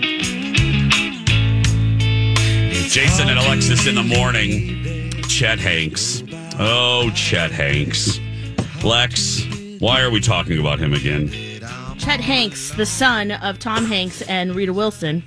Jason 2.89 3.29
and 3.29 3.39
Alexis 3.39 3.87
in 3.87 3.95
the 3.95 4.03
morning. 4.03 5.11
Chet 5.23 5.59
Hanks. 5.59 6.23
Oh, 6.59 7.09
Chet 7.15 7.51
Hanks. 7.51 8.19
Lex, 8.83 9.45
why 9.79 10.01
are 10.01 10.09
we 10.09 10.19
talking 10.19 10.59
about 10.59 10.77
him 10.79 10.93
again? 10.93 11.29
Chet 11.97 12.19
Hanks, 12.19 12.71
the 12.71 12.85
son 12.85 13.31
of 13.31 13.59
Tom 13.59 13.85
Hanks 13.85 14.21
and 14.23 14.53
Rita 14.55 14.73
Wilson, 14.73 15.23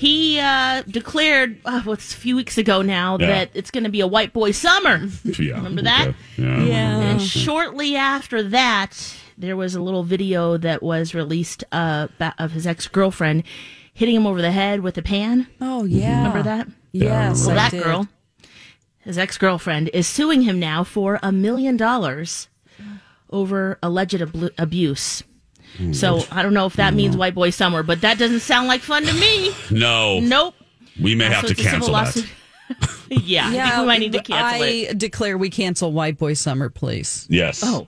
he 0.00 0.38
uh, 0.40 0.82
declared 0.88 1.60
uh, 1.66 1.82
what's 1.82 2.14
a 2.14 2.16
few 2.16 2.34
weeks 2.34 2.56
ago 2.56 2.80
now 2.80 3.18
Yeah. 3.20 3.26
that 3.26 3.50
it's 3.52 3.70
going 3.70 3.84
to 3.84 3.90
be 3.90 4.00
a 4.00 4.06
white 4.06 4.32
boy 4.32 4.52
summer. 4.52 5.06
Yeah, 5.24 5.54
Remember 5.56 5.82
that? 5.82 6.08
okay. 6.38 6.68
Yeah. 6.68 7.00
And 7.00 7.20
shortly 7.20 7.96
after 7.96 8.42
that, 8.44 9.14
there 9.36 9.56
was 9.58 9.74
a 9.74 9.82
little 9.82 10.02
video 10.02 10.56
that 10.56 10.82
was 10.82 11.14
released 11.14 11.64
uh, 11.70 12.08
of 12.38 12.52
his 12.52 12.66
ex 12.66 12.88
girlfriend 12.88 13.42
hitting 13.92 14.14
him 14.16 14.26
over 14.26 14.40
the 14.40 14.52
head 14.52 14.80
with 14.80 14.96
a 14.96 15.02
pan. 15.02 15.46
Oh 15.60 15.84
yeah, 15.84 16.16
Remember 16.18 16.42
that? 16.44 16.68
Yes, 16.92 17.42
Well, 17.46 17.50
I 17.50 17.54
that 17.56 17.70
did. 17.72 17.82
girl, 17.82 18.08
his 19.00 19.18
ex 19.18 19.36
girlfriend, 19.36 19.90
is 19.92 20.06
suing 20.06 20.40
him 20.42 20.58
now 20.58 20.82
for 20.82 21.18
a 21.22 21.30
million 21.30 21.76
dollars 21.76 22.48
over 23.28 23.78
alleged 23.82 24.14
ablu- 24.18 24.50
abuse. 24.56 25.22
So 25.92 26.22
I 26.30 26.42
don't 26.42 26.52
know 26.54 26.66
if 26.66 26.74
that 26.76 26.94
means 26.94 27.16
white 27.16 27.34
boy 27.34 27.50
summer, 27.50 27.82
but 27.82 28.02
that 28.02 28.18
doesn't 28.18 28.40
sound 28.40 28.68
like 28.68 28.80
fun 28.82 29.04
to 29.04 29.12
me. 29.14 29.52
No. 29.70 30.20
Nope. 30.20 30.54
We 31.00 31.14
may 31.14 31.26
Uh, 31.26 31.30
have 31.30 31.40
so 31.42 31.46
to 31.48 31.52
it's 31.52 31.60
a 31.60 31.64
civil 31.64 31.88
cancel 31.88 31.94
that. 31.94 32.04
lawsuit. 32.04 32.26
yeah, 33.26 33.46
I 33.48 33.50
think 33.52 33.76
we 33.80 33.86
might 33.86 34.00
need 34.00 34.12
to 34.12 34.22
cancel 34.22 34.62
I 34.62 34.66
it. 34.66 34.98
declare 34.98 35.38
we 35.38 35.50
cancel 35.50 35.92
White 35.92 36.18
Boy 36.18 36.34
Summer, 36.34 36.68
please. 36.68 37.26
Yes. 37.30 37.62
Oh, 37.64 37.86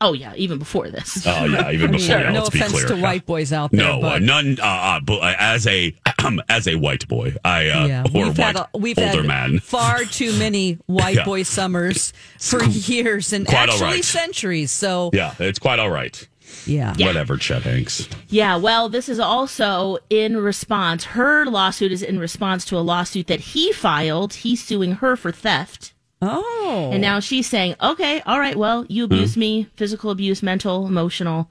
oh 0.00 0.12
yeah, 0.12 0.32
even 0.36 0.58
before 0.58 0.88
this. 0.88 1.26
Oh 1.26 1.44
yeah, 1.44 1.70
even 1.70 1.88
I 1.88 1.90
mean, 1.90 1.90
before. 1.92 2.18
yeah, 2.18 2.30
no 2.30 2.38
let's 2.38 2.50
be 2.50 2.58
offense 2.60 2.72
clear. 2.72 2.86
to 2.88 2.96
white 2.96 3.26
boys 3.26 3.52
out 3.52 3.72
there. 3.72 3.80
No, 3.84 3.98
uh, 3.98 4.00
but 4.00 4.22
none. 4.22 4.58
Uh, 4.60 4.64
uh, 4.64 5.00
but 5.00 5.18
uh, 5.22 5.34
as 5.38 5.66
a 5.66 5.94
as 6.48 6.68
a 6.68 6.76
white 6.76 7.06
boy, 7.08 7.34
I 7.44 7.68
uh, 7.68 7.86
yeah, 7.86 8.04
or 8.14 8.26
we've 8.26 8.38
white 8.38 8.38
had 8.38 8.56
a, 8.56 8.68
we've 8.78 8.98
older 8.98 9.18
had 9.18 9.26
man. 9.26 9.58
far 9.58 10.04
too 10.04 10.32
many 10.38 10.78
white 10.86 11.16
Yeah. 11.16 11.24
boy 11.24 11.42
summers 11.42 12.12
for 12.38 12.62
years 12.64 13.32
and 13.32 13.46
quite 13.46 13.68
all 13.68 13.74
actually 13.74 13.86
right. 13.96 14.04
centuries. 14.04 14.70
So 14.70 15.10
Yeah, 15.12 15.34
it's 15.40 15.58
quite 15.58 15.78
all 15.80 15.90
right. 15.90 16.26
Yeah, 16.66 16.94
Whatever, 16.98 17.36
Chet 17.36 17.62
Hanks. 17.62 18.08
Yeah, 18.28 18.56
well, 18.56 18.88
this 18.88 19.08
is 19.08 19.18
also 19.18 19.98
in 20.10 20.36
response. 20.36 21.04
Her 21.04 21.44
lawsuit 21.46 21.92
is 21.92 22.02
in 22.02 22.18
response 22.18 22.64
to 22.66 22.78
a 22.78 22.80
lawsuit 22.80 23.26
that 23.26 23.40
he 23.40 23.72
filed. 23.72 24.34
He's 24.34 24.62
suing 24.62 24.92
her 24.96 25.16
for 25.16 25.32
theft. 25.32 25.92
Oh. 26.20 26.90
And 26.92 27.02
now 27.02 27.18
she's 27.18 27.48
saying, 27.48 27.74
okay, 27.82 28.20
all 28.20 28.38
right, 28.38 28.54
well, 28.54 28.86
you 28.88 29.06
hmm. 29.06 29.12
abused 29.12 29.36
me, 29.36 29.68
physical 29.76 30.10
abuse, 30.10 30.42
mental, 30.42 30.86
emotional. 30.86 31.50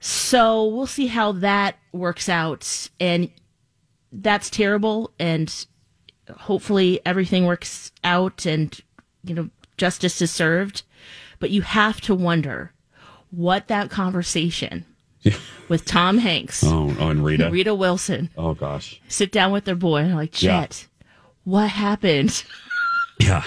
So 0.00 0.64
we'll 0.66 0.86
see 0.86 1.08
how 1.08 1.32
that 1.32 1.76
works 1.92 2.28
out. 2.28 2.88
And 2.98 3.30
that's 4.10 4.48
terrible. 4.48 5.12
And 5.18 5.66
hopefully 6.34 7.00
everything 7.04 7.44
works 7.44 7.92
out 8.02 8.46
and, 8.46 8.78
you 9.22 9.34
know, 9.34 9.50
justice 9.76 10.22
is 10.22 10.30
served. 10.30 10.82
But 11.40 11.50
you 11.50 11.62
have 11.62 12.00
to 12.02 12.14
wonder 12.14 12.72
what 13.30 13.68
that 13.68 13.90
conversation 13.90 14.84
with 15.68 15.84
Tom 15.84 16.18
Hanks, 16.18 16.62
Oh, 16.64 16.94
oh, 16.98 17.08
and 17.10 17.24
Rita. 17.24 17.50
Rita 17.50 17.74
Wilson, 17.74 18.30
Oh 18.36 18.54
gosh. 18.54 19.00
sit 19.08 19.30
down 19.32 19.52
with 19.52 19.64
their 19.64 19.74
boy 19.74 19.98
and 19.98 20.14
like, 20.14 20.40
Yeah. 20.42 20.60
Chet, 20.62 20.86
what 21.44 21.68
happened? 21.68 22.44
Yeah. 23.20 23.42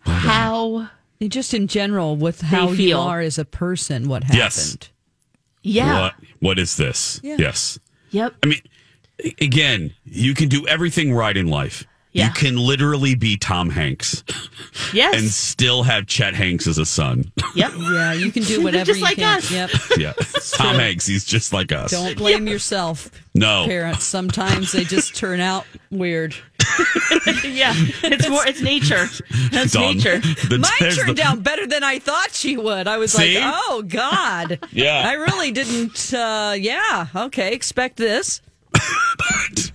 How? 0.00 0.90
just 1.28 1.54
in 1.54 1.68
general 1.68 2.16
with 2.16 2.40
how 2.40 2.72
you 2.72 2.98
are 2.98 3.20
as 3.20 3.38
a 3.38 3.44
person, 3.44 4.08
what 4.08 4.24
happened? 4.24 4.38
Yes. 4.38 4.76
Yeah. 5.62 6.00
What 6.02 6.14
What 6.40 6.58
is 6.58 6.76
this? 6.76 7.20
Yeah. 7.22 7.36
Yes. 7.38 7.78
Yep. 8.10 8.34
I 8.42 8.46
mean, 8.46 8.60
again, 9.40 9.94
you 10.04 10.34
can 10.34 10.48
do 10.48 10.66
everything 10.66 11.14
right 11.14 11.36
in 11.36 11.46
life. 11.48 11.86
Yeah. 12.14 12.28
You 12.28 12.32
can 12.32 12.56
literally 12.56 13.14
be 13.16 13.36
Tom 13.36 13.68
Hanks 13.70 14.22
Yes. 14.92 15.16
and 15.16 15.28
still 15.28 15.82
have 15.82 16.06
Chet 16.06 16.32
Hanks 16.34 16.66
as 16.68 16.78
a 16.78 16.86
son. 16.86 17.30
Yep. 17.54 17.72
Yeah, 17.94 18.12
you 18.14 18.30
can 18.32 18.44
do 18.44 18.62
whatever 18.64 18.84
Just 18.86 19.00
you 19.00 19.04
like 19.04 19.16
can. 19.18 19.38
us. 19.38 19.50
Yep. 19.50 19.70
yeah. 19.98 20.12
Tom 20.52 20.76
Hanks, 20.76 21.06
he's 21.06 21.24
just 21.24 21.52
like 21.52 21.72
us. 21.72 21.90
Don't 21.90 22.16
blame 22.16 22.46
yourself. 22.46 23.10
No. 23.34 23.64
Parents, 23.66 24.04
sometimes 24.04 24.70
they 24.72 24.84
just 24.84 25.14
turn 25.16 25.40
out 25.40 25.66
weird. 25.90 26.34
yeah. 27.44 27.72
It's 28.04 28.28
more. 28.28 28.46
It's 28.46 28.60
nature. 28.62 29.06
That's 29.50 29.72
Done. 29.72 29.96
nature. 29.96 30.18
The- 30.20 30.58
Mine 30.58 30.92
turned 30.92 31.18
the- 31.18 31.22
out 31.24 31.42
better 31.42 31.66
than 31.66 31.82
I 31.82 31.98
thought 31.98 32.30
she 32.32 32.56
would. 32.56 32.86
I 32.86 32.96
was 32.98 33.12
See? 33.12 33.40
like, 33.40 33.52
oh, 33.68 33.82
God. 33.86 34.60
Yeah. 34.70 35.02
I 35.04 35.14
really 35.14 35.50
didn't. 35.50 36.14
Uh, 36.14 36.54
yeah. 36.56 37.08
Okay. 37.14 37.52
Expect 37.52 37.96
this. 37.96 38.40
But 38.72 39.72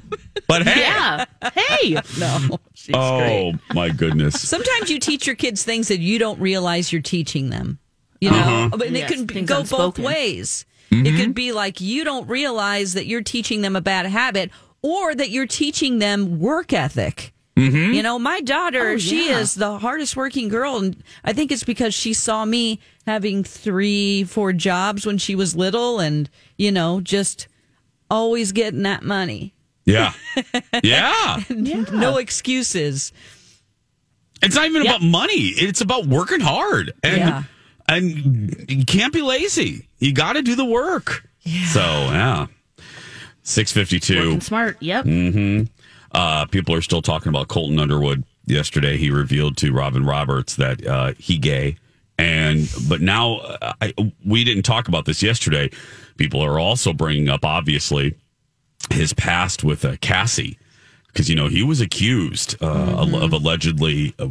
hey. 0.57 0.79
Yeah. 0.81 1.25
Hey. 1.55 1.97
No. 2.19 2.59
She's 2.73 2.95
oh, 2.97 3.17
great. 3.19 3.55
my 3.73 3.89
goodness. 3.89 4.41
Sometimes 4.47 4.89
you 4.89 4.99
teach 4.99 5.27
your 5.27 5.35
kids 5.35 5.63
things 5.63 5.87
that 5.89 5.99
you 5.99 6.17
don't 6.19 6.39
realize 6.39 6.91
you're 6.91 7.01
teaching 7.01 7.49
them. 7.49 7.79
You 8.21 8.31
know, 8.31 8.37
Uh-huh. 8.37 8.69
but 8.77 8.91
Yes, 8.91 9.09
it 9.09 9.13
can 9.13 9.25
be- 9.25 9.33
things 9.35 9.49
go 9.49 9.63
both 9.63 9.99
ways. 9.99 10.65
Mm-hmm. 10.91 11.05
It 11.05 11.15
can 11.17 11.31
be 11.33 11.51
like 11.51 11.79
you 11.79 12.03
don't 12.03 12.27
realize 12.27 12.93
that 12.93 13.05
you're 13.05 13.21
teaching 13.21 13.61
them 13.61 13.75
a 13.75 13.81
bad 13.81 14.05
habit, 14.07 14.49
or 14.81 15.13
that 15.13 15.29
you're 15.29 15.45
teaching 15.45 15.99
them 15.99 16.39
work 16.39 16.73
ethic. 16.73 17.33
Mm-hmm. 17.55 17.93
You 17.93 18.01
know, 18.01 18.17
my 18.17 18.39
daughter, 18.41 18.91
Oh, 18.91 18.97
she 18.97 19.29
yeah. 19.29 19.39
is 19.39 19.53
the 19.55 19.77
hardest 19.79 20.15
working 20.15 20.47
girl. 20.47 20.77
And 20.77 21.03
I 21.25 21.33
think 21.33 21.51
it's 21.51 21.65
because 21.65 21.93
she 21.93 22.13
saw 22.13 22.45
me 22.45 22.79
having 23.05 23.43
three, 23.43 24.23
four 24.23 24.53
jobs 24.53 25.05
when 25.05 25.17
she 25.17 25.35
was 25.35 25.55
little 25.57 25.99
and, 25.99 26.29
you 26.57 26.71
know, 26.71 27.01
just 27.01 27.47
always 28.09 28.51
getting 28.53 28.83
that 28.83 29.03
money. 29.03 29.53
Yeah. 29.89 30.13
Yeah. 30.83 31.43
No 31.91 32.17
excuses. 32.17 33.11
It's 34.41 34.55
not 34.55 34.65
even 34.65 34.83
Yeah. 34.83 34.91
about 34.95 35.01
money. 35.01 35.33
It's 35.55 35.81
about 35.81 36.05
working 36.05 36.39
hard. 36.39 36.93
And 37.03 37.17
Yeah. 37.17 37.43
and 37.87 38.65
you 38.69 38.85
can't 38.85 39.11
be 39.13 39.21
lazy. 39.21 39.87
You 39.99 40.13
got 40.13 40.33
to 40.33 40.41
do 40.41 40.55
the 40.55 40.65
work. 40.65 41.27
Yeah. 41.41 41.65
So, 41.67 41.81
yeah. 41.81 42.47
652. 43.43 44.17
Working 44.19 44.41
smart. 44.41 44.77
Yep. 44.81 45.05
hmm 45.05 45.61
Uh, 46.11 46.45
people 46.45 46.73
are 46.73 46.81
still 46.81 47.01
talking 47.01 47.29
about 47.29 47.47
Colton 47.49 47.79
Underwood. 47.79 48.23
Yesterday, 48.45 48.97
he 48.97 49.11
revealed 49.11 49.57
to 49.57 49.71
Robin 49.71 50.03
Roberts 50.05 50.55
that 50.55 50.85
uh, 50.87 51.13
he 51.19 51.37
gay, 51.37 51.75
and 52.17 52.67
but 52.87 52.99
now 52.99 53.35
uh, 53.37 53.73
I, 53.79 53.93
we 54.25 54.43
didn't 54.43 54.63
talk 54.63 54.87
about 54.87 55.05
this 55.05 55.21
yesterday. 55.21 55.69
People 56.17 56.41
are 56.43 56.57
also 56.59 56.91
bringing 56.91 57.29
up, 57.29 57.45
obviously, 57.45 58.15
his 58.93 59.13
past 59.13 59.63
with 59.63 59.85
uh, 59.85 59.97
Cassie, 60.01 60.57
because 61.07 61.29
you 61.29 61.35
know 61.35 61.47
he 61.47 61.63
was 61.63 61.81
accused 61.81 62.55
uh, 62.61 62.95
of 63.01 63.33
allegedly 63.33 64.13
uh, 64.19 64.27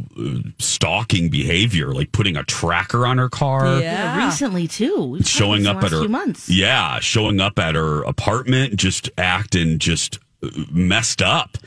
stalking 0.57 1.29
behavior, 1.29 1.93
like 1.93 2.11
putting 2.11 2.37
a 2.37 2.43
tracker 2.43 3.05
on 3.05 3.17
her 3.17 3.29
car. 3.29 3.79
Yeah. 3.79 4.25
Recently 4.25 4.67
too. 4.67 5.03
We've 5.03 5.27
showing 5.27 5.67
up 5.67 5.83
at 5.83 5.91
her 5.91 5.99
few 6.01 6.09
months. 6.09 6.49
yeah 6.49 6.99
showing 6.99 7.39
up 7.39 7.59
at 7.59 7.75
her 7.75 8.03
apartment 8.03 8.75
just 8.75 9.09
acting 9.17 9.77
just 9.79 10.19
uh, 10.43 10.49
messed 10.71 11.21
up. 11.21 11.57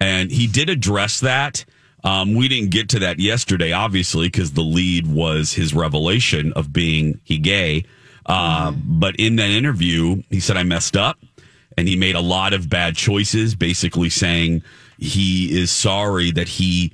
And 0.00 0.30
he 0.30 0.46
did 0.46 0.68
address 0.68 1.20
that. 1.20 1.64
Um, 2.02 2.34
we 2.34 2.48
didn't 2.48 2.70
get 2.70 2.90
to 2.90 2.98
that 3.00 3.18
yesterday 3.18 3.72
obviously 3.72 4.26
because 4.26 4.52
the 4.52 4.62
lead 4.62 5.06
was 5.06 5.52
his 5.54 5.72
revelation 5.74 6.52
of 6.54 6.72
being 6.72 7.20
he 7.24 7.38
gay. 7.38 7.84
Uh, 8.26 8.72
but 8.72 9.16
in 9.16 9.36
that 9.36 9.50
interview 9.50 10.22
he 10.30 10.40
said 10.40 10.56
i 10.56 10.62
messed 10.62 10.96
up 10.96 11.18
and 11.76 11.88
he 11.88 11.96
made 11.96 12.14
a 12.14 12.20
lot 12.20 12.52
of 12.52 12.68
bad 12.68 12.96
choices 12.96 13.54
basically 13.54 14.10
saying 14.10 14.62
he 14.98 15.58
is 15.58 15.70
sorry 15.70 16.30
that 16.30 16.48
he 16.48 16.92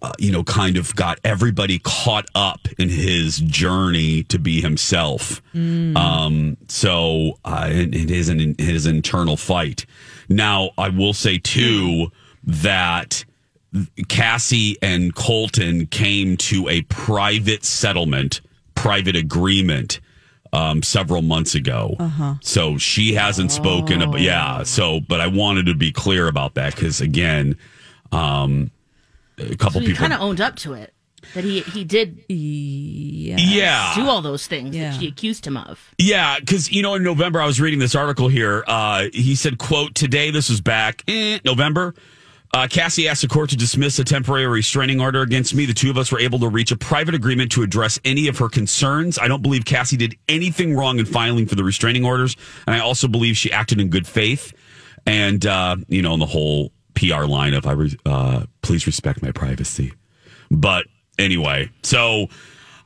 uh, 0.00 0.12
you 0.18 0.32
know, 0.32 0.42
kind 0.44 0.76
of 0.76 0.94
got 0.96 1.18
everybody 1.22 1.78
caught 1.80 2.26
up 2.34 2.66
in 2.78 2.88
his 2.88 3.38
journey 3.38 4.22
to 4.24 4.38
be 4.38 4.60
himself. 4.60 5.42
Um, 5.96 6.56
so 6.68 7.38
uh, 7.44 7.68
it, 7.70 7.94
it 7.94 8.10
is 8.10 8.28
an 8.28 8.54
his 8.58 8.86
internal 8.86 9.36
fight. 9.36 9.84
Now, 10.28 10.70
I 10.78 10.88
will 10.88 11.12
say 11.12 11.38
too 11.38 12.10
that 12.44 13.24
Cassie 14.08 14.76
and 14.80 15.14
Colton 15.14 15.86
came 15.86 16.36
to 16.38 16.68
a 16.68 16.82
private 16.82 17.64
settlement, 17.64 18.40
private 18.74 19.16
agreement. 19.16 20.00
Um, 20.54 20.82
several 20.82 21.22
months 21.22 21.54
ago. 21.54 21.96
Uh-huh. 21.98 22.34
So 22.42 22.76
she 22.76 23.14
hasn't 23.14 23.52
spoken 23.52 24.02
about, 24.02 24.20
yeah. 24.20 24.64
So, 24.64 25.00
but 25.00 25.18
I 25.18 25.26
wanted 25.26 25.64
to 25.64 25.74
be 25.74 25.92
clear 25.92 26.28
about 26.28 26.54
that 26.56 26.74
because 26.74 27.00
again, 27.00 27.56
um, 28.12 28.70
a 29.38 29.56
couple 29.56 29.74
So 29.74 29.80
he 29.80 29.86
people 29.86 30.00
kind 30.00 30.12
of 30.12 30.20
owned 30.20 30.42
up 30.42 30.56
to 30.56 30.74
it. 30.74 30.92
That 31.34 31.44
he 31.44 31.60
he 31.60 31.84
did 31.84 32.22
Yeah. 32.28 33.94
do 33.94 34.08
all 34.08 34.20
those 34.20 34.46
things 34.46 34.76
that 34.76 35.00
she 35.00 35.06
accused 35.08 35.46
him 35.46 35.56
of. 35.56 35.78
Yeah, 35.96 36.38
because 36.38 36.70
you 36.70 36.82
know, 36.82 36.94
in 36.96 37.02
November, 37.02 37.40
I 37.40 37.46
was 37.46 37.58
reading 37.60 37.78
this 37.78 37.94
article 37.94 38.28
here. 38.28 38.62
Uh, 38.66 39.06
he 39.14 39.34
said, 39.34 39.56
"quote 39.56 39.94
Today, 39.94 40.30
this 40.30 40.50
was 40.50 40.60
back 40.60 41.02
eh, 41.08 41.38
November." 41.44 41.94
Uh, 42.54 42.66
Cassie 42.68 43.08
asked 43.08 43.22
the 43.22 43.28
court 43.28 43.48
to 43.48 43.56
dismiss 43.56 43.98
a 43.98 44.04
temporary 44.04 44.46
restraining 44.46 45.00
order 45.00 45.22
against 45.22 45.54
me. 45.54 45.64
The 45.64 45.72
two 45.72 45.88
of 45.88 45.96
us 45.96 46.12
were 46.12 46.20
able 46.20 46.38
to 46.40 46.48
reach 46.48 46.70
a 46.70 46.76
private 46.76 47.14
agreement 47.14 47.50
to 47.52 47.62
address 47.62 47.98
any 48.04 48.28
of 48.28 48.36
her 48.38 48.48
concerns. 48.50 49.18
I 49.18 49.26
don't 49.26 49.42
believe 49.42 49.64
Cassie 49.64 49.96
did 49.96 50.16
anything 50.28 50.74
wrong 50.76 50.98
in 50.98 51.06
filing 51.06 51.46
for 51.46 51.54
the 51.54 51.64
restraining 51.64 52.04
orders, 52.04 52.36
and 52.66 52.76
I 52.76 52.80
also 52.80 53.08
believe 53.08 53.38
she 53.38 53.50
acted 53.50 53.80
in 53.80 53.88
good 53.88 54.06
faith. 54.06 54.52
And 55.06 55.46
uh, 55.46 55.76
you 55.88 56.02
know, 56.02 56.12
in 56.12 56.20
the 56.20 56.26
whole 56.26 56.72
PR 56.94 57.24
line 57.24 57.54
of 57.54 57.66
"I 57.66 57.72
re- 57.72 57.98
uh, 58.04 58.44
please 58.60 58.86
respect 58.86 59.22
my 59.22 59.32
privacy." 59.32 59.94
But 60.50 60.86
anyway, 61.18 61.70
so 61.82 62.28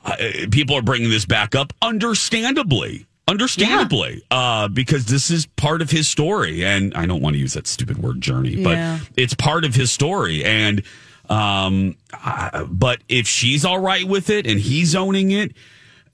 uh, 0.05 0.15
people 0.49 0.77
are 0.77 0.81
bringing 0.81 1.09
this 1.09 1.25
back 1.25 1.55
up, 1.55 1.73
understandably. 1.81 3.05
Understandably, 3.27 4.23
uh, 4.31 4.67
because 4.69 5.05
this 5.05 5.29
is 5.29 5.45
part 5.45 5.81
of 5.81 5.91
his 5.91 6.07
story, 6.07 6.63
and 6.63 6.93
I 6.93 7.05
don't 7.05 7.21
want 7.21 7.33
to 7.35 7.39
use 7.39 7.53
that 7.53 7.67
stupid 7.67 7.97
word 7.97 8.21
"journey," 8.21 8.63
but 8.63 8.71
Yeah. 8.77 8.99
it's 9.17 9.33
part 9.33 9.65
of 9.65 9.75
his 9.75 9.91
story. 9.91 10.45
And 10.45 10.81
um, 11.29 11.95
I, 12.13 12.65
but 12.69 12.99
if 13.09 13.27
she's 13.27 13.65
all 13.65 13.79
right 13.79 14.05
with 14.07 14.29
it, 14.29 14.47
and 14.47 14.59
he's 14.59 14.95
owning 14.95 15.31
it, 15.31 15.51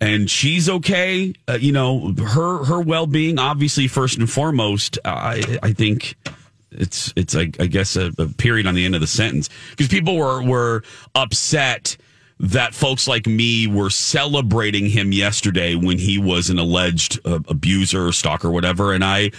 and 0.01 0.30
she's 0.30 0.68
okay, 0.68 1.34
uh, 1.47 1.53
you 1.61 1.72
know, 1.72 2.14
her 2.14 2.64
her 2.64 2.82
well 2.82 3.05
being, 3.05 3.38
obviously 3.38 3.88
first 3.88 4.18
and 4.18 4.28
foremost. 4.30 4.97
I 5.05 5.59
I 5.61 5.72
think 5.72 6.16
it's 6.72 7.14
it's 7.16 7.36
I, 7.36 7.51
I 7.59 7.68
guess 7.68 7.95
a, 7.95 8.11
a 8.18 8.28
period 8.28 8.66
on 8.66 8.74
the 8.74 8.86
end 8.86 8.95
of 8.95 9.01
the 9.01 9.07
sentence 9.07 9.49
because 9.70 9.88
people 9.88 10.18
were 10.18 10.41
were 10.43 10.84
upset 11.14 11.95
that 12.40 12.74
folks 12.74 13.08
like 13.08 13.26
me 13.28 13.68
were 13.68 13.90
celebrating 13.90 14.88
him 14.88 15.12
yesterday 15.12 15.76
when 15.76 15.98
he 15.98 16.18
was 16.18 16.50
an 16.50 16.60
alleged 16.60 17.20
uh, 17.26 17.40
abuser 17.48 18.12
stalker 18.12 18.50
whatever. 18.50 18.94
And 18.94 19.04
i 19.04 19.32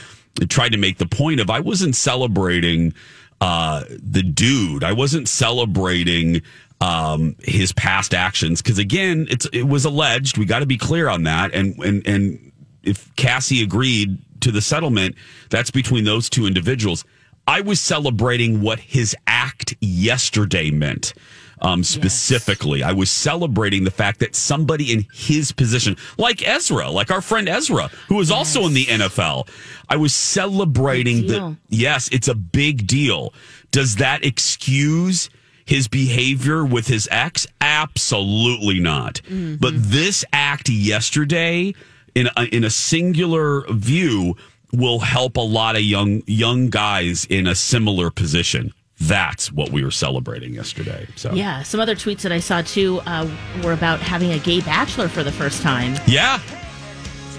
tried 0.49 0.73
to 0.73 0.79
make 0.79 0.99
the 0.99 1.07
point 1.07 1.39
of 1.41 1.49
i 1.49 1.61
wasn't 1.61 1.95
celebrating 1.95 2.93
uh 3.41 3.85
the 3.91 4.23
dude. 4.23 4.85
I 4.85 4.93
wasn't 4.93 5.29
celebrating 5.29 6.43
um 6.81 7.37
his 7.41 7.73
past 7.73 8.15
actions. 8.15 8.63
Because 8.63 8.79
again 8.79 9.27
it's 9.31 9.47
it 9.53 9.65
was 9.65 9.85
alleged. 9.85 10.39
We 10.39 10.45
got 10.47 10.61
to 10.61 10.67
be 10.67 10.79
clear 10.79 11.09
on 11.09 11.25
that. 11.25 11.55
And 11.55 11.77
and 11.79 12.07
and 12.07 12.53
if 12.83 13.15
cassie 13.17 13.63
agreed 13.63 14.19
to 14.41 14.51
the 14.51 14.61
settlement 14.61 15.17
that's 15.51 15.71
between 15.71 16.05
those 16.05 16.29
two 16.31 16.47
individuals. 16.47 17.05
I 17.47 17.61
was 17.61 17.81
celebrating 17.81 18.63
what 18.63 18.79
his 18.79 19.15
act 19.27 19.75
yesterday 19.81 20.71
meant. 20.71 21.13
Um, 21.61 21.83
specifically, 21.85 22.83
I 22.83 22.93
was 22.93 23.11
celebrating 23.11 23.85
the 23.85 23.91
fact 23.91 24.21
that 24.21 24.35
somebody 24.35 24.93
in 24.93 25.07
his 25.13 25.53
position, 25.53 25.97
like 26.19 26.47
Ezra, 26.47 26.91
like 26.91 27.11
our 27.11 27.21
friend 27.21 27.49
Ezra, 27.49 27.89
who 28.09 28.21
is 28.21 28.31
also 28.31 28.67
in 28.67 28.75
the 28.75 28.85
NFL, 28.87 29.49
I 29.89 29.97
was 29.97 30.13
celebrating 30.15 31.27
the. 31.27 31.57
Yes, 31.69 32.09
it's 32.13 32.29
a 32.29 32.35
big 32.35 32.87
deal. 32.87 33.33
Does 33.71 33.97
that 33.97 34.25
excuse 34.25 35.31
his 35.65 35.89
behavior 35.89 36.65
with 36.65 36.87
his 36.89 37.09
ex? 37.11 37.47
Absolutely 37.61 38.81
not. 38.81 39.21
But 39.61 39.75
this 39.77 40.25
act 40.33 40.69
yesterday, 40.69 41.75
in 42.15 42.29
a, 42.37 42.45
in 42.55 42.65
a 42.65 42.71
singular 42.71 43.65
view, 43.71 44.37
will 44.73 44.99
help 45.01 45.37
a 45.37 45.41
lot 45.41 45.77
of 45.77 45.83
young 45.83 46.23
young 46.27 46.69
guys 46.69 47.25
in 47.27 47.47
a 47.47 47.55
similar 47.55 48.11
position. 48.11 48.73
That's 49.01 49.51
what 49.53 49.71
we 49.71 49.83
were 49.85 49.91
celebrating 49.91 50.55
yesterday. 50.55 51.07
So 51.17 51.33
Yeah. 51.33 51.63
Some 51.63 51.81
other 51.81 51.95
tweets 51.95 52.21
that 52.23 52.33
I 52.33 52.41
saw 52.41 52.63
too 52.63 53.01
uh, 53.07 53.29
were 53.63 53.73
about 53.73 54.01
having 54.01 54.33
a 54.33 54.39
gay 54.39 54.61
bachelor 54.61 55.09
for 55.09 55.23
the 55.23 55.33
first 55.33 55.63
time. 55.63 55.95
yeah. 56.07 56.39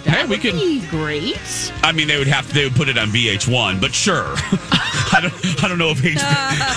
Hey, 0.06 0.24
we 0.28 0.38
could. 0.38 0.53
be 0.53 0.86
great. 0.89 1.74
I 1.82 1.91
mean, 1.91 2.08
they 2.08 2.20
would 2.20 2.28
have 2.28 2.47
to. 2.49 2.53
They 2.53 2.66
would 2.66 2.76
put 2.76 2.89
it 2.89 2.97
on 2.99 3.08
VH1, 3.08 3.82
but 3.82 3.91
sure. 3.91 4.24
I 4.36 5.18
don't. 5.20 5.64
I 5.64 5.68
don't 5.68 5.80
know 5.80 5.89
if 5.89 5.97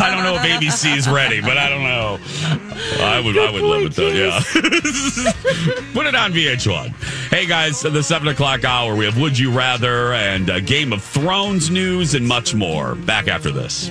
I 0.01 0.11
don't 0.11 0.23
know 0.25 0.37
if 0.37 0.41
ABC 0.41 0.97
is 0.97 1.07
ready, 1.07 1.43
but 1.43 1.59
I 1.59 1.69
don't 1.69 1.83
know. 1.83 2.19
I 3.05 3.21
would. 3.23 3.37
I 3.37 3.51
would 3.51 3.63
love 3.63 3.83
it 3.83 3.93
though. 3.93 4.09
Yeah. 4.09 4.41
put 5.93 6.07
it 6.07 6.15
on 6.15 6.33
VH1. 6.33 6.95
Hey 7.29 7.45
guys, 7.45 7.83
the 7.83 8.03
seven 8.03 8.29
o'clock 8.29 8.65
hour. 8.65 8.97
We 8.97 9.05
have 9.05 9.19
Would 9.19 9.39
You 9.39 9.51
Rather 9.51 10.15
and 10.15 10.49
uh, 10.49 10.61
Game 10.61 10.95
of 10.95 11.03
Thrones 11.05 11.69
news 11.69 12.15
and 12.15 12.27
much 12.27 12.55
more. 12.55 12.95
Back 12.95 13.29
after 13.29 13.51
this. 13.51 13.91